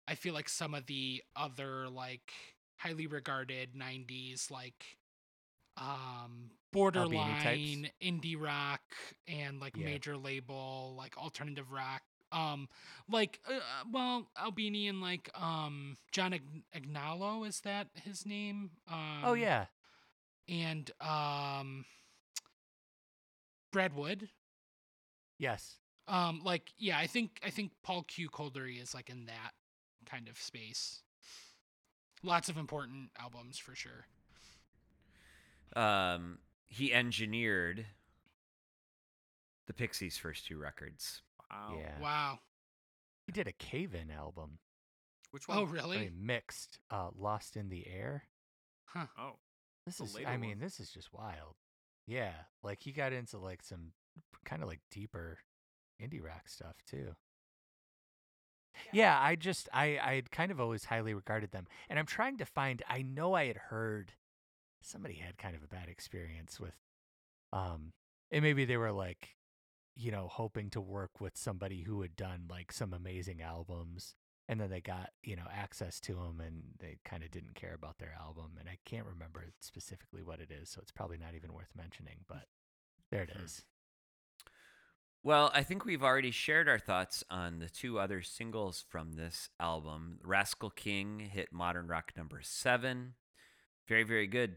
I 0.08 0.14
feel 0.16 0.34
like 0.34 0.48
some 0.48 0.74
of 0.74 0.86
the 0.86 1.22
other 1.36 1.88
like 1.88 2.32
highly 2.78 3.06
regarded 3.06 3.74
90s 3.74 4.50
like 4.50 4.98
um 5.80 6.50
borderline 6.72 7.90
indie 8.02 8.40
rock 8.40 8.82
and 9.26 9.60
like 9.60 9.76
Yeah. 9.76 9.86
major 9.86 10.16
label 10.16 10.94
like 10.96 11.16
alternative 11.16 11.70
rock. 11.72 12.02
Um 12.30 12.68
like 13.08 13.40
uh, 13.48 13.54
uh, 13.54 13.60
well 13.90 14.28
albini 14.38 14.86
and 14.88 15.00
like 15.00 15.30
um 15.40 15.96
john 16.12 16.34
Ag- 16.34 16.64
Agnello 16.76 17.46
is 17.48 17.60
that 17.60 17.88
his 17.94 18.26
name? 18.26 18.70
Um 18.90 19.22
oh, 19.24 19.32
yeah. 19.34 19.66
and 20.48 20.90
um 21.00 21.84
brad 23.72 23.94
wood. 23.94 24.28
Yes. 25.38 25.76
um 26.08 26.40
like 26.44 26.72
yeah 26.78 26.98
i 26.98 27.06
think 27.06 27.38
i 27.44 27.50
think 27.50 27.70
paul 27.82 28.02
q. 28.02 28.28
Kolderie 28.28 28.80
is 28.82 28.94
like 28.94 29.08
in 29.10 29.26
that 29.26 29.52
kind 30.06 30.28
of 30.28 30.38
space. 30.38 31.02
Lots 32.22 32.48
of 32.48 32.56
important 32.56 33.10
albums 33.18 33.58
for 33.58 33.74
sure 33.74 34.06
Um, 35.76 36.38
he 36.66 36.92
engineered 36.92 37.86
the 39.66 39.72
Pixies' 39.72 40.18
first 40.18 40.46
two 40.46 40.58
records. 40.58 41.22
Wow. 41.50 41.76
Yeah. 41.78 42.00
wow 42.00 42.38
He 43.26 43.32
did 43.32 43.46
a 43.46 43.52
Cave 43.52 43.94
In 43.94 44.10
album. 44.10 44.58
Which 45.30 45.46
one? 45.46 45.58
oh 45.58 45.64
really 45.64 45.98
mean, 45.98 46.12
mixed, 46.26 46.78
uh, 46.90 47.10
Lost 47.16 47.56
in 47.56 47.68
the 47.68 47.86
Air. 47.86 48.24
huh 48.86 49.06
Oh. 49.18 49.36
This 49.84 50.00
is, 50.00 50.16
I 50.16 50.32
one. 50.32 50.40
mean, 50.40 50.58
this 50.58 50.80
is 50.80 50.90
just 50.90 51.12
wild. 51.14 51.54
Yeah, 52.06 52.32
like 52.62 52.82
he 52.82 52.92
got 52.92 53.12
into 53.12 53.38
like 53.38 53.62
some 53.62 53.92
kind 54.44 54.62
of 54.62 54.68
like 54.68 54.80
deeper 54.90 55.38
indie 56.02 56.22
rock 56.22 56.48
stuff 56.48 56.76
too. 56.86 57.14
Yeah, 58.92 59.18
I 59.20 59.34
just 59.36 59.68
I 59.72 59.98
I 60.02 60.14
had 60.14 60.30
kind 60.30 60.50
of 60.50 60.60
always 60.60 60.84
highly 60.84 61.12
regarded 61.14 61.50
them, 61.52 61.66
and 61.88 61.98
I'm 61.98 62.06
trying 62.06 62.38
to 62.38 62.46
find. 62.46 62.82
I 62.88 63.02
know 63.02 63.34
I 63.34 63.46
had 63.46 63.56
heard 63.56 64.12
somebody 64.82 65.14
had 65.14 65.38
kind 65.38 65.56
of 65.56 65.62
a 65.62 65.68
bad 65.68 65.88
experience 65.88 66.60
with, 66.60 66.76
um, 67.52 67.92
and 68.30 68.42
maybe 68.42 68.64
they 68.64 68.76
were 68.76 68.92
like, 68.92 69.36
you 69.96 70.10
know, 70.10 70.28
hoping 70.30 70.70
to 70.70 70.80
work 70.80 71.20
with 71.20 71.36
somebody 71.36 71.82
who 71.82 72.02
had 72.02 72.16
done 72.16 72.44
like 72.50 72.72
some 72.72 72.92
amazing 72.92 73.42
albums, 73.42 74.14
and 74.48 74.60
then 74.60 74.70
they 74.70 74.80
got 74.80 75.10
you 75.22 75.36
know 75.36 75.46
access 75.52 76.00
to 76.00 76.14
them, 76.14 76.40
and 76.44 76.62
they 76.78 76.98
kind 77.04 77.22
of 77.22 77.30
didn't 77.30 77.54
care 77.54 77.74
about 77.74 77.98
their 77.98 78.14
album, 78.20 78.52
and 78.58 78.68
I 78.68 78.78
can't 78.84 79.06
remember 79.06 79.44
specifically 79.60 80.22
what 80.22 80.40
it 80.40 80.50
is, 80.50 80.70
so 80.70 80.80
it's 80.80 80.92
probably 80.92 81.18
not 81.18 81.34
even 81.34 81.52
worth 81.52 81.70
mentioning. 81.76 82.18
But 82.28 82.44
there 83.10 83.22
it 83.22 83.30
Hmm. 83.30 83.44
Well, 85.24 85.50
I 85.52 85.62
think 85.62 85.84
we've 85.84 86.02
already 86.02 86.30
shared 86.30 86.68
our 86.68 86.78
thoughts 86.78 87.24
on 87.28 87.58
the 87.58 87.68
two 87.68 87.98
other 87.98 88.22
singles 88.22 88.84
from 88.88 89.14
this 89.14 89.50
album. 89.58 90.20
Rascal 90.22 90.70
King 90.70 91.18
hit 91.18 91.52
modern 91.52 91.88
rock 91.88 92.12
number 92.16 92.40
seven. 92.42 93.14
Very, 93.88 94.04
very 94.04 94.26
good. 94.26 94.56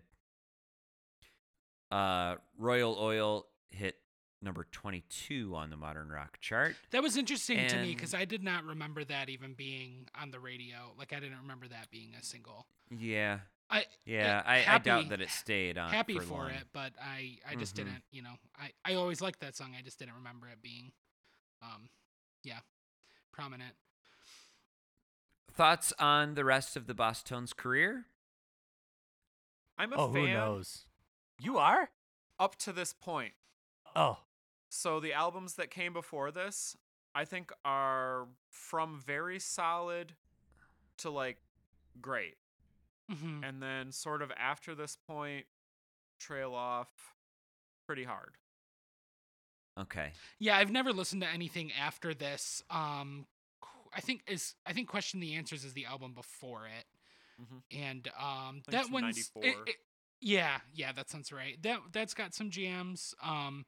Uh, 1.92 2.36
Royal 2.58 2.98
Oil 3.00 3.48
hit 3.70 3.98
number 4.42 4.66
22 4.72 5.54
on 5.56 5.70
the 5.70 5.78
modern 5.78 6.10
rock 6.10 6.40
chart. 6.42 6.76
that 6.92 7.04
was 7.04 7.16
interesting 7.16 7.68
to 7.68 7.78
me 7.78 7.94
because 7.94 8.16
i 8.16 8.26
did 8.26 8.44
not 8.44 8.64
remember 8.66 9.04
that 9.04 9.30
even 9.30 9.54
being 9.54 10.08
on 10.20 10.32
the 10.32 10.40
radio 10.40 10.92
like 10.98 11.14
i 11.14 11.20
didn't 11.20 11.38
remember 11.44 11.68
that 11.68 11.92
being 11.92 12.10
a 12.20 12.24
single 12.24 12.66
Yeah. 12.90 13.40
i 13.70 13.86
Yeah. 14.04 14.42
eh, 14.44 14.50
I, 14.68 14.76
I 14.76 14.78
doubt 14.80 15.10
that 15.10 15.22
it 15.22 15.30
stayed 15.30 15.78
on. 15.78 15.92
happy 15.92 16.16
for, 16.16 16.22
for, 16.24 16.34
long. 16.40 16.50
it 16.52 16.64
but 16.74 16.92
i 17.00 17.38
i 17.48 17.54
just 17.56 17.74
Mhm. 17.76 17.86
didn't 17.86 18.04
you 18.12 18.24
know 18.24 18.34
i 18.60 18.72
i 18.84 18.96
always 18.96 19.22
liked 19.22 19.42
that 19.42 19.56
song 19.56 19.76
i 19.78 19.84
just 19.84 20.00
didn't 20.00 20.16
remember 20.16 20.48
it 20.48 20.60
being 20.64 20.92
um 21.62 21.90
yeah 22.44 22.60
prominent 23.32 23.76
Thoughts 25.54 25.94
on 26.00 26.34
the 26.36 26.46
rest 26.46 26.76
of 26.78 26.88
the 26.88 26.94
Bosstones 26.96 27.54
career? 27.56 28.06
I'm 29.78 29.92
a 29.92 29.98
Oh, 29.98 30.08
who 30.08 30.28
knows? 30.28 30.86
You 31.42 31.58
are? 31.58 31.90
up 32.40 32.56
to 32.56 32.72
this 32.74 32.92
point. 32.92 33.34
Oh, 33.96 34.18
So 34.70 35.00
the 35.00 35.14
albums 35.14 35.54
that 35.56 35.70
came 35.70 35.94
before 35.94 36.32
this, 36.32 36.76
I 37.14 37.24
think 37.26 37.52
are 37.64 38.28
from 38.50 39.00
very 39.00 39.38
solid 39.40 40.14
to 40.98 41.12
like 41.12 41.38
great. 42.02 42.38
hmm 43.10 43.44
And 43.44 43.62
then 43.62 43.92
sort 43.92 44.22
of 44.24 44.32
after 44.38 44.74
this 44.74 44.96
point 45.08 45.46
trail 46.20 46.54
off 46.56 46.90
pretty 47.86 48.06
hard. 48.06 48.38
Okay. 49.80 50.14
Yeah, 50.40 50.58
I've 50.58 50.72
never 50.72 50.92
listened 50.94 51.22
to 51.22 51.28
anything 51.30 51.72
after 51.74 52.14
this. 52.16 52.64
Um, 52.72 53.26
I 53.94 54.02
think 54.02 54.24
is 54.28 54.56
I 54.66 54.74
think 54.74 54.88
Question 54.90 55.20
the 55.20 55.36
Answers 55.36 55.64
is 55.64 55.74
the 55.74 55.86
album 55.86 56.14
before 56.14 56.66
it, 56.68 56.86
Mhm. 57.42 57.62
and 57.72 58.08
um, 58.20 58.64
that 58.70 58.86
from 58.86 58.94
one's 58.94 59.32
it- 59.36 59.58
it- 59.68 59.86
yeah, 60.22 60.60
yeah, 60.74 60.92
that 60.94 61.10
sounds 61.10 61.32
right. 61.32 61.62
That 61.64 61.80
that's 61.92 62.14
got 62.14 62.34
some 62.34 62.50
jams. 62.50 63.14
Um, 63.24 63.66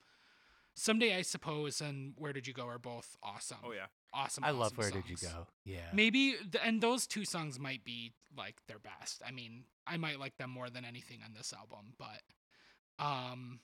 someday 0.76 1.16
I 1.16 1.22
suppose 1.22 1.82
and 1.82 2.14
Where 2.18 2.34
Did 2.34 2.47
You 2.47 2.54
Go 2.54 2.68
are 2.68 2.80
both 2.80 3.18
awesome. 3.24 3.58
Oh 3.64 3.72
yeah. 3.72 3.88
awesome. 4.14 4.43
I 4.43 4.51
love 4.51 4.74
awesome 4.74 4.78
Where 4.78 4.91
Did 4.91 5.10
You. 5.10 5.18
Go? 5.18 5.47
Yeah. 5.66 5.89
Maybe 5.93 6.32
th- 6.34 6.64
and 6.64 6.82
those 6.82 7.08
two 7.08 7.26
songs 7.26 7.60
might 7.60 7.84
be 7.84 8.14
like 8.38 8.56
their 8.68 8.80
best. 8.80 9.22
I 9.26 9.32
mean, 9.32 9.66
I 9.86 9.97
might 9.97 10.20
like 10.20 10.38
them 10.38 10.49
more 10.49 10.70
than 10.70 10.86
anything 10.86 11.20
on 11.26 11.34
this 11.36 11.54
album, 11.54 11.93
but 11.97 13.04
um 13.04 13.60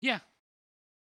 yeah. 0.00 0.20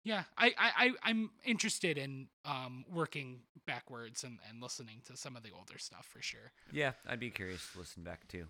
Yeah, 0.03 0.23
I, 0.39 0.47
I, 0.57 0.71
I 0.77 0.91
I'm 1.03 1.31
interested 1.45 1.99
in 1.99 2.29
um 2.47 2.87
working 2.91 3.41
backwards 3.67 4.25
and, 4.25 4.39
and 4.49 4.63
listening 4.63 5.03
to 5.07 5.17
some 5.17 5.37
of 5.37 5.43
the 5.43 5.51
older 5.57 5.79
stuff 5.79 6.09
for 6.11 6.23
sure. 6.23 6.53
Yeah, 6.73 6.93
I'd 7.07 7.21
be 7.21 7.31
curious 7.31 7.71
to 7.73 7.81
listen 7.81 8.03
back 8.03 8.27
too. 8.27 8.47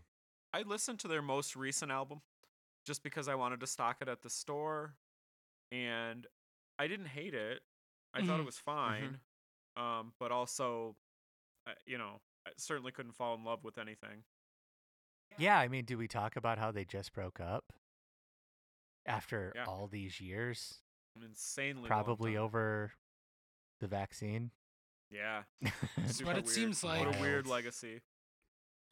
I 0.53 0.63
listened 0.63 0.99
to 1.01 1.09
their 1.09 1.23
most 1.23 1.55
recent 1.57 1.91
album 1.93 2.23
just 2.85 3.03
because 3.03 3.29
I 3.29 3.35
wanted 3.35 3.61
to 3.61 3.67
stock 3.67 3.99
it 4.01 4.09
at 4.09 4.23
the 4.23 4.31
store 4.31 4.95
and 5.71 6.27
I 6.79 6.87
didn't 6.89 7.07
hate 7.07 7.35
it. 7.35 7.63
I 8.15 8.21
thought 8.27 8.39
Mhm. 8.39 8.41
it 8.41 8.47
was 8.47 8.59
fine. 8.59 9.21
Um 9.77 10.15
but 10.19 10.33
also 10.33 10.97
uh, 11.67 11.73
you 11.87 11.99
know, 11.99 12.21
I 12.47 12.51
certainly 12.57 12.91
couldn't 12.91 13.13
fall 13.13 13.35
in 13.35 13.45
love 13.45 13.63
with 13.65 13.79
anything. 13.79 14.25
Yeah, 15.39 15.59
I 15.59 15.69
mean, 15.69 15.85
do 15.85 15.97
we 15.99 16.09
talk 16.09 16.35
about 16.37 16.59
how 16.59 16.73
they 16.73 16.85
just 16.85 17.13
broke 17.13 17.39
up 17.39 17.73
after 19.07 19.53
Yeah. 19.55 19.65
all 19.67 19.87
these 19.87 20.21
years? 20.21 20.81
An 21.17 21.23
insanely 21.23 21.87
Probably 21.87 22.37
over 22.37 22.93
the 23.79 23.87
vaccine. 23.89 24.51
Yeah. 25.11 25.45
That's 25.97 26.17
super 26.19 26.29
what 26.31 26.39
it 26.39 26.45
weird. 26.45 26.55
seems 26.55 26.83
like. 26.85 27.07
What 27.07 27.17
a 27.17 27.21
weird 27.21 27.47
legacy. 27.47 28.01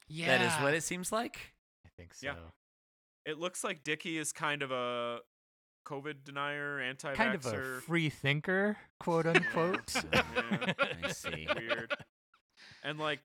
Yeah. 0.08 0.38
That 0.38 0.40
is 0.46 0.62
what 0.62 0.74
it 0.74 0.82
seems 0.82 1.12
like. 1.12 1.52
I 1.86 1.90
think 1.96 2.14
so. 2.14 2.26
Yeah. 2.26 2.34
It 3.26 3.38
looks 3.38 3.62
like 3.62 3.84
Dickie 3.84 4.16
is 4.18 4.32
kind 4.32 4.62
of 4.62 4.70
a 4.70 5.18
COVID 5.86 6.24
denier, 6.24 6.80
anti-vaxxer. 6.80 7.14
Kind 7.14 7.34
of 7.34 7.46
a 7.46 7.80
free 7.80 8.08
thinker, 8.10 8.76
quote 9.00 9.26
unquote. 9.26 9.94
Yeah. 10.12 10.72
I 11.04 11.10
see. 11.12 11.46
Weird. 11.56 11.94
and 12.82 12.98
like 12.98 13.20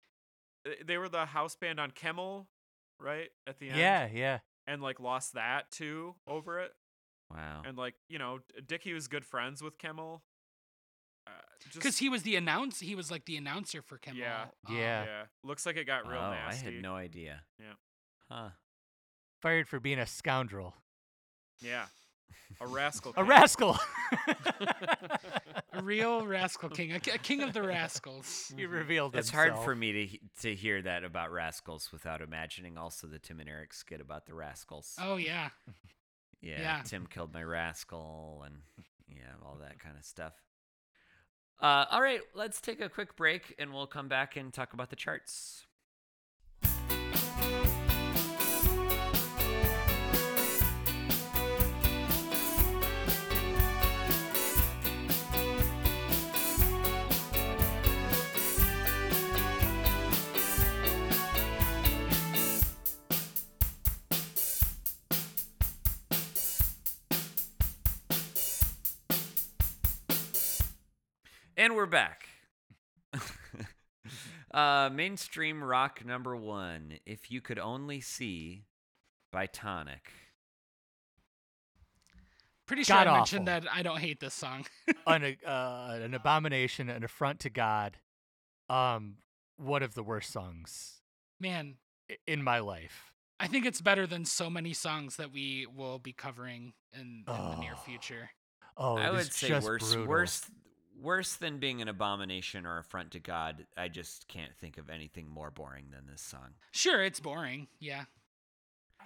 they 0.85 0.97
were 0.97 1.09
the 1.09 1.25
house 1.25 1.55
band 1.55 1.79
on 1.79 1.91
Kimmel, 1.91 2.47
right? 2.99 3.29
At 3.47 3.59
the 3.59 3.69
end. 3.69 3.79
yeah, 3.79 4.07
yeah. 4.13 4.39
And 4.67 4.81
like 4.81 4.99
lost 4.99 5.33
that 5.33 5.71
too 5.71 6.15
over 6.27 6.59
it. 6.59 6.71
Wow. 7.31 7.63
And 7.65 7.77
like, 7.77 7.95
you 8.09 8.17
know, 8.19 8.39
D- 8.39 8.61
Dickie 8.65 8.93
was 8.93 9.07
good 9.07 9.25
friends 9.25 9.61
with 9.61 9.77
Kimmel. 9.77 10.23
Uh, 11.25 11.31
Because 11.73 11.97
he 11.97 12.09
was 12.09 12.23
the 12.23 12.35
announce. 12.35 12.79
He 12.79 12.95
was 12.95 13.09
like 13.11 13.25
the 13.25 13.37
announcer 13.37 13.81
for 13.81 13.97
Kimmel. 13.97 14.21
Yeah. 14.21 14.45
um, 14.67 14.75
Yeah. 14.75 15.03
yeah, 15.05 15.23
looks 15.43 15.65
like 15.65 15.77
it 15.77 15.85
got 15.85 16.07
real 16.07 16.19
oh, 16.19 16.31
nasty. 16.31 16.67
I 16.67 16.71
had 16.71 16.81
no 16.81 16.95
idea. 16.95 17.41
Yeah. 17.59 17.73
Huh. 18.29 18.49
Fired 19.41 19.67
for 19.67 19.79
being 19.79 19.99
a 19.99 20.07
scoundrel. 20.07 20.73
Yeah, 21.61 21.85
a 22.61 22.67
rascal. 22.79 23.13
A 23.17 23.23
rascal. 23.23 23.77
a 25.73 25.81
real 25.83 26.25
rascal 26.25 26.69
king, 26.69 26.91
a, 26.91 26.95
a 26.95 27.17
king 27.17 27.41
of 27.41 27.53
the 27.53 27.61
rascals. 27.61 28.51
he 28.55 28.65
revealed 28.65 29.15
It's 29.15 29.29
hard 29.29 29.57
for 29.59 29.75
me 29.75 29.91
to 30.07 30.17
to 30.43 30.55
hear 30.55 30.81
that 30.81 31.03
about 31.03 31.31
Rascals 31.31 31.91
without 31.91 32.21
imagining 32.21 32.77
also 32.77 33.07
the 33.07 33.19
Tim 33.19 33.39
and 33.39 33.49
Eric 33.49 33.73
skit 33.73 34.01
about 34.01 34.25
the 34.25 34.33
Rascals. 34.33 34.95
Oh 34.99 35.17
yeah. 35.17 35.49
yeah, 36.41 36.61
yeah. 36.61 36.81
Tim 36.85 37.05
killed 37.07 37.33
my 37.33 37.43
rascal 37.43 38.43
and 38.45 38.57
yeah, 39.09 39.33
all 39.43 39.57
that 39.61 39.79
kind 39.79 39.97
of 39.97 40.03
stuff. 40.05 40.33
Uh, 41.61 41.85
all 41.91 42.01
right, 42.01 42.19
let's 42.33 42.59
take 42.59 42.81
a 42.81 42.89
quick 42.89 43.15
break 43.15 43.55
and 43.57 43.73
we'll 43.73 43.87
come 43.87 44.07
back 44.07 44.35
and 44.35 44.53
talk 44.53 44.73
about 44.73 44.89
the 44.89 44.95
charts. 44.95 45.65
And 71.73 71.77
we're 71.79 71.85
back. 71.87 72.27
uh, 74.53 74.91
mainstream 74.93 75.63
rock 75.63 76.05
number 76.05 76.35
one. 76.35 76.99
If 77.03 77.31
you 77.31 77.41
could 77.41 77.57
only 77.57 77.99
see 77.99 78.65
by 79.31 79.47
Tonic. 79.47 80.11
Pretty 82.67 82.83
sure 82.83 82.95
I 82.97 83.05
God 83.05 83.13
mentioned 83.15 83.47
that 83.47 83.65
I 83.73 83.81
don't 83.81 83.97
hate 83.97 84.19
this 84.19 84.35
song. 84.35 84.67
an, 85.07 85.35
uh, 85.43 85.97
an 85.99 86.13
abomination, 86.13 86.91
an 86.91 87.03
affront 87.03 87.39
to 87.39 87.49
God. 87.49 87.97
Um, 88.69 89.15
one 89.57 89.81
of 89.81 89.95
the 89.95 90.03
worst 90.03 90.31
songs 90.31 91.01
Man, 91.39 91.77
in 92.27 92.43
my 92.43 92.59
life. 92.59 93.13
I 93.39 93.47
think 93.47 93.65
it's 93.65 93.81
better 93.81 94.05
than 94.05 94.25
so 94.25 94.47
many 94.47 94.73
songs 94.73 95.15
that 95.15 95.33
we 95.33 95.65
will 95.75 95.97
be 95.97 96.13
covering 96.13 96.73
in, 96.93 97.23
in 97.27 97.33
the 97.33 97.55
near 97.55 97.73
Oh. 97.73 97.81
future. 97.83 98.29
Oh, 98.77 98.95
I 98.97 99.09
would 99.09 99.33
say 99.33 99.47
just 99.47 99.65
worse, 99.65 99.91
brutal. 99.91 100.07
worse, 100.07 100.41
worse 101.03 101.35
than 101.35 101.59
being 101.59 101.81
an 101.81 101.87
abomination 101.87 102.65
or 102.65 102.79
affront 102.79 103.11
to 103.11 103.19
God. 103.19 103.65
I 103.77 103.89
just 103.89 104.27
can't 104.27 104.55
think 104.59 104.77
of 104.77 104.89
anything 104.89 105.29
more 105.29 105.51
boring 105.51 105.85
than 105.91 106.07
this 106.09 106.21
song. 106.21 106.55
Sure, 106.71 107.03
it's 107.03 107.19
boring. 107.19 107.67
Yeah. 107.79 108.05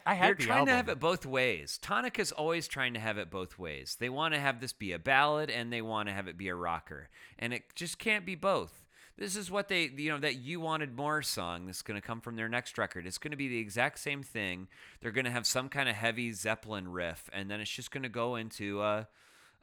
I 0.06 0.14
had 0.14 0.22
They're 0.22 0.28
had 0.28 0.38
the 0.38 0.43
trying 0.43 0.66
to 0.68 0.72
have 0.72 0.89
it 0.89 1.00
both 1.00 1.26
ways. 1.26 1.78
Tonic 1.82 2.18
is 2.18 2.32
always 2.32 2.68
trying 2.68 2.93
to 2.93 3.00
have 3.00 3.18
it 3.18 3.30
both 3.30 3.60
ways. 3.60 3.98
They 4.00 4.10
want 4.10 4.34
to 4.36 4.39
have 4.39 4.62
this 4.62 4.72
be 4.72 4.93
a 4.93 5.00
ballad 5.00 5.50
and 5.50 5.74
they 5.74 5.82
want 5.82 6.08
to 6.08 6.16
have 6.16 6.30
it 6.30 6.38
be 6.38 6.48
a 6.48 6.56
rocker, 6.56 7.10
and 7.38 7.54
it 7.54 7.64
just 7.76 8.00
can't 8.00 8.26
be 8.26 8.36
both. 8.36 8.86
This 9.18 9.36
is 9.36 9.50
what 9.50 9.68
they, 9.68 9.89
you 9.98 10.12
know, 10.12 10.20
that 10.20 10.36
you 10.36 10.60
wanted 10.60 10.95
more 10.95 11.24
song 11.24 11.66
that's 11.66 11.82
going 11.82 12.00
to 12.00 12.06
come 12.06 12.22
from 12.22 12.36
their 12.36 12.48
next 12.48 12.78
record. 12.78 13.08
It's 13.08 13.18
going 13.18 13.32
to 13.32 13.38
be 13.38 13.48
the 13.48 13.58
exact 13.58 13.98
same 13.98 14.22
thing. 14.22 14.68
They're 15.02 15.12
going 15.12 15.26
to 15.26 15.32
have 15.32 15.48
some 15.48 15.70
kind 15.70 15.89
of 15.89 15.95
heavy 15.95 16.32
Zeppelin 16.34 16.88
riff, 16.88 17.28
and 17.34 17.50
then 17.50 17.60
it's 17.60 17.72
just 17.72 17.89
going 17.89 18.04
to 18.04 18.10
go 18.10 18.36
into 18.36 18.82
a, 18.82 19.08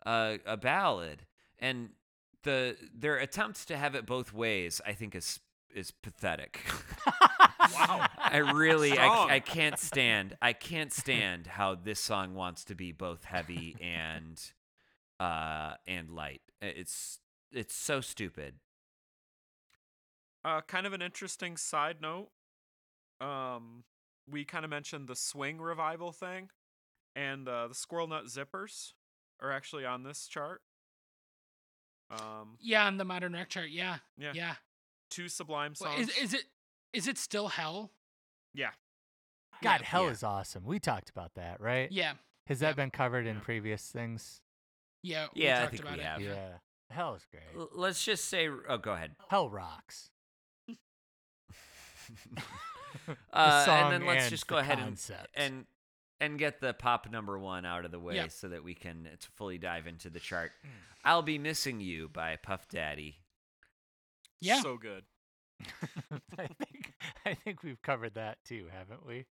a 0.04 0.40
a 0.44 0.56
ballad. 0.56 1.22
And 1.60 1.90
the 2.44 2.76
their 2.96 3.16
attempts 3.18 3.64
to 3.66 3.76
have 3.76 3.94
it 3.94 4.06
both 4.06 4.32
ways, 4.32 4.80
I 4.86 4.92
think, 4.92 5.14
is 5.14 5.40
is 5.74 5.90
pathetic. 5.90 6.60
Wow. 7.74 8.06
I 8.18 8.38
really, 8.38 8.96
I, 8.98 9.34
I 9.34 9.40
can't 9.40 9.78
stand, 9.78 10.36
I 10.40 10.52
can't 10.52 10.92
stand 10.92 11.46
how 11.46 11.74
this 11.74 11.98
song 11.98 12.34
wants 12.34 12.64
to 12.64 12.74
be 12.74 12.92
both 12.92 13.24
heavy 13.24 13.76
and, 13.80 14.40
uh, 15.18 15.74
and 15.86 16.10
light. 16.10 16.42
It's, 16.60 17.18
it's 17.52 17.74
so 17.74 18.00
stupid. 18.00 18.54
Uh, 20.44 20.60
kind 20.60 20.86
of 20.86 20.92
an 20.92 21.02
interesting 21.02 21.56
side 21.56 21.96
note. 22.00 22.28
Um, 23.20 23.84
we 24.30 24.44
kind 24.44 24.64
of 24.64 24.70
mentioned 24.70 25.08
the 25.08 25.16
swing 25.16 25.60
revival 25.60 26.12
thing, 26.12 26.50
and 27.16 27.48
uh, 27.48 27.68
the 27.68 27.74
Squirrel 27.74 28.06
Nut 28.06 28.26
Zippers 28.26 28.92
are 29.40 29.50
actually 29.50 29.86
on 29.86 30.02
this 30.02 30.26
chart. 30.26 30.60
Um, 32.10 32.58
Yeah, 32.60 32.86
on 32.86 32.96
the 32.96 33.04
modern 33.04 33.32
rock 33.32 33.48
chart. 33.48 33.70
Yeah. 33.70 33.98
yeah, 34.16 34.32
Yeah. 34.34 34.54
two 35.10 35.28
Sublime 35.28 35.74
Well, 35.80 35.94
songs. 35.96 36.08
is, 36.10 36.16
is 36.18 36.34
it 36.34 36.44
is 36.92 37.08
it 37.08 37.18
still 37.18 37.48
hell? 37.48 37.90
yeah, 38.52 38.70
God, 39.62 39.80
Yeah. 39.80 39.86
hell 39.86 40.04
Yeah. 40.04 40.10
is 40.10 40.22
awesome. 40.22 40.64
We 40.64 40.78
talked 40.78 41.10
about 41.10 41.34
that, 41.34 41.60
right? 41.60 41.90
Yeah. 41.90 42.14
Has 42.46 42.60
yeah. 42.62 42.68
that 42.68 42.76
been 42.76 42.90
covered 42.90 43.26
in 43.26 43.36
Yeah. 43.36 43.42
previous 43.42 43.90
things? 43.90 44.42
Yeah. 45.02 45.26
we 45.34 45.42
Yeah, 45.44 45.62
I 45.64 45.66
think 45.68 45.82
about 45.82 45.94
we 45.96 46.00
it. 46.00 46.06
have. 46.06 46.20
Yeah. 46.20 46.58
Hell 46.90 47.14
is 47.14 47.24
great. 47.30 47.42
L- 47.56 47.70
Let's 47.72 48.04
just 48.04 48.26
say, 48.26 48.48
oh, 48.48 48.78
go 48.78 48.92
ahead. 48.92 49.16
Hell 49.28 49.48
rocks. 49.50 50.10
The 53.06 53.16
Uh, 53.32 53.64
song 53.64 53.92
and 53.92 54.02
then 54.02 54.06
let's 54.08 54.24
and 54.24 54.30
just 54.30 54.46
go 54.46 54.56
ahead 54.58 54.78
and, 54.78 54.86
concept. 54.88 55.28
and, 55.34 55.66
and 56.24 56.38
get 56.38 56.60
the 56.60 56.72
pop 56.74 57.10
number 57.10 57.38
one 57.38 57.64
out 57.64 57.84
of 57.84 57.90
the 57.90 57.98
way 58.00 58.16
Yeah. 58.16 58.28
so 58.28 58.48
that 58.48 58.64
we 58.64 58.74
can 58.74 59.08
uh, 59.12 59.16
fully 59.36 59.58
dive 59.58 59.86
into 59.86 60.10
the 60.10 60.20
chart. 60.20 60.52
I'll 61.04 61.22
be 61.22 61.38
missing 61.38 61.80
you 61.80 62.08
by 62.08 62.36
Puff 62.36 62.68
Daddy. 62.68 63.16
Yeah. 64.40 64.60
so 64.62 64.76
good. 64.76 65.04
I 66.38 66.46
think 66.48 66.92
I 67.24 67.34
think 67.34 67.62
we've 67.62 67.80
covered 67.82 68.14
that 68.14 68.38
too, 68.44 68.66
haven't 68.72 69.06
we? 69.06 69.26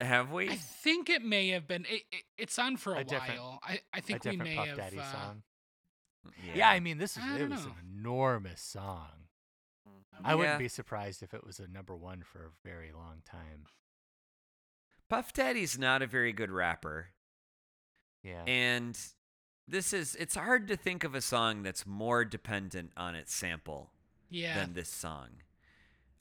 Have 0.00 0.30
we? 0.32 0.48
I 0.50 0.56
think 0.56 1.08
it 1.10 1.22
may 1.22 1.48
have 1.50 1.66
been. 1.66 1.84
It, 1.88 2.02
it, 2.12 2.22
it's 2.36 2.58
on 2.58 2.76
for 2.76 2.94
a, 2.94 2.98
A 3.00 3.04
different- 3.04 3.40
while. 3.40 3.58
I, 3.62 3.80
I 3.92 3.98
A 3.98 4.00
think 4.00 4.24
we 4.24 4.30
different 4.32 4.50
may 4.50 4.56
Puff 4.56 4.66
have. 4.68 4.76
Daddy 4.76 4.98
uh, 4.98 5.12
song. 5.12 5.42
Yeah. 6.54 6.68
I 6.68 6.80
mean 6.80 6.98
this 6.98 7.16
is 7.16 7.22
it 7.34 7.38
don't 7.38 7.50
was 7.50 7.64
know. 7.64 7.70
an 7.72 7.98
enormous 8.00 8.60
song. 8.60 9.08
I 10.24 10.34
wouldn't 10.34 10.58
be 10.58 10.68
surprised 10.68 11.22
if 11.22 11.32
it 11.32 11.44
was 11.46 11.60
a 11.60 11.68
number 11.68 11.96
one 11.96 12.22
for 12.22 12.40
a 12.46 12.68
very 12.68 12.90
long 12.92 13.22
time. 13.24 13.66
Puff 15.08 15.32
Daddy's 15.32 15.78
not 15.78 16.02
a 16.02 16.06
very 16.06 16.32
good 16.32 16.50
rapper. 16.50 17.08
Yeah. 18.22 18.42
And 18.46 18.98
this 19.66 19.92
is 19.92 20.14
it's 20.16 20.34
hard 20.34 20.68
to 20.68 20.76
think 20.76 21.04
of 21.04 21.14
a 21.14 21.20
song 21.20 21.62
that's 21.62 21.86
more 21.86 22.24
dependent 22.24 22.92
on 22.96 23.14
its 23.14 23.34
sample 23.34 23.90
Yeah. 24.30 24.54
than 24.58 24.74
this 24.74 24.88
song. 24.88 25.28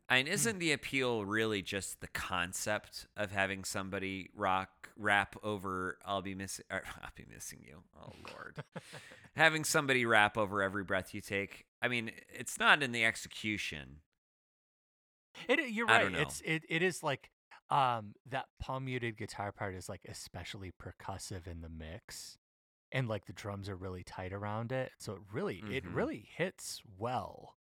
I 0.10 0.18
mean, 0.18 0.28
hmm. 0.28 0.34
isn't 0.34 0.60
the 0.60 0.72
appeal 0.72 1.26
really 1.26 1.62
just 1.62 2.00
the 2.00 2.08
concept 2.08 3.08
of 3.18 3.32
having 3.32 3.64
somebody 3.66 4.30
rock 4.34 4.90
rap 4.96 5.36
over 5.44 5.98
"I'll 6.06 6.22
be 6.22 6.34
missing"? 6.34 6.66
Or, 6.72 6.82
I'll 7.02 7.10
be 7.16 7.26
missing 7.30 7.60
you. 7.68 7.84
Oh 8.02 8.14
Lord, 8.32 8.64
having 9.36 9.64
somebody 9.66 10.06
rap 10.06 10.38
over 10.38 10.62
every 10.62 10.84
breath 10.84 11.14
you 11.14 11.20
take. 11.22 11.66
I 11.82 11.90
mean, 11.90 12.12
it's 12.34 12.58
not 12.58 12.82
in 12.82 12.92
the 12.94 13.04
execution. 13.04 13.98
It, 15.48 15.70
you're 15.70 15.90
I 15.90 15.98
right. 15.98 16.04
don't 16.04 16.14
know. 16.14 16.22
It's 16.22 16.42
it, 16.42 16.64
it 16.70 16.82
is 16.82 17.04
like 17.04 17.30
um 17.70 18.13
that 18.30 18.45
palm 18.59 18.86
muted 18.86 19.18
guitar 19.18 19.51
part 19.51 19.76
is 19.76 19.89
like 19.89 20.01
especially 20.07 20.72
percussive 20.72 21.47
in 21.47 21.61
the 21.61 21.70
mix, 21.70 22.38
and 22.91 23.07
like 23.07 23.26
the 23.26 23.34
drums 23.34 23.68
are 23.70 23.76
really 23.76 24.03
tight 24.03 24.32
around 24.34 24.72
it. 24.72 24.91
So 24.97 25.13
it 25.13 25.20
really 25.32 25.63
it 25.70 25.84
Mhm. 25.84 25.93
really 25.95 26.30
hits 26.36 26.82
well, 26.97 27.57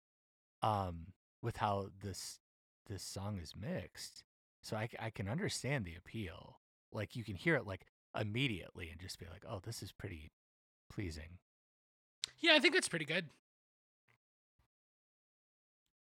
um 0.62 1.12
with 1.42 1.57
how 1.59 1.90
this 2.02 2.40
this 2.86 3.02
song 3.02 3.38
is 3.38 3.55
mixed. 3.57 4.24
So 4.62 4.76
I, 4.76 4.88
I 4.98 5.11
can 5.11 5.28
understand 5.28 5.84
the 5.84 5.94
appeal. 5.94 6.61
Like 6.92 7.16
you 7.16 7.24
can 7.24 7.34
hear 7.36 7.55
it 7.57 7.66
like 7.66 7.86
immediately 8.18 8.88
and 8.90 9.00
just 9.00 9.18
be 9.18 9.26
like, 9.26 9.44
oh, 9.48 9.61
this 9.62 9.82
is 9.82 9.90
pretty 9.92 10.30
pleasing. 10.90 11.38
yeah, 12.40 12.55
I 12.55 12.59
think 12.61 12.74
it's 12.74 12.88
pretty 12.88 13.05
good. 13.07 13.28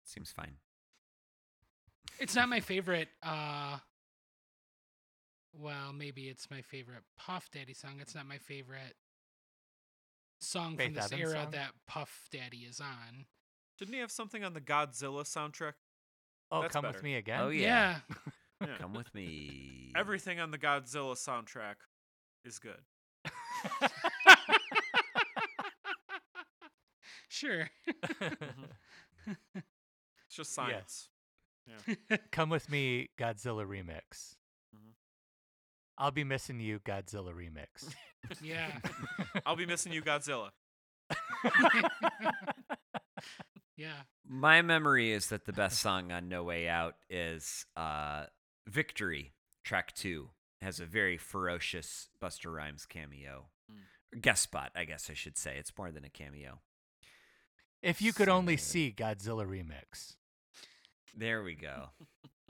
Seems 0.05 0.31
fine. 0.31 0.57
It's 2.19 2.35
not 2.35 2.49
my 2.49 2.59
favorite. 2.59 3.09
uh 3.21 3.79
Well, 5.53 5.93
maybe 5.93 6.23
it's 6.29 6.49
my 6.49 6.61
favorite 6.61 7.03
Puff 7.17 7.49
Daddy 7.51 7.73
song. 7.73 7.99
It's 8.01 8.15
not 8.15 8.25
my 8.27 8.37
favorite 8.39 8.95
song 10.39 10.75
Faith 10.77 10.87
from 10.87 10.93
this 10.95 11.05
Evans 11.11 11.21
era 11.21 11.41
song? 11.43 11.51
that 11.51 11.71
Puff 11.87 12.27
Daddy 12.31 12.57
is 12.69 12.79
on. 12.79 13.25
Didn't 13.77 13.93
he 13.93 13.99
have 13.99 14.11
something 14.11 14.43
on 14.43 14.53
the 14.53 14.61
Godzilla 14.61 15.23
soundtrack? 15.23 15.73
Oh, 16.51 16.61
That's 16.61 16.73
come 16.73 16.83
better. 16.83 16.93
with 16.97 17.03
me 17.03 17.15
again. 17.15 17.39
Oh 17.41 17.49
yeah. 17.49 17.97
Yeah. 18.61 18.77
Come 18.79 18.93
with 18.93 19.13
me. 19.13 19.91
Everything 19.93 20.39
on 20.39 20.51
the 20.51 20.57
Godzilla 20.57 21.15
soundtrack 21.17 21.75
is 22.45 22.59
good. 22.59 22.79
sure. 27.27 27.69
It's 29.25 30.35
just 30.35 30.53
science. 30.53 31.09
Come 32.31 32.49
with 32.49 32.69
me, 32.71 33.09
Godzilla 33.17 33.65
remix. 33.65 34.35
I'll 35.97 36.11
be 36.11 36.23
missing 36.23 36.59
you, 36.59 36.79
Godzilla 36.79 37.33
remix. 37.33 37.93
yeah. 38.41 38.71
I'll 39.45 39.55
be 39.55 39.65
missing 39.65 39.93
you, 39.93 40.01
Godzilla. 40.01 40.49
Yeah. 43.75 44.01
My 44.27 44.61
memory 44.61 45.11
is 45.11 45.27
that 45.29 45.45
the 45.45 45.53
best 45.53 45.79
song 45.79 46.11
on 46.11 46.29
No 46.29 46.43
Way 46.43 46.67
Out 46.69 46.95
is 47.09 47.65
uh, 47.75 48.25
Victory, 48.67 49.33
track 49.63 49.93
two. 49.95 50.29
Has 50.61 50.79
a 50.79 50.85
very 50.85 51.17
ferocious 51.17 52.07
Busta 52.21 52.53
Rhymes 52.53 52.85
cameo. 52.85 53.47
Or 54.13 54.19
Guest 54.19 54.43
spot, 54.43 54.71
I 54.75 54.85
guess 54.85 55.09
I 55.09 55.13
should 55.13 55.37
say. 55.37 55.55
It's 55.57 55.75
more 55.77 55.91
than 55.91 56.05
a 56.05 56.09
cameo. 56.09 56.61
If 57.81 58.01
you 58.01 58.13
could 58.13 58.29
only 58.29 58.55
see 58.57 58.93
Godzilla 58.95 59.45
remix, 59.45 60.15
There 61.17 61.43
we 61.43 61.55
go. 61.55 61.89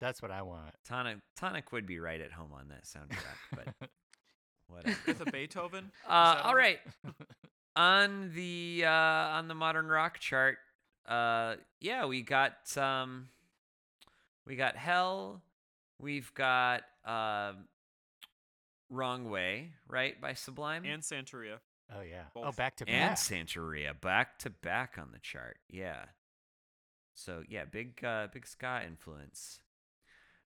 that's 0.00 0.20
what 0.22 0.30
I 0.30 0.42
want. 0.42 0.74
Tonic, 0.84 1.18
Tonic 1.36 1.72
would 1.72 1.86
be 1.86 1.98
right 1.98 2.20
at 2.20 2.32
home 2.32 2.52
on 2.52 2.68
that 2.68 2.84
soundtrack, 2.84 3.36
but 3.78 3.88
whatever. 4.68 4.96
With 5.06 5.20
a 5.26 5.30
Beethoven? 5.30 5.84
Is 5.86 5.90
Uh, 6.08 6.34
that 6.34 6.44
all 6.44 6.50
on 6.50 6.56
right. 6.56 6.78
on 7.76 8.32
the 8.34 8.84
uh, 8.86 8.90
on 8.90 9.48
the 9.48 9.54
modern 9.54 9.86
rock 9.86 10.18
chart, 10.18 10.58
uh, 11.08 11.56
yeah, 11.80 12.04
we 12.06 12.22
got 12.22 12.76
um, 12.76 13.28
we 14.46 14.56
got 14.56 14.76
Hell, 14.76 15.42
we've 16.00 16.32
got 16.34 16.82
um, 17.04 17.68
Wrong 18.90 19.28
Way, 19.30 19.72
right 19.88 20.20
by 20.20 20.34
Sublime, 20.34 20.84
And 20.84 21.02
Santeria. 21.02 21.58
Oh 21.94 22.00
yeah. 22.00 22.24
Oh, 22.34 22.50
back 22.52 22.76
to 22.78 22.84
back. 22.86 22.94
and 22.94 23.10
back. 23.10 23.18
Santeria 23.18 24.00
back 24.00 24.38
to 24.40 24.50
back 24.50 24.96
on 24.98 25.10
the 25.12 25.18
chart. 25.20 25.56
Yeah. 25.70 26.04
So 27.14 27.42
yeah, 27.48 27.64
big 27.64 28.04
uh, 28.04 28.26
big 28.32 28.46
ska 28.46 28.82
influence. 28.86 29.60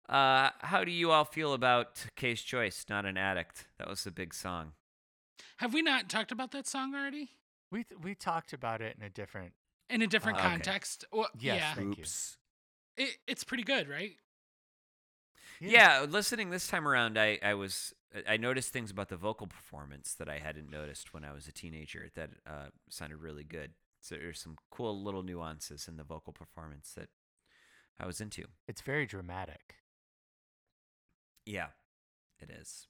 Uh, 0.09 0.51
how 0.61 0.85
do 0.85 0.91
you 0.91 1.11
all 1.11 1.25
feel 1.25 1.53
about 1.53 2.07
K's 2.17 2.43
Choice, 2.43 2.87
Not 2.89 3.05
an 3.05 3.17
Addict? 3.17 3.67
That 3.79 3.89
was 3.89 4.07
a 4.07 4.11
big 4.11 4.33
song. 4.33 4.73
Have 5.59 5.75
we 5.75 5.83
not 5.83 6.09
talked 6.09 6.33
about 6.33 6.53
that 6.53 6.67
song 6.67 6.95
already? 6.95 7.31
We 7.71 7.85
th- 7.85 8.01
we 8.03 8.15
talked 8.15 8.53
about 8.53 8.81
it 8.81 8.97
in 8.99 9.05
a 9.05 9.11
different. 9.11 9.53
In 9.91 10.01
a 10.03 10.07
different 10.07 10.39
okay. 10.39 10.49
context? 10.49 11.05
Well, 11.13 11.29
Yes, 11.39 11.59
yeah. 11.59 11.75
Thank 11.75 11.97
you. 11.99 12.03
Oops. 12.03 12.37
It, 12.97 13.17
it's 13.27 13.45
pretty 13.45 13.65
good, 13.65 13.89
right? 13.89 14.13
Yeah. 15.61 16.07
listening 16.09 16.51
this 16.51 16.69
time 16.69 16.87
around, 16.87 17.19
I, 17.19 17.39
I 17.43 17.55
was 17.55 17.95
I 18.27 18.39
noticed 18.39 18.73
things 18.73 18.91
about 18.91 19.09
the 19.09 19.17
vocal 19.17 19.47
performance 19.47 20.15
that 20.15 20.29
I 20.29 20.39
hadn't 20.39 20.71
noticed 20.71 21.13
when 21.13 21.25
I 21.25 21.33
was 21.33 21.47
a 21.47 21.53
teenager 21.53 22.09
that 22.15 22.31
uh, 22.47 22.69
sounded 22.89 23.19
really 23.19 23.45
good. 23.45 23.73
So 24.01 24.15
there's 24.15 24.41
some 24.41 24.57
cool 24.71 25.03
little 25.03 25.23
nuances 25.23 25.89
in 25.89 25.97
the 25.97 26.05
vocal 26.05 26.33
performance 26.33 26.93
that 26.97 27.09
I 28.01 28.07
was 28.07 28.21
into. 28.21 28.45
It's 28.67 28.81
very 28.81 29.05
dramatic. 29.05 29.75
Yeah, 31.49 31.69
it 32.41 32.51
is. 32.51 32.87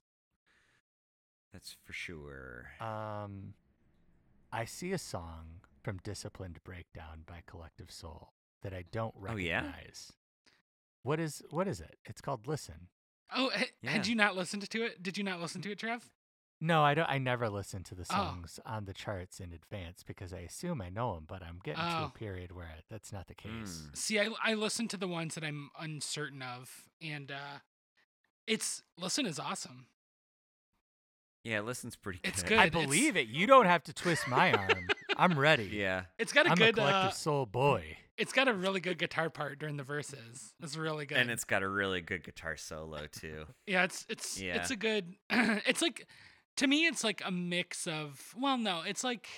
That's 1.53 1.77
for 1.85 1.93
sure. 1.93 2.71
Um, 2.81 3.55
I 4.53 4.65
see 4.65 4.93
a 4.93 4.99
song 4.99 5.61
from 5.83 5.99
Disciplined 6.03 6.59
Breakdown 6.65 7.23
by 7.27 7.43
Collective 7.47 7.91
Soul 7.91 8.33
that 8.63 8.73
I 8.75 8.85
don't 8.91 9.15
recognize. 9.17 9.45
Oh, 9.45 9.49
yeah? 9.49 9.57
recognize. 9.67 10.13
What 11.05 11.21
is 11.21 11.43
what 11.51 11.69
is 11.69 11.81
it? 11.81 11.97
It's 12.05 12.21
called 12.21 12.47
Listen. 12.47 12.89
Oh, 13.35 13.51
ha- 13.55 13.65
Yeah. 13.83 13.91
had 13.93 14.07
you 14.07 14.15
not 14.17 14.37
listened 14.37 14.69
to 14.69 14.83
it? 14.83 15.03
Did 15.03 15.17
you 15.17 15.25
not 15.25 15.41
listen 15.41 15.63
to 15.63 15.71
it, 15.71 15.79
Trev? 15.79 16.11
No, 16.61 16.83
I 16.83 16.95
don't. 16.95 17.09
I 17.09 17.19
never 17.19 17.49
listen 17.49 17.85
to 17.85 17.95
the 17.95 18.03
Oh. 18.11 18.15
songs 18.17 18.59
on 18.67 18.85
the 18.85 18.93
charts 18.93 19.39
in 19.39 19.53
advance 19.53 20.03
because 20.03 20.33
I 20.35 20.39
assume 20.41 20.83
I 20.83 20.89
know 20.89 21.15
them, 21.15 21.25
but 21.29 21.43
I'm 21.43 21.61
getting 21.63 21.81
to 21.85 21.99
Oh. 22.01 22.05
a 22.07 22.19
period 22.19 22.51
where 22.53 22.75
that's 22.91 23.13
not 23.13 23.29
the 23.29 23.35
case. 23.37 23.83
Mm. 23.93 23.97
See, 23.97 24.19
I 24.19 24.29
I 24.43 24.55
listened 24.55 24.91
to 24.91 24.97
the 24.97 25.07
ones 25.09 25.35
that 25.37 25.45
I'm 25.45 25.71
uncertain 25.79 26.43
of, 26.43 26.89
and 27.01 27.31
uh, 27.31 27.61
it's 28.49 28.83
listen 28.99 29.27
is 29.27 29.39
awesome. 29.39 29.87
Yeah, 31.45 31.61
listen's 31.61 31.97
pretty 31.97 32.19
good. 32.23 32.29
It's 32.33 32.43
good. 32.43 32.59
I 32.59 32.67
it's- 32.67 32.85
believe 32.85 33.17
it. 33.17 33.29
You 33.29 33.47
don't 33.47 33.67
have 33.67 33.85
to 33.85 33.93
twist 33.93 34.29
my 34.29 34.53
arm. 34.53 34.87
I'm 35.17 35.39
ready. 35.39 35.65
Yeah. 35.73 36.03
It's 36.19 36.33
got 36.33 36.47
a 36.47 36.51
I'm 36.51 36.57
good. 36.57 36.71
a 36.71 36.73
collective 36.73 37.11
uh, 37.11 37.15
soul 37.15 37.47
boy. 37.47 37.97
it's 38.17 38.33
got 38.33 38.49
a 38.49 38.53
really 38.55 38.81
good 38.81 38.99
guitar 38.99 39.31
part 39.31 39.59
during 39.59 39.77
the 39.77 39.83
verses. 39.85 40.53
It's 40.63 40.77
really 40.77 41.07
good. 41.07 41.19
And 41.19 41.31
it's 41.31 41.45
got 41.45 41.63
a 41.63 41.69
really 41.69 42.01
good 42.01 42.25
guitar 42.25 42.57
solo 42.57 43.07
too. 43.07 43.45
yeah, 43.67 43.85
it's 43.85 44.05
it's 44.09 44.41
Yeah. 44.41 44.57
it's 44.57 44.71
a 44.71 44.77
good. 44.77 45.15
it's 45.31 45.81
like 45.83 46.07
to 46.57 46.67
me, 46.67 46.87
it's 46.87 47.05
like 47.05 47.23
a 47.25 47.31
mix 47.31 47.87
of. 47.87 48.35
Well, 48.37 48.59
no, 48.59 48.83
it's 48.87 49.05
like. 49.05 49.29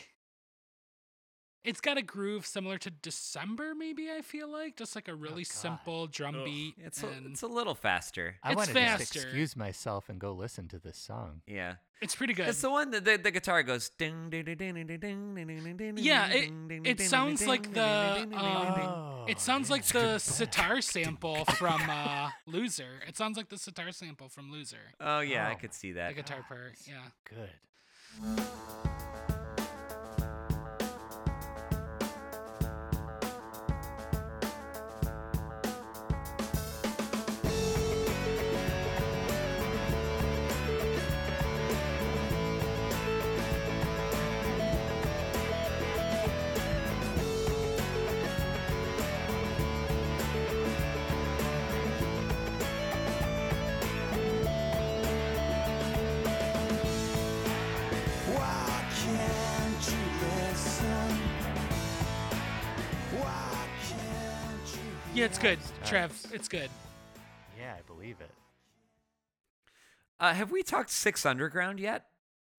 It's 1.63 1.81
got 1.81 1.99
a 1.99 2.03
groove 2.03 2.47
similar 2.47 2.79
to 2.79 2.91
December, 2.91 3.75
maybe 3.75 4.09
I 4.11 4.23
feel 4.23 4.49
like 4.51 4.77
just 4.77 4.95
like 4.95 5.09
a 5.09 5.15
really 5.15 5.43
God. 5.43 5.53
simple 5.53 6.07
drum 6.07 6.37
Ugh. 6.37 6.45
beat. 6.47 6.75
It's 6.79 7.03
a, 7.03 7.09
it's 7.27 7.43
a 7.43 7.47
little 7.47 7.75
faster. 7.75 8.37
I 8.43 8.51
it's 8.53 8.57
want 8.57 8.69
to 8.69 8.75
faster. 8.75 9.21
excuse 9.21 9.57
myself 9.57 10.09
and 10.09 10.19
go 10.19 10.33
listen 10.33 10.69
to 10.69 10.79
this 10.79 10.97
song. 10.97 11.43
Yeah. 11.47 11.75
it's 12.01 12.15
pretty 12.17 12.33
good. 12.33 12.49
It's 12.49 12.63
the 12.63 12.71
one 12.71 12.91
that 12.93 13.05
the, 13.05 13.19
the 13.19 13.31
guitar 13.31 13.63
goes 13.63 13.91
ding 13.91 14.31
ding 14.31 14.45
ding 14.47 14.57
ding 14.57 14.75
ding 14.75 14.99
ding 14.99 15.35
ding 15.37 15.47
ding 15.63 15.77
ding 15.77 15.95
Yeah, 15.99 16.29
it- 16.29 16.47
ding, 16.47 16.69
ding, 16.69 16.87
it 16.87 16.99
sounds 17.03 17.47
like 17.47 17.65
the, 17.75 18.15
ding, 18.17 18.31
ding, 18.31 18.39
ding, 18.39 18.49
ding, 18.49 18.75
ding. 18.75 18.87
Oh, 18.89 19.27
It 19.29 19.39
sounds 19.39 19.69
like 19.69 19.85
the 19.85 20.19
sitar 20.19 20.81
sample 20.81 21.45
from 21.59 21.83
uh, 21.91 22.31
Loser. 22.47 23.03
It 23.07 23.19
sounds 23.19 23.37
like 23.37 23.51
the 23.51 23.59
sitar 23.59 23.93
sample 23.93 24.31
from 24.31 24.51
Loser. 24.51 24.95
Oh 24.99 25.21
yeah, 25.21 25.47
I 25.47 25.53
Oh 25.53 25.57
could 25.57 25.75
see 25.75 25.93
that. 25.93 26.09
The 26.17 26.23
guitar 26.23 26.43
part, 26.49 26.73
yeah. 26.89 27.03
Good. 27.29 28.41
Yeah, 65.21 65.27
it's 65.27 65.39
good, 65.39 65.59
Nice, 65.59 65.89
Trev. 65.91 66.27
It's 66.33 66.49
good. 66.49 66.71
Yeah, 67.59 67.75
I 67.79 67.83
believe 67.83 68.17
it. 68.23 68.31
Uh, 70.19 70.33
have 70.33 70.51
we 70.51 70.63
talked 70.63 70.89
Six 70.89 71.27
Underground 71.27 71.79
yet? 71.79 72.07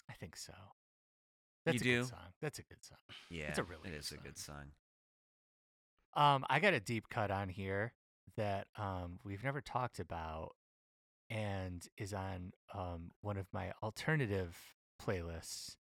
I 0.07 0.13
think 0.13 0.35
so. 0.35 0.53
That's 1.65 1.83
You 1.83 1.93
a 1.93 1.95
do? 1.95 2.01
good 2.01 2.09
song. 2.09 2.19
That's 2.39 2.59
a 2.59 2.61
good 2.61 2.83
song. 2.85 2.99
Yeah, 3.31 3.45
it's 3.45 3.57
a 3.57 3.63
really 3.63 3.89
it 3.89 3.93
good 3.93 3.99
is 4.01 4.11
a 4.11 4.17
good 4.17 4.37
song. 4.37 4.65
Um, 6.13 6.45
I 6.51 6.59
got 6.59 6.75
a 6.75 6.79
deep 6.79 7.09
cut 7.09 7.31
on 7.31 7.49
here 7.49 7.93
that 8.37 8.67
um 8.77 9.17
we've 9.23 9.43
never 9.43 9.61
talked 9.61 9.99
about, 9.99 10.51
and 11.31 11.83
is 11.97 12.13
on 12.13 12.51
um 12.75 13.09
one 13.21 13.37
of 13.37 13.47
my 13.51 13.71
alternative 13.81 14.55
playlists, 15.01 15.77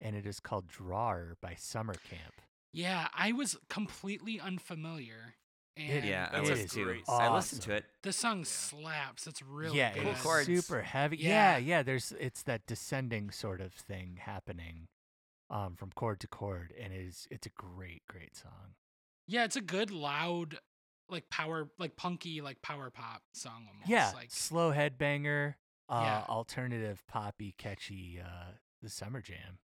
and 0.00 0.16
it 0.16 0.26
is 0.26 0.40
called 0.40 0.66
"Drawer" 0.66 1.36
by 1.40 1.54
Summercamp. 1.54 2.40
Yeah, 2.72 3.06
I 3.14 3.30
was 3.30 3.56
completely 3.68 4.40
unfamiliar. 4.40 5.34
And 5.76 5.90
It- 5.90 6.04
Yeah, 6.04 6.28
I 6.32 6.36
That's 6.40 6.48
a 6.48 6.62
was 6.62 6.72
too. 6.72 7.02
I 7.08 7.34
listened 7.34 7.62
to 7.62 7.72
it. 7.74 7.84
the 8.02 8.12
song 8.12 8.44
slaps. 8.44 9.26
It's 9.26 9.42
really 9.42 9.76
yeah, 9.78 9.92
good. 9.94 10.02
Cool 10.02 10.12
it's 10.12 10.22
chords. 10.22 10.46
super 10.46 10.82
heavy. 10.82 11.16
Yeah. 11.16 11.56
Yeah. 11.56 11.58
yeah, 11.58 11.82
There's 11.82 12.12
it's 12.12 12.42
that 12.44 12.64
descending 12.66 13.30
sort 13.32 13.60
of 13.60 13.72
thing 13.72 14.18
happening, 14.20 14.86
um, 15.50 15.74
from 15.76 15.90
chord 15.92 16.20
to 16.20 16.28
chord, 16.28 16.72
and 16.80 16.92
it 16.92 17.00
is 17.00 17.26
it's 17.30 17.46
a 17.46 17.50
great, 17.50 18.02
great 18.08 18.36
song. 18.36 18.74
Yeah, 19.26 19.44
it's 19.44 19.56
a 19.56 19.60
good, 19.60 19.90
loud, 19.90 20.58
like 21.08 21.28
power, 21.30 21.68
like 21.78 21.96
punky, 21.96 22.40
like 22.40 22.62
power 22.62 22.90
pop 22.90 23.22
song 23.32 23.66
almost. 23.68 23.88
Yeah, 23.88 24.12
Like, 24.14 24.30
slow 24.30 24.72
headbanger, 24.72 25.54
uh, 25.88 26.02
Yeah. 26.04 26.24
alternative 26.28 27.02
poppy, 27.08 27.52
catchy, 27.58 28.20
uh, 28.20 28.52
the 28.80 28.90
summer 28.90 29.20
jam. 29.22 29.58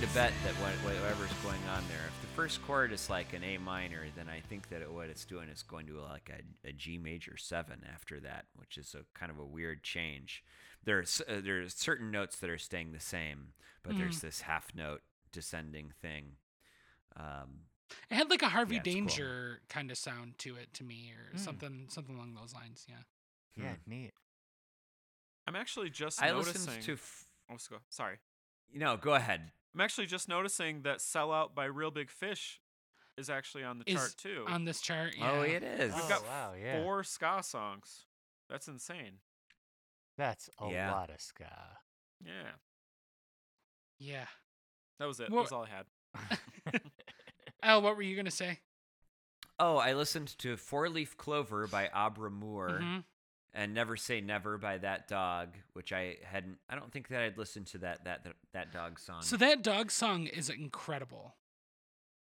Willing 0.00 0.08
to 0.08 0.14
bet 0.14 0.32
that 0.44 0.54
what, 0.62 0.72
whatever's 0.94 1.32
going 1.42 1.60
on 1.74 1.82
there, 1.88 2.06
if 2.08 2.20
the 2.20 2.26
first 2.34 2.62
chord 2.66 2.92
is 2.92 3.10
like 3.10 3.32
an 3.32 3.44
A 3.44 3.58
minor, 3.58 4.04
then 4.16 4.28
I 4.28 4.40
think 4.40 4.68
that 4.70 4.82
it, 4.82 4.90
what 4.90 5.08
it's 5.08 5.24
doing 5.24 5.48
is 5.48 5.62
going 5.62 5.86
to 5.86 6.00
like 6.00 6.30
a, 6.32 6.68
a 6.68 6.72
G 6.72 6.98
major 6.98 7.36
seven 7.36 7.84
after 7.92 8.20
that, 8.20 8.46
which 8.56 8.78
is 8.78 8.94
a 8.94 9.04
kind 9.18 9.30
of 9.30 9.38
a 9.38 9.44
weird 9.44 9.82
change. 9.82 10.42
There's 10.84 11.20
uh, 11.28 11.40
there's 11.44 11.74
certain 11.74 12.10
notes 12.10 12.36
that 12.36 12.48
are 12.50 12.58
staying 12.58 12.92
the 12.92 13.00
same, 13.00 13.48
but 13.82 13.96
there's 13.98 14.20
this 14.20 14.42
half 14.42 14.68
note 14.74 15.02
descending 15.32 15.92
thing. 16.00 16.36
Um, 17.16 17.62
It 18.10 18.14
had 18.14 18.30
like 18.30 18.42
a 18.42 18.48
Harvey 18.48 18.76
Yeah, 18.76 18.82
it's 18.84 18.94
cool. 18.94 18.94
Danger 19.06 19.60
kind 19.68 19.90
of 19.90 19.98
sound 19.98 20.38
to 20.38 20.56
it 20.56 20.72
to 20.74 20.84
me, 20.84 21.12
or 21.12 21.36
Mm. 21.36 21.40
something 21.40 21.86
something 21.90 22.14
along 22.16 22.34
those 22.34 22.54
lines. 22.54 22.86
Yeah. 22.88 22.94
Yeah, 23.56 23.74
Hmm. 23.84 23.90
neat. 23.90 24.12
I'm 25.46 25.56
actually 25.56 25.90
just 25.90 26.22
I 26.22 26.30
noticing. 26.30 26.54
listened 26.66 26.82
to. 26.84 26.92
F- 26.94 27.26
oh. 27.50 27.56
Sorry. 27.90 28.16
No, 28.74 28.96
go 28.96 29.14
ahead. 29.14 29.50
I'm 29.74 29.80
actually 29.80 30.06
just 30.06 30.28
noticing 30.28 30.82
that 30.82 30.98
"Sellout" 30.98 31.54
by 31.54 31.64
Reel 31.66 31.90
Big 31.90 32.10
Fish 32.10 32.60
is 33.16 33.28
actually 33.30 33.64
on 33.64 33.78
the 33.78 33.84
Is 33.90 33.96
chart 33.96 34.14
too. 34.16 34.44
On 34.48 34.64
this 34.64 34.80
chart. 34.80 35.14
Yeah. 35.16 35.30
Oh, 35.32 35.42
it 35.42 35.62
is. 35.62 35.94
We've 35.94 36.04
Oh, 36.10 36.22
wow, 36.26 36.52
yeah. 36.60 36.82
four 36.82 37.04
ska 37.04 37.42
songs. 37.42 38.06
That's 38.48 38.66
insane. 38.68 39.18
That's 40.16 40.50
a 40.60 40.70
Yeah. 40.70 40.92
lot 40.92 41.10
of 41.10 41.20
ska. 41.20 41.78
Yeah, 42.24 42.52
Yeah. 43.98 44.26
that 44.98 45.06
was 45.06 45.20
it. 45.20 45.30
Well- 45.30 45.44
that 45.44 45.50
was 45.50 45.52
all 45.52 45.64
I 45.64 45.68
had. 45.68 46.80
Al, 47.62 47.82
what 47.82 47.96
were 47.96 48.02
you 48.02 48.16
gonna 48.16 48.30
say? 48.30 48.60
Oh, 49.58 49.76
I 49.76 49.92
listened 49.92 50.36
to 50.38 50.56
Four 50.56 50.88
Leaf 50.88 51.16
Clover 51.16 51.66
by 51.66 51.88
Abra 51.88 52.30
Moore. 52.30 52.80
Mhm. 52.82 53.04
And 53.52 53.74
Never 53.74 53.96
Say 53.96 54.20
Never 54.20 54.58
by 54.58 54.78
That 54.78 55.08
Dog, 55.08 55.56
which 55.72 55.92
I 55.92 56.16
hadn't. 56.24 56.58
I 56.68 56.76
don't 56.76 56.92
think 56.92 57.08
that 57.08 57.20
I'd 57.22 57.38
listened 57.38 57.66
to 57.68 57.78
that 57.78 58.04
that 58.04 58.24
that, 58.24 58.34
that 58.52 58.72
dog 58.72 58.98
song. 59.00 59.22
So 59.22 59.36
that 59.36 59.62
dog 59.62 59.90
song 59.90 60.26
is 60.26 60.48
incredible. 60.48 61.34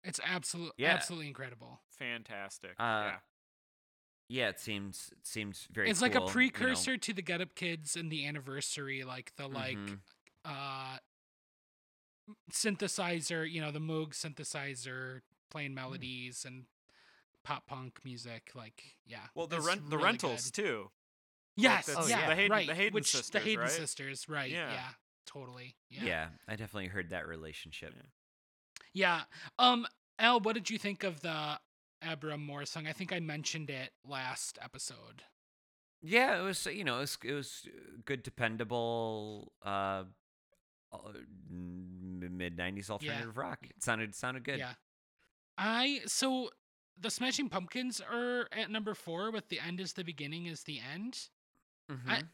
It's 0.04 0.20
absolute, 0.24 0.72
Yeah. 0.76 0.92
absolutely 0.94 1.26
incredible. 1.26 1.80
Fantastic. 1.98 2.70
Uh, 2.78 2.82
yeah. 3.10 3.16
yeah, 4.28 4.48
it 4.48 4.60
seems 4.60 5.10
it 5.12 5.26
seems 5.26 5.66
very. 5.72 5.90
it's 5.90 6.00
like 6.00 6.14
a 6.14 6.18
cool, 6.18 6.22
you 6.22 6.26
know. 6.28 6.32
precursor 6.32 6.96
to 6.96 7.12
the 7.12 7.22
Get 7.22 7.40
Up 7.40 7.54
Kids 7.56 7.96
and 7.96 8.10
the 8.12 8.24
anniversary, 8.26 9.02
like 9.04 9.32
the 9.36 9.48
like 9.48 9.76
Mhm. 9.76 9.98
uh 10.44 10.98
synthesizer, 12.52 13.50
you 13.50 13.60
know, 13.60 13.70
the 13.70 13.78
Moog 13.80 14.10
synthesizer 14.14 15.20
playing 15.50 15.74
melodies 15.74 16.44
and 16.46 16.64
pop 17.44 17.66
punk 17.66 17.98
music. 18.04 18.50
Like, 18.54 18.82
yeah. 19.06 19.26
Well, 19.34 19.46
the 19.46 19.56
it's 19.56 19.66
rent 19.66 19.90
the 19.90 19.98
rentals 19.98 20.50
good. 20.50 20.62
too. 20.62 20.90
Yes, 21.62 21.86
that's- 21.86 22.08
yeah, 22.08 22.28
the 22.28 22.34
Haden- 22.36 22.50
right. 22.52 22.66
the 22.66 22.74
Haden 22.74 22.94
which 22.94 23.12
the 23.12 23.18
sisters, 23.18 23.42
Haden 23.44 23.60
right? 23.60 23.70
sisters, 23.70 24.28
right? 24.28 24.50
Yeah, 24.50 24.72
Yeah. 24.72 24.88
totally. 25.26 25.76
Yeah. 25.90 26.04
Yeah. 26.04 26.28
I 26.46 26.56
definitely 26.56 26.88
heard 26.88 27.10
that 27.10 27.26
relationship. 27.26 27.94
Yeah. 27.96 28.02
Yeah. 28.92 29.24
Um, 29.58 29.86
Al, 30.18 30.40
what 30.40 30.54
did 30.54 30.70
you 30.70 30.78
think 30.78 31.04
of 31.04 31.20
the 31.20 31.60
Abra 32.02 32.38
Moore 32.38 32.64
song? 32.64 32.86
I 32.86 32.92
think 32.92 33.12
I 33.12 33.20
mentioned 33.20 33.70
it 33.70 33.92
last 34.04 34.58
episode. 34.62 35.24
Yeah, 36.00 36.38
it 36.38 36.42
was 36.42 36.64
you 36.66 36.84
know 36.84 36.98
it 36.98 37.00
was 37.00 37.18
it 37.24 37.32
was 37.32 37.66
good, 38.04 38.22
dependable, 38.22 39.52
uh, 39.62 40.04
mid 41.50 42.56
'90s 42.56 42.90
alternative 42.90 43.36
rock. 43.36 43.66
It 43.68 43.82
sounded 43.82 44.14
sounded 44.14 44.44
good. 44.44 44.58
Yeah. 44.58 44.74
I 45.56 46.02
so 46.06 46.50
the 46.96 47.10
Smashing 47.10 47.48
Pumpkins 47.48 48.00
are 48.00 48.48
at 48.52 48.70
number 48.70 48.94
four 48.94 49.30
with 49.30 49.48
the 49.48 49.60
end 49.60 49.80
is 49.80 49.92
the 49.92 50.04
beginning 50.04 50.46
is 50.46 50.62
the 50.64 50.80
end. 50.80 51.28
Mhm. 51.90 52.28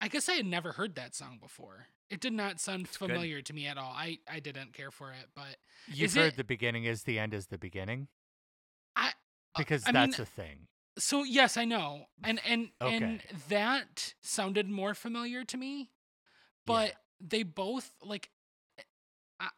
I 0.00 0.08
guess 0.08 0.28
I 0.28 0.34
had 0.34 0.46
never 0.46 0.72
heard 0.72 0.94
that 0.96 1.14
song 1.14 1.38
before. 1.40 1.86
It 2.10 2.20
did 2.20 2.32
not 2.32 2.60
sound 2.60 2.86
It's 2.86 2.96
good. 2.96 3.08
familiar 3.08 3.42
to 3.42 3.52
me 3.52 3.66
at 3.66 3.78
all. 3.78 3.90
I, 3.92 4.18
I 4.28 4.40
didn't 4.40 4.72
care 4.74 4.90
for 4.90 5.10
it, 5.10 5.30
but 5.34 5.56
You've 5.88 6.14
heard 6.14 6.34
it- 6.34 6.36
the 6.36 6.44
beginning 6.44 6.84
is 6.84 7.02
the 7.04 7.18
end 7.18 7.34
is 7.34 7.46
the 7.48 7.58
beginning 7.58 8.08
I 8.94 9.08
uh, 9.08 9.12
because 9.58 9.82
I 9.86 9.88
mean, 9.88 9.94
that's 10.10 10.18
a 10.20 10.24
thing. 10.26 10.68
so 10.98 11.24
yes, 11.24 11.56
I 11.56 11.64
know. 11.64 12.06
And 12.22 12.40
and 12.46 12.70
and 12.80 13.22
that 13.48 14.14
sounded 14.22 14.68
more 14.68 14.94
familiar 14.94 15.44
to 15.44 15.56
me. 15.56 15.90
But 16.66 16.94
they 17.20 17.42
both 17.42 17.90
like 18.02 18.30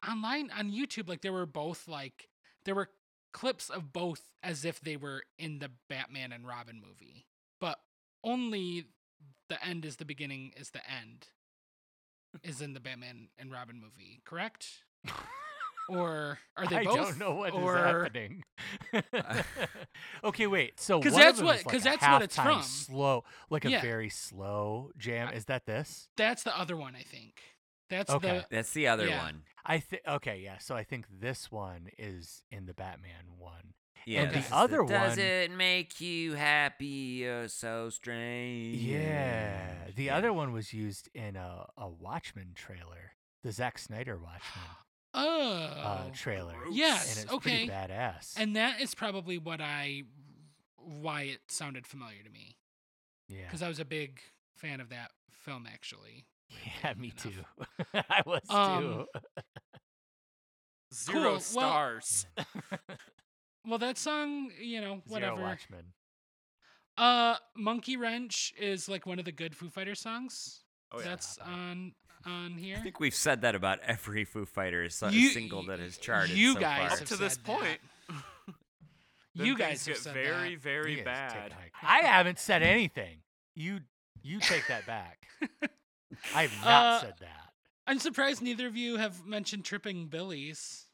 online 0.08 0.50
on 0.50 0.70
YouTube 0.70 1.08
like 1.08 1.22
they 1.22 1.30
were 1.30 1.46
both 1.46 1.86
like 1.88 2.28
there 2.64 2.74
were 2.74 2.90
clips 3.32 3.70
of 3.70 3.92
both 3.92 4.22
as 4.42 4.64
if 4.64 4.80
they 4.80 4.96
were 4.96 5.22
in 5.38 5.58
the 5.58 5.70
Batman 5.88 6.32
and 6.32 6.46
Robin 6.46 6.80
movie. 6.80 7.26
But 7.60 7.78
only 8.24 8.86
the 9.48 9.64
end 9.64 9.84
is 9.84 9.96
the 9.96 10.04
beginning 10.04 10.52
is 10.56 10.70
the 10.70 10.80
end 10.90 11.28
is 12.42 12.60
in 12.60 12.74
the 12.74 12.80
Batman 12.80 13.28
and 13.38 13.50
Robin 13.50 13.80
movie, 13.80 14.20
correct? 14.24 14.84
Or 15.88 16.38
are 16.56 16.66
they 16.66 16.76
I 16.76 16.84
both? 16.84 16.98
I 16.98 17.02
don't 17.04 17.18
know 17.18 17.34
what 17.34 17.48
is 17.54 17.60
or... 17.60 17.76
happening. 17.78 18.44
okay, 20.24 20.46
wait. 20.46 20.78
So 20.80 20.98
because 20.98 21.14
that's 21.16 21.30
of 21.32 21.36
them 21.38 21.46
what- 21.46 21.56
is 21.60 21.66
like 21.66 21.72
'cause 21.72 21.80
a 21.82 21.84
that's 21.84 22.02
what 22.06 22.22
it's 22.22 22.36
from. 22.36 22.62
Slow, 22.62 23.24
like 23.50 23.64
a 23.64 23.70
Yeah. 23.70 23.80
very 23.80 24.10
slow 24.10 24.90
jam. 24.98 25.32
Is 25.32 25.46
that 25.46 25.66
this? 25.66 26.08
That's 26.16 26.42
the 26.42 26.56
other 26.58 26.76
one, 26.76 26.94
I 26.94 27.02
think. 27.02 27.40
That's 27.88 28.10
Okay. 28.10 28.38
the 28.38 28.46
That's 28.56 28.72
the 28.72 28.86
other 28.88 29.06
Yeah. 29.06 29.22
one. 29.22 29.44
I 29.64 29.80
think. 29.80 30.02
Okay, 30.06 30.40
yeah. 30.40 30.58
So 30.58 30.76
I 30.76 30.84
think 30.84 31.06
this 31.10 31.50
one 31.50 31.88
is 31.98 32.42
in 32.50 32.66
the 32.66 32.74
Batman 32.74 33.36
one. 33.38 33.72
Yeah, 34.06 34.26
the 34.26 34.32
this 34.36 34.46
is 34.46 34.52
other 34.52 34.84
Does 34.84 35.16
one- 35.16 35.18
it 35.18 35.50
make 35.50 36.00
you 36.00 36.34
happy? 36.34 36.86
You're 37.22 37.48
so 37.48 37.90
strange. 37.90 38.76
Yeah. 38.76 39.74
The 39.94 40.04
Yeah. 40.04 40.16
other 40.16 40.32
one 40.32 40.52
was 40.52 40.72
used 40.72 41.08
in 41.14 41.36
a, 41.36 41.66
a 41.76 41.88
Watchmen 41.88 42.52
trailer, 42.54 43.12
the 43.42 43.52
Zack 43.52 43.78
Snyder 43.78 44.16
Watchmen 44.16 44.64
oh 45.14 45.62
uh, 45.76 46.10
trailer. 46.12 46.54
gross. 46.62 46.74
yes, 46.74 47.14
and 47.16 47.24
it's 47.24 47.32
okay. 47.34 47.66
pretty 47.66 47.68
badass. 47.70 48.34
And 48.36 48.56
that 48.56 48.80
is 48.80 48.94
probably 48.94 49.38
what 49.38 49.60
I 49.60 50.04
why 50.76 51.22
it 51.22 51.40
sounded 51.48 51.86
familiar 51.86 52.22
to 52.22 52.30
me 52.30 52.56
yeah, 53.28 53.42
because 53.44 53.62
I 53.62 53.68
was 53.68 53.78
a 53.80 53.84
big 53.84 54.20
fan 54.56 54.80
of 54.80 54.88
that 54.90 55.10
film 55.32 55.66
actually. 55.70 56.26
yeah, 56.84 56.94
me 56.94 57.12
enough. 57.24 57.34
too. 57.94 58.00
I 58.08 58.22
was 58.24 58.40
Um, 58.48 58.82
too. 58.82 59.06
Zero 60.94 61.30
Cool, 61.32 61.40
stars. 61.40 62.26
Well, 62.36 62.46
that 63.78 63.98
song, 63.98 64.50
you 64.60 64.80
know, 64.80 64.86
Zero 64.86 65.02
whatever. 65.08 65.42
Watchmen. 65.42 65.84
Uh, 66.96 67.36
Monkey 67.56 67.96
Wrench 67.96 68.52
is 68.58 68.88
like 68.88 69.06
one 69.06 69.18
of 69.18 69.24
the 69.24 69.32
good 69.32 69.54
Foo 69.56 69.68
Fighters 69.68 70.00
songs. 70.00 70.64
Oh 70.92 70.98
yeah. 70.98 71.04
That's 71.04 71.38
on 71.38 71.92
on 72.26 72.56
here. 72.58 72.76
I 72.78 72.80
think 72.80 72.98
we've 72.98 73.14
said 73.14 73.42
that 73.42 73.54
about 73.54 73.78
every 73.86 74.24
Foo 74.24 74.44
Fighters 74.46 75.02
uh, 75.02 75.10
You- 75.12 75.28
single 75.30 75.64
that 75.66 75.78
has 75.78 75.96
charted 75.98 76.36
you 76.36 76.54
so 76.54 76.60
guys 76.60 76.78
far. 76.78 76.86
Up 76.92 76.98
have 76.98 77.08
to 77.08 77.16
this 77.16 77.34
said 77.34 77.44
point. 77.44 77.78
that. 78.08 78.14
You 79.34 79.54
things 79.56 79.58
guys 79.58 79.86
have 79.86 79.94
get 79.94 80.02
said 80.02 80.14
very, 80.14 80.54
that. 80.56 80.62
very 80.62 80.98
You 80.98 81.04
bad. 81.04 81.54
I 81.82 81.98
haven't 82.00 82.40
said 82.40 82.64
anything. 82.64 83.18
You 83.54 83.80
you 84.20 84.40
take 84.40 84.66
that 84.66 84.84
back. 84.84 85.28
I 86.34 86.42
have 86.42 86.64
not 86.64 86.66
Uh, 86.84 87.00
said 87.02 87.14
that. 87.20 87.52
I'm 87.86 88.00
surprised 88.00 88.42
neither 88.42 88.66
of 88.66 88.76
you 88.76 88.96
have 88.96 89.24
mentioned 89.24 89.64
Tripping 89.64 90.08
Billies 90.08 90.86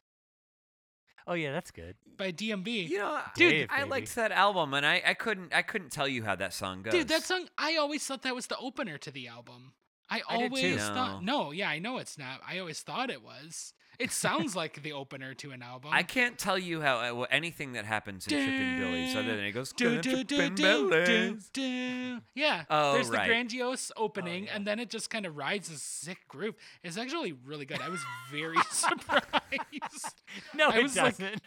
Oh 1.27 1.33
yeah, 1.33 1.51
that's 1.51 1.71
good. 1.71 1.95
by 2.17 2.31
DMB. 2.31 2.87
You 2.89 2.99
know, 2.99 3.19
Dude, 3.35 3.51
dude, 3.51 3.69
I 3.71 3.79
baby. 3.79 3.89
liked 3.89 4.15
that 4.15 4.31
album, 4.31 4.73
and 4.73 4.85
I, 4.85 5.01
I 5.05 5.13
couldn't 5.15 5.53
I 5.53 5.61
couldn't 5.63 5.91
tell 5.91 6.07
you 6.07 6.23
how 6.23 6.35
that 6.35 6.53
song 6.53 6.81
goes. 6.83 6.93
Dude, 6.93 7.07
that 7.07 7.23
song 7.23 7.47
I 7.57 7.75
always 7.77 8.05
thought 8.05 8.21
that 8.23 8.35
was 8.35 8.47
the 8.47 8.57
opener 8.57 8.97
to 8.99 9.11
the 9.11 9.27
album. 9.27 9.73
I 10.09 10.21
I 10.29 10.37
did 10.37 10.51
always 10.51 10.61
too. 10.63 10.77
thought 10.77 11.23
no, 11.23 11.51
yeah, 11.51 11.69
I 11.69 11.79
know 11.79 11.97
it's 11.97 12.17
not. 12.17 12.41
I 12.47 12.59
always 12.59 12.81
thought 12.81 13.09
it 13.09 13.23
was. 13.23 13.73
It 13.99 14.11
sounds 14.11 14.55
like 14.55 14.81
the 14.83 14.93
opener 14.93 15.33
to 15.35 15.51
an 15.51 15.61
album. 15.61 15.91
I 15.93 16.03
can't 16.03 16.37
tell 16.37 16.57
you 16.57 16.81
how 16.81 16.97
uh, 16.97 17.25
wh- 17.25 17.33
anything 17.33 17.73
that 17.73 17.85
happens 17.85 18.27
in 18.27 18.33
Trippin' 18.33 18.79
Billy's 18.79 19.15
other 19.15 19.35
than 19.35 19.45
it 19.45 19.51
goes 19.51 19.71
Do, 19.73 19.85
"Gonna 19.89 20.01
do, 20.01 20.23
do, 20.23 20.35
Trippin' 20.37 20.55
do, 20.55 20.89
do, 20.89 20.89
Billy's." 20.89 21.49
do. 21.49 22.21
Yeah. 22.35 22.63
Oh, 22.69 22.93
There's 22.93 23.09
right. 23.09 23.21
the 23.23 23.27
grandiose 23.27 23.91
opening, 23.95 24.45
yeah. 24.45 24.55
and 24.55 24.65
then 24.67 24.79
it 24.79 24.89
just 24.89 25.09
kind 25.09 25.25
of 25.25 25.37
rides 25.37 25.69
a 25.69 25.77
sick 25.77 26.27
groove. 26.27 26.55
It's 26.83 26.97
actually 26.97 27.33
really 27.33 27.65
good. 27.65 27.81
I 27.81 27.89
was 27.89 28.01
very 28.31 28.57
surprised. 28.71 29.23
No, 30.53 30.69
I 30.69 30.77
it 30.79 30.83
was, 30.83 30.95
like, 30.97 31.17
doesn't. 31.17 31.41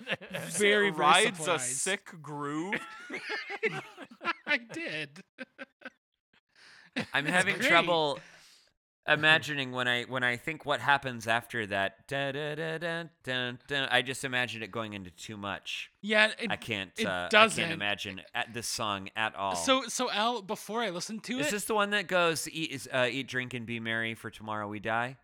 very, 0.53 0.91
very 0.91 0.91
rides 0.91 1.39
a 1.41 1.43
surprised. 1.43 1.77
sick 1.77 2.23
groove. 2.23 2.75
I 4.47 4.59
did. 4.59 5.23
I'm 7.13 7.27
It's 7.27 7.35
having 7.35 7.57
great. 7.57 7.69
trouble 7.69 8.19
imagining 9.09 9.73
when 9.73 9.89
I 9.89 10.05
when 10.05 10.23
I 10.23 10.37
think 10.37 10.67
what 10.67 10.81
happens 10.81 11.27
after 11.27 11.67
that. 11.67 11.97
I 13.91 14.03
just 14.03 14.25
imagine 14.25 14.63
it 14.63 14.71
going 14.71 14.93
into 14.93 15.11
too 15.11 15.37
much. 15.37 15.91
Yeah, 16.01 16.31
it, 16.39 16.51
I 16.51 16.57
can't. 16.57 16.91
it 16.97 17.07
uh, 17.07 17.29
doesn't. 17.31 17.63
I 17.63 17.69
can't 17.69 17.75
imagine 17.75 18.21
at 18.35 18.53
this 18.53 18.67
song 18.67 19.09
at 19.17 19.35
all. 19.35 19.57
So, 19.57 19.85
so 19.89 20.11
Al, 20.11 20.43
before 20.43 20.83
I 20.83 20.91
listened 20.91 21.25
to 21.25 21.39
is 21.39 21.49
it, 21.49 21.51
this 21.51 21.65
the 21.65 21.75
one 21.75 21.91
that 21.91 22.07
goes 22.07 22.49
eat, 22.49 22.71
is, 22.71 22.89
uh, 22.93 23.09
eat, 23.11 23.29
drink, 23.29 23.55
and 23.55 23.67
be 23.67 23.81
merry 23.81 24.15
for 24.15 24.31
tomorrow 24.31 24.69
we 24.69 24.79
die? 24.79 25.17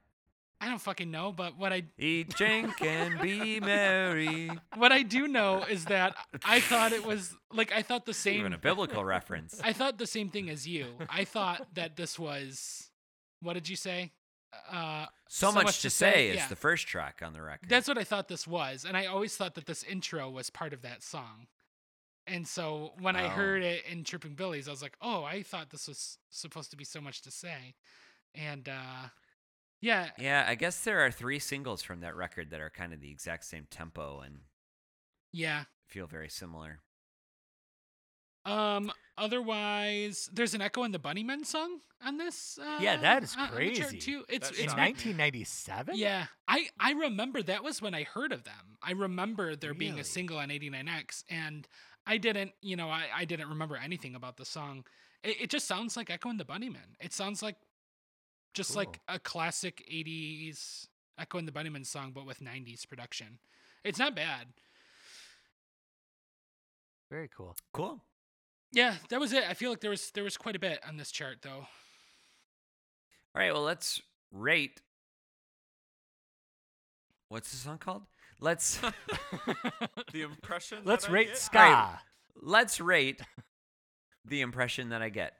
I 0.60 0.68
don't 0.68 0.80
fucking 0.80 1.10
know. 1.10 1.30
But 1.30 1.58
what 1.58 1.72
I 1.72 1.82
Eat, 1.98 2.30
drink, 2.30 2.80
and 2.80 3.20
be 3.20 3.60
merry. 3.60 4.50
what 4.76 4.92
I 4.92 5.02
do 5.02 5.28
know 5.28 5.62
is 5.68 5.84
that 5.86 6.16
I 6.42 6.60
thought 6.60 6.92
it 6.92 7.04
was 7.04 7.36
like 7.52 7.70
I 7.72 7.82
thought 7.82 8.06
the 8.06 8.14
same. 8.14 8.40
Even 8.40 8.54
a 8.54 8.58
biblical 8.58 9.04
reference. 9.04 9.60
I 9.62 9.74
thought 9.74 9.98
the 9.98 10.06
same 10.06 10.30
thing 10.30 10.48
as 10.48 10.66
you. 10.66 10.86
I 11.08 11.24
thought 11.24 11.66
that 11.74 11.96
this 11.96 12.18
was. 12.18 12.90
What 13.44 13.52
did 13.54 13.68
you 13.68 13.76
say? 13.76 14.10
uh, 14.70 15.06
So, 15.28 15.52
much, 15.52 15.82
to 15.82 15.90
say, 15.90 16.28
is 16.28 16.36
yeah. 16.36 16.48
the 16.48 16.56
first 16.56 16.86
track 16.86 17.20
on 17.22 17.32
the 17.32 17.42
record. 17.42 17.68
That's 17.68 17.88
what 17.88 17.98
I 17.98 18.04
thought 18.04 18.28
this 18.28 18.46
was, 18.46 18.84
and 18.84 18.96
I 18.96 19.06
always 19.06 19.36
thought 19.36 19.54
that 19.54 19.66
this 19.66 19.82
intro 19.82 20.30
was 20.30 20.50
part 20.50 20.72
of 20.72 20.82
that 20.82 21.02
song. 21.02 21.46
And 22.26 22.48
so 22.48 22.94
when 23.00 23.16
I 23.16 23.26
Oh. 23.26 23.28
heard 23.30 23.62
it 23.62 23.84
in 23.84 24.02
Tripping 24.04 24.34
Billies, 24.34 24.66
I 24.66 24.70
was 24.70 24.80
like, 24.80 24.96
"Oh, 25.02 25.24
I 25.24 25.42
thought 25.42 25.70
this 25.70 25.86
was 25.86 26.18
supposed 26.30 26.70
to 26.70 26.76
be 26.76 26.84
so 26.84 27.00
much 27.00 27.20
to 27.22 27.30
say," 27.30 27.74
and 28.34 28.66
uh, 28.68 29.08
yeah, 29.80 30.10
yeah, 30.18 30.46
I 30.48 30.54
guess 30.54 30.82
there 30.84 31.04
are 31.04 31.10
three 31.10 31.38
singles 31.38 31.82
from 31.82 32.00
that 32.00 32.16
record 32.16 32.50
that 32.50 32.60
are 32.60 32.70
kind 32.70 32.94
of 32.94 33.00
the 33.00 33.10
exact 33.10 33.44
same 33.44 33.66
tempo 33.70 34.20
and 34.20 34.40
yeah. 35.32 35.64
feel 35.86 36.06
very 36.06 36.30
similar. 36.30 36.80
Um. 38.44 38.92
Otherwise, 39.16 40.28
there's 40.32 40.54
an 40.54 40.60
Echo 40.60 40.82
and 40.82 40.92
the 40.92 40.98
Bunnymen 40.98 41.46
song 41.46 41.78
on 42.04 42.16
this. 42.16 42.58
Uh, 42.60 42.78
Yeah, 42.80 42.96
that 42.96 43.22
is 43.22 43.34
on- 43.36 43.42
on 43.42 43.48
crazy. 43.50 43.98
too. 43.98 44.24
It's 44.28 44.50
it's 44.50 44.58
In 44.58 44.66
1997? 44.76 45.96
Yeah, 45.96 46.26
I 46.48 46.68
I 46.80 46.92
remember 46.94 47.40
that 47.44 47.62
was 47.62 47.80
when 47.80 47.94
I 47.94 48.02
heard 48.02 48.32
of 48.32 48.42
them. 48.42 48.76
I 48.82 48.90
remember 48.90 49.54
there 49.54 49.72
being 49.72 50.00
a 50.00 50.04
single 50.04 50.36
on 50.38 50.48
89X, 50.50 51.22
and 51.30 51.68
I 52.06 52.16
didn't, 52.18 52.54
you 52.60 52.74
know, 52.74 52.90
I, 52.90 53.04
I 53.14 53.24
didn't 53.24 53.48
remember 53.50 53.76
anything 53.76 54.16
about 54.16 54.36
the 54.36 54.44
song. 54.44 54.84
It, 55.22 55.42
it 55.42 55.50
just 55.50 55.68
sounds 55.68 55.96
like 55.96 56.10
Echo 56.10 56.28
and 56.28 56.40
the 56.40 56.44
Bunnymen. 56.44 56.96
It 57.00 57.12
sounds 57.12 57.40
like 57.40 57.56
just 58.52 58.74
like 58.74 59.00
a 59.06 59.20
classic 59.20 59.86
80s 59.90 60.88
Echo 61.18 61.38
and 61.38 61.46
the 61.46 61.52
Bunnymen 61.52 61.86
song, 61.86 62.10
but 62.12 62.26
with 62.26 62.40
90s 62.40 62.84
production. 62.88 63.38
It's 63.84 63.98
not 64.00 64.16
bad. 64.16 64.48
Very 67.10 67.28
cool. 67.28 67.54
Cool. 67.72 68.02
Yeah, 68.74 68.96
that 69.08 69.20
was 69.20 69.32
it. 69.32 69.44
I 69.48 69.54
feel 69.54 69.70
like 69.70 69.80
there 69.80 69.90
was 69.90 70.10
there 70.10 70.24
was 70.24 70.36
quite 70.36 70.56
a 70.56 70.58
bit 70.58 70.80
on 70.86 70.96
this 70.96 71.10
chart 71.10 71.38
though. 71.42 71.66
All 73.36 73.40
right, 73.40 73.52
well, 73.52 73.62
let's 73.62 74.02
rate. 74.32 74.80
What's 77.28 77.50
the 77.50 77.56
song 77.56 77.78
called? 77.78 78.02
Let's 78.40 78.80
The 80.12 80.22
impression. 80.22 80.78
Let's 80.84 81.06
that 81.06 81.10
I 81.10 81.14
rate 81.14 81.28
get? 81.28 81.38
ska. 81.38 81.58
All 81.58 81.64
right. 81.64 81.98
let's 82.42 82.80
rate 82.80 83.22
the 84.24 84.40
impression 84.40 84.90
that 84.90 85.02
I 85.02 85.08
get. 85.08 85.34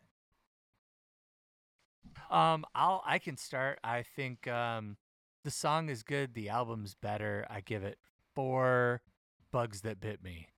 Um, 2.31 2.65
I'll 2.75 3.03
I 3.05 3.19
can 3.19 3.37
start. 3.37 3.79
I 3.85 4.03
think 4.03 4.47
um, 4.49 4.97
the 5.45 5.51
song 5.51 5.89
is 5.89 6.03
good. 6.03 6.35
The 6.35 6.49
album's 6.49 6.95
better. 6.95 7.47
I 7.51 7.61
give 7.61 7.83
it 7.85 7.99
four 8.35 9.03
bugs 9.53 9.83
that 9.83 10.01
bit 10.01 10.23
me. 10.23 10.49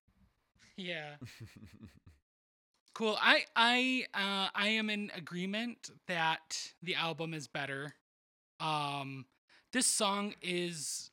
Yeah. 0.77 1.17
Cool. 2.97 3.19
I 3.21 3.45
I 3.55 4.07
uh 4.15 4.49
I 4.55 4.69
am 4.69 4.89
in 4.89 5.11
agreement 5.15 5.91
that 6.07 6.73
the 6.83 6.95
album 6.95 7.35
is 7.35 7.47
better. 7.47 7.93
Um 8.59 9.27
this 9.71 9.87
song 9.87 10.33
is 10.41 11.11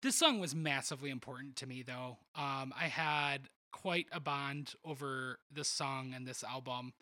this 0.00 0.16
song 0.16 0.40
was 0.40 0.54
massively 0.54 1.10
important 1.10 1.56
to 1.56 1.66
me 1.66 1.82
though. 1.82 2.16
Um 2.34 2.72
I 2.74 2.86
had 2.86 3.50
quite 3.70 4.06
a 4.12 4.18
bond 4.18 4.72
over 4.82 5.40
this 5.52 5.68
song 5.68 6.14
and 6.16 6.26
this 6.26 6.42
album 6.42 6.94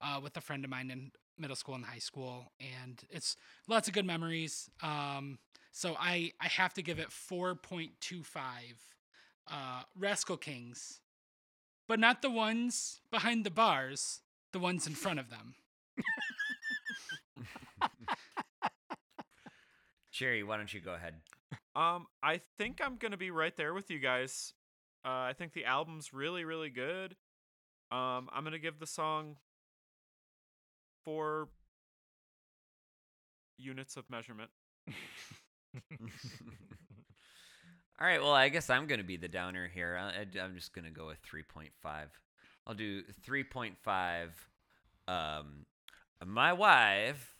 uh 0.00 0.18
with 0.20 0.36
a 0.36 0.40
friend 0.40 0.64
of 0.64 0.70
mine 0.72 0.90
in 0.90 1.12
middle 1.38 1.54
school 1.54 1.76
and 1.76 1.84
high 1.84 1.98
school 1.98 2.50
and 2.58 3.00
it's 3.08 3.36
lots 3.68 3.86
of 3.86 3.94
good 3.94 4.04
memories. 4.04 4.68
Um 4.82 5.38
so 5.70 5.94
I 5.96 6.32
I 6.40 6.48
have 6.48 6.74
to 6.74 6.82
give 6.82 6.98
it 6.98 7.10
4.25 7.10 8.24
uh 9.46 9.82
Rascal 9.96 10.38
Kings 10.38 11.02
but 11.90 11.98
not 11.98 12.22
the 12.22 12.30
ones 12.30 13.00
behind 13.10 13.42
the 13.42 13.50
bars, 13.50 14.20
the 14.52 14.60
ones 14.60 14.86
in 14.86 14.94
front 14.94 15.18
of 15.18 15.28
them. 15.28 15.56
Jerry, 20.12 20.44
why 20.44 20.56
don't 20.56 20.72
you 20.72 20.78
go 20.78 20.94
ahead? 20.94 21.14
Um, 21.74 22.06
I 22.22 22.42
think 22.58 22.78
I'm 22.80 22.94
gonna 22.96 23.16
be 23.16 23.32
right 23.32 23.56
there 23.56 23.74
with 23.74 23.90
you 23.90 23.98
guys. 23.98 24.54
Uh, 25.04 25.08
I 25.08 25.32
think 25.36 25.52
the 25.52 25.64
album's 25.64 26.12
really, 26.12 26.44
really 26.44 26.70
good. 26.70 27.16
Um, 27.90 28.28
I'm 28.32 28.44
gonna 28.44 28.60
give 28.60 28.78
the 28.78 28.86
song 28.86 29.34
four 31.04 31.48
units 33.58 33.96
of 33.96 34.08
measurement. 34.08 34.50
All 38.00 38.06
right, 38.06 38.20
well, 38.22 38.32
I 38.32 38.48
guess 38.48 38.70
I'm 38.70 38.86
going 38.86 39.00
to 39.00 39.06
be 39.06 39.16
the 39.18 39.28
downer 39.28 39.68
here. 39.72 39.98
I, 40.00 40.20
I, 40.40 40.44
am 40.44 40.54
just 40.54 40.72
going 40.72 40.86
to 40.86 40.90
go 40.90 41.06
with 41.06 41.18
3.5. 41.22 41.68
I'll 42.66 42.74
do 42.74 43.02
3.5. 43.26 44.28
Um, 45.06 45.66
my 46.24 46.52
wife, 46.52 47.34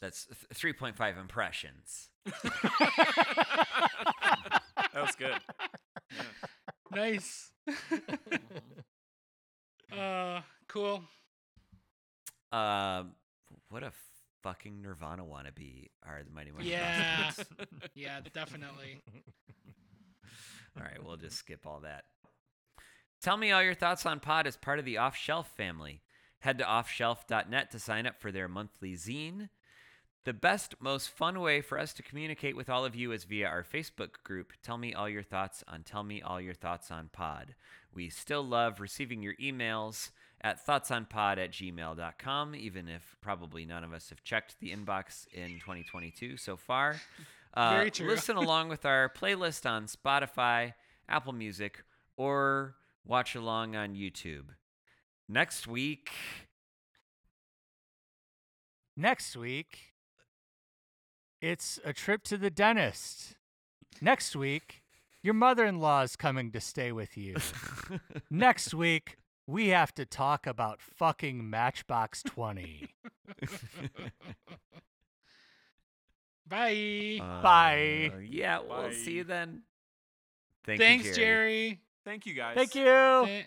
that's 0.00 0.28
3.5 0.54 1.20
impressions. 1.20 2.10
That 4.92 5.02
was 5.02 5.14
good. 5.14 5.38
Nice. 6.90 7.52
uh, 9.96 10.40
cool. 10.66 11.04
Um, 12.50 13.12
what 13.68 13.84
a 13.84 13.92
fucking 14.42 14.82
Nirvana 14.82 15.24
wannabe 15.24 15.90
are 16.04 16.22
the 16.24 16.30
Mighty 16.32 16.50
Mighty 16.50 16.70
Yeah. 16.70 17.30
Yeah, 17.94 18.20
definitely. 18.32 19.00
All 20.76 20.84
right, 20.84 21.04
we'll 21.04 21.16
just 21.16 21.36
skip 21.36 21.66
all 21.66 21.80
that. 21.80 22.04
Tell 23.20 23.36
me 23.36 23.52
all 23.52 23.62
your 23.62 23.74
thoughts 23.74 24.06
on 24.06 24.20
Pod 24.20 24.46
as 24.46 24.56
part 24.56 24.78
of 24.78 24.84
the 24.84 24.96
Off 24.96 25.16
Shelf 25.16 25.50
family. 25.56 26.02
Head 26.40 26.58
to 26.58 26.64
offshelf.net 26.64 27.70
to 27.70 27.78
sign 27.78 28.06
up 28.06 28.18
for 28.18 28.32
their 28.32 28.48
monthly 28.48 28.94
zine. 28.94 29.50
The 30.24 30.32
best, 30.32 30.74
most 30.80 31.10
fun 31.10 31.40
way 31.40 31.60
for 31.60 31.78
us 31.78 31.92
to 31.94 32.02
communicate 32.02 32.56
with 32.56 32.70
all 32.70 32.84
of 32.84 32.94
you 32.94 33.12
is 33.12 33.24
via 33.24 33.46
our 33.46 33.64
Facebook 33.64 34.22
group. 34.22 34.52
Tell 34.62 34.78
me 34.78 34.94
all 34.94 35.08
your 35.08 35.22
thoughts 35.22 35.64
on 35.66 35.82
Tell 35.82 36.02
Me 36.02 36.20
All 36.22 36.40
Your 36.40 36.54
Thoughts 36.54 36.90
on 36.90 37.08
Pod. 37.12 37.54
We 37.94 38.10
still 38.10 38.42
love 38.42 38.80
receiving 38.80 39.22
your 39.22 39.34
emails 39.36 40.10
at 40.42 40.64
thoughtsonpod 40.66 41.38
at 41.38 41.52
gmail.com, 41.52 42.54
even 42.54 42.88
if 42.88 43.16
probably 43.20 43.64
none 43.64 43.84
of 43.84 43.92
us 43.92 44.10
have 44.10 44.22
checked 44.22 44.56
the 44.60 44.70
inbox 44.70 45.26
in 45.32 45.58
2022 45.60 46.36
so 46.36 46.56
far. 46.56 47.00
Uh, 47.54 47.70
Very 47.70 47.90
true. 47.90 48.08
Listen 48.08 48.36
along 48.36 48.68
with 48.68 48.84
our 48.84 49.08
playlist 49.08 49.68
on 49.68 49.86
Spotify, 49.86 50.74
Apple 51.08 51.32
Music, 51.32 51.82
or 52.16 52.76
watch 53.04 53.34
along 53.34 53.74
on 53.76 53.94
YouTube. 53.94 54.46
Next 55.28 55.66
week, 55.66 56.10
Next 59.00 59.34
week, 59.34 59.78
it's 61.40 61.78
a 61.86 61.94
trip 61.94 62.22
to 62.24 62.36
the 62.36 62.50
dentist. 62.50 63.34
Next 64.02 64.36
week, 64.36 64.82
your 65.22 65.32
mother 65.32 65.64
in 65.64 65.78
law 65.78 66.02
is 66.02 66.16
coming 66.16 66.52
to 66.52 66.60
stay 66.60 66.92
with 66.92 67.16
you. 67.16 67.36
Next 68.30 68.74
week, 68.74 69.16
we 69.46 69.68
have 69.68 69.94
to 69.94 70.04
talk 70.04 70.46
about 70.46 70.82
fucking 70.82 71.48
Matchbox 71.48 72.22
20. 72.24 72.88
Bye. 76.50 77.18
Bye. 77.20 78.12
Uh, 78.12 78.18
yeah, 78.28 78.58
we'll 78.68 78.90
see 78.90 79.12
you 79.12 79.24
then. 79.24 79.62
Thank 80.66 80.80
Thanks, 80.80 81.06
you, 81.06 81.14
Jerry. 81.14 81.80
Thank 82.04 82.26
you 82.26 82.34
guys. 82.34 82.56
Thank 82.56 82.74
you. 82.74 82.86
Eh. 82.86 83.42